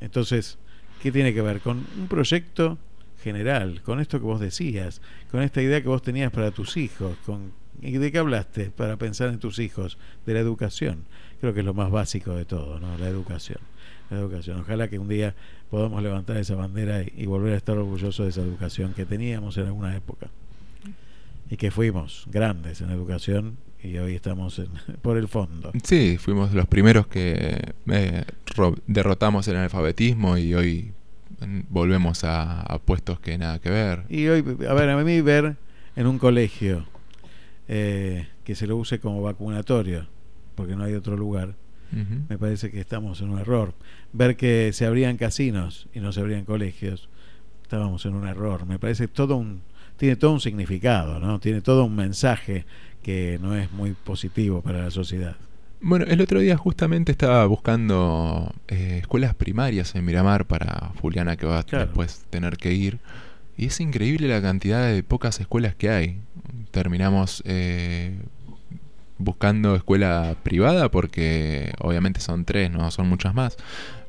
entonces, 0.01 0.57
¿qué 1.03 1.11
tiene 1.11 1.33
que 1.35 1.41
ver? 1.43 1.59
Con 1.59 1.85
un 1.99 2.07
proyecto 2.07 2.77
general, 3.21 3.81
con 3.83 3.99
esto 3.99 4.17
que 4.17 4.25
vos 4.25 4.39
decías, 4.39 5.01
con 5.29 5.43
esta 5.43 5.61
idea 5.61 5.81
que 5.83 5.87
vos 5.89 6.01
tenías 6.01 6.31
para 6.31 6.49
tus 6.51 6.77
hijos, 6.77 7.15
con 7.25 7.51
¿y 7.68 7.68
de 7.81 8.11
qué 8.11 8.17
hablaste 8.17 8.71
para 8.71 8.97
pensar 8.97 9.29
en 9.29 9.39
tus 9.39 9.59
hijos? 9.59 9.97
De 10.25 10.33
la 10.33 10.39
educación. 10.39 11.05
Creo 11.41 11.53
que 11.53 11.61
es 11.61 11.65
lo 11.65 11.73
más 11.73 11.89
básico 11.91 12.35
de 12.35 12.45
todo, 12.45 12.79
¿no? 12.79 12.97
La 12.97 13.07
educación. 13.07 13.59
La 14.09 14.17
educación. 14.17 14.59
Ojalá 14.61 14.87
que 14.89 14.99
un 14.99 15.07
día 15.07 15.35
podamos 15.69 16.01
levantar 16.03 16.37
esa 16.37 16.55
bandera 16.55 17.01
y, 17.03 17.13
y 17.15 17.25
volver 17.25 17.53
a 17.53 17.57
estar 17.57 17.77
orgullosos 17.77 18.25
de 18.25 18.29
esa 18.29 18.41
educación 18.41 18.93
que 18.93 19.05
teníamos 19.05 19.57
en 19.57 19.67
alguna 19.67 19.95
época. 19.95 20.27
Y 21.49 21.57
que 21.57 21.71
fuimos 21.71 22.25
grandes 22.31 22.81
en 22.81 22.89
educación 22.91 23.57
y 23.81 23.97
hoy 23.97 24.13
estamos 24.15 24.59
en- 24.59 24.67
por 25.01 25.17
el 25.17 25.27
fondo. 25.27 25.71
Sí, 25.83 26.17
fuimos 26.19 26.53
los 26.53 26.67
primeros 26.67 27.07
que 27.07 27.73
eh, 27.87 28.25
ro- 28.55 28.75
derrotamos 28.87 29.47
el 29.47 29.55
analfabetismo 29.55 30.37
y 30.37 30.53
hoy 30.53 30.91
volvemos 31.69 32.23
a, 32.25 32.61
a 32.61 32.79
puestos 32.79 33.19
que 33.19 33.37
nada 33.37 33.59
que 33.59 33.69
ver. 33.69 34.03
Y 34.09 34.27
hoy, 34.27 34.43
a 34.67 34.73
ver, 34.73 34.89
a 34.89 34.97
mí 35.03 35.21
ver 35.21 35.55
en 35.95 36.07
un 36.07 36.19
colegio 36.19 36.85
eh, 37.69 38.27
que 38.43 38.55
se 38.55 38.67
lo 38.67 38.75
use 38.75 38.99
como 38.99 39.21
vacunatorio, 39.21 40.07
porque 40.55 40.75
no 40.75 40.83
hay 40.83 40.93
otro 40.93 41.15
lugar, 41.15 41.55
me 42.27 42.37
parece 42.37 42.69
que 42.69 42.79
estamos 42.79 43.19
en 43.21 43.29
un 43.29 43.39
error. 43.39 43.73
Ver 44.13 44.35
que 44.35 44.71
se 44.73 44.85
abrían 44.85 45.17
casinos 45.17 45.87
y 45.93 46.01
no 46.01 46.11
se 46.11 46.19
abrían 46.19 46.45
colegios, 46.45 47.09
estábamos 47.63 48.05
en 48.05 48.13
un 48.13 48.27
error. 48.27 48.67
Me 48.67 48.77
parece 48.77 49.07
todo 49.07 49.37
un 49.37 49.61
tiene 49.97 50.15
todo 50.15 50.31
un 50.31 50.39
significado, 50.39 51.19
¿no? 51.19 51.39
Tiene 51.39 51.61
todo 51.61 51.83
un 51.83 51.95
mensaje 51.95 52.65
que 53.03 53.37
no 53.41 53.55
es 53.55 53.71
muy 53.71 53.91
positivo 53.91 54.61
para 54.61 54.83
la 54.83 54.91
sociedad. 54.91 55.35
Bueno, 55.81 56.05
el 56.05 56.21
otro 56.21 56.39
día 56.39 56.57
justamente 56.57 57.11
estaba 57.11 57.45
buscando 57.45 58.53
eh, 58.67 58.99
escuelas 59.01 59.35
primarias 59.35 59.95
en 59.95 60.05
Miramar 60.05 60.45
para 60.45 60.93
Juliana 61.01 61.35
que 61.35 61.45
va 61.45 61.59
a 61.59 61.63
después 61.63 62.25
tener 62.29 62.57
que 62.57 62.73
ir. 62.73 62.99
Y 63.59 63.65
es 63.65 63.81
increíble 63.81 64.29
la 64.29 64.41
cantidad 64.41 64.87
de 64.87 65.03
pocas 65.03 65.41
escuelas 65.41 65.75
que 65.75 65.89
hay. 65.89 66.21
Terminamos 66.71 67.43
eh, 67.45 68.17
buscando 69.17 69.75
escuela 69.75 70.37
privada 70.43 70.89
porque 70.89 71.73
obviamente 71.79 72.21
son 72.21 72.45
tres, 72.45 72.71
no 72.71 72.89
son 72.89 73.09
muchas 73.09 73.35
más. 73.35 73.57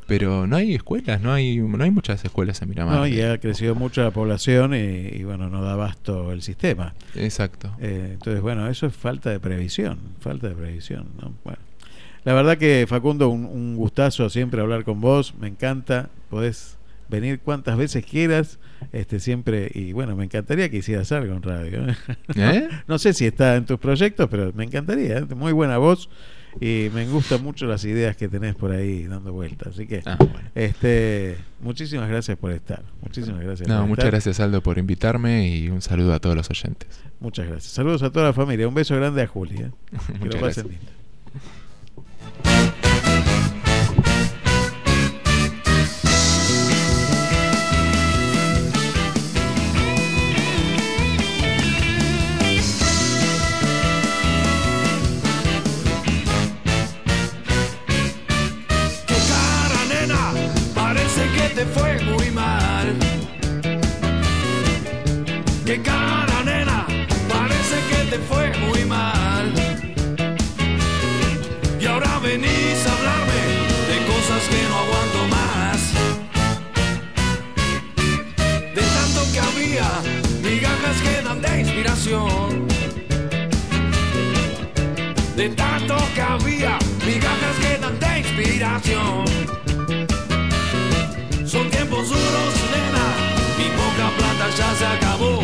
Pero 0.07 0.47
no 0.47 0.55
hay 0.55 0.75
escuelas, 0.75 1.21
no 1.21 1.33
hay, 1.33 1.57
no 1.57 1.83
hay 1.83 1.91
muchas 1.91 2.25
escuelas 2.25 2.63
en 2.63 2.69
Miramar. 2.69 2.95
No, 2.95 3.09
y 3.09 3.23
ha 3.23 3.39
crecido 3.39 3.75
mucho 3.75 4.05
la 4.05 4.13
población 4.13 4.73
y, 4.73 4.77
y, 4.77 5.25
bueno, 5.25 5.51
no 5.51 5.65
da 5.65 5.73
abasto 5.73 6.31
el 6.31 6.43
sistema. 6.43 6.95
Exacto. 7.17 7.75
Eh, 7.81 8.11
entonces, 8.13 8.41
bueno, 8.43 8.69
eso 8.69 8.87
es 8.87 8.95
falta 8.95 9.31
de 9.31 9.41
previsión, 9.41 9.99
falta 10.21 10.49
de 10.49 10.55
previsión, 10.55 11.09
¿no? 11.21 11.35
Bueno, 11.43 11.59
la 12.23 12.35
verdad 12.35 12.57
que 12.57 12.87
Facundo, 12.89 13.29
un, 13.31 13.47
un 13.47 13.75
gustazo 13.75 14.31
siempre 14.31 14.61
hablar 14.61 14.85
con 14.85 15.01
vos, 15.01 15.35
me 15.41 15.49
encanta, 15.49 16.09
podés 16.29 16.77
venir 17.11 17.41
cuantas 17.41 17.77
veces 17.77 18.05
quieras, 18.07 18.59
este 18.93 19.21
siempre, 19.21 19.71
y 19.75 19.93
bueno, 19.93 20.17
me 20.17 20.25
encantaría 20.25 20.71
que 20.71 20.79
hicieras 20.79 21.11
algo 21.13 21.35
en 21.35 21.43
radio. 21.43 21.89
¿eh? 21.89 21.97
¿Eh? 22.37 22.69
No 22.89 22.99
sé 22.99 23.13
si 23.13 23.27
está 23.27 23.57
en 23.57 23.67
tus 23.67 23.79
proyectos, 23.79 24.29
pero 24.31 24.53
me 24.55 24.65
encantaría, 24.65 25.19
¿eh? 25.19 25.25
muy 25.37 25.53
buena 25.53 25.77
voz 25.79 26.09
y 26.61 26.89
me 26.95 27.07
gustan 27.07 27.45
mucho 27.45 27.67
las 27.67 27.85
ideas 27.85 28.17
que 28.17 28.29
tenés 28.29 28.57
por 28.57 28.73
ahí 28.73 29.05
dando 29.05 29.33
vueltas, 29.33 29.69
así 29.75 29.87
que 29.87 30.03
Ah, 30.05 30.17
bueno. 30.19 30.49
este 30.57 31.37
muchísimas 31.61 32.09
gracias 32.09 32.37
por 32.39 32.51
estar, 32.51 32.83
muchísimas 33.03 33.41
gracias. 33.43 33.69
No, 33.69 33.79
por 33.81 33.87
muchas 33.89 34.05
estar. 34.07 34.11
gracias 34.13 34.41
Aldo 34.41 34.61
por 34.63 34.79
invitarme 34.79 35.49
y 35.49 35.69
un 35.69 35.81
saludo 35.83 36.13
a 36.15 36.19
todos 36.19 36.35
los 36.35 36.51
oyentes. 36.51 36.89
Muchas 37.21 37.47
gracias. 37.47 37.73
Saludos 37.73 38.03
a 38.03 38.11
toda 38.11 38.25
la 38.27 38.33
familia. 38.33 38.67
Un 38.67 38.75
beso 38.75 38.97
grande 38.97 39.23
a 39.23 39.27
Juli. 39.27 39.57
¿eh? 39.59 39.71
Que 40.07 40.19
Muchas 40.19 40.35
lo 40.35 40.41
pasen 40.41 40.41
gracias. 40.41 40.67
lindo. 40.67 40.93
De 85.41 85.49
tanto 85.49 85.97
que 86.15 86.21
había, 86.21 86.79
migajas 87.07 87.57
quedan 87.63 87.99
de 87.99 88.19
inspiración. 88.19 89.25
Son 91.47 91.71
tiempos 91.71 92.11
duros, 92.11 92.55
nena, 92.73 93.07
mi 93.57 93.65
poca 93.75 94.11
plata 94.19 94.51
ya 94.55 94.75
se 94.75 94.85
acabó. 94.85 95.41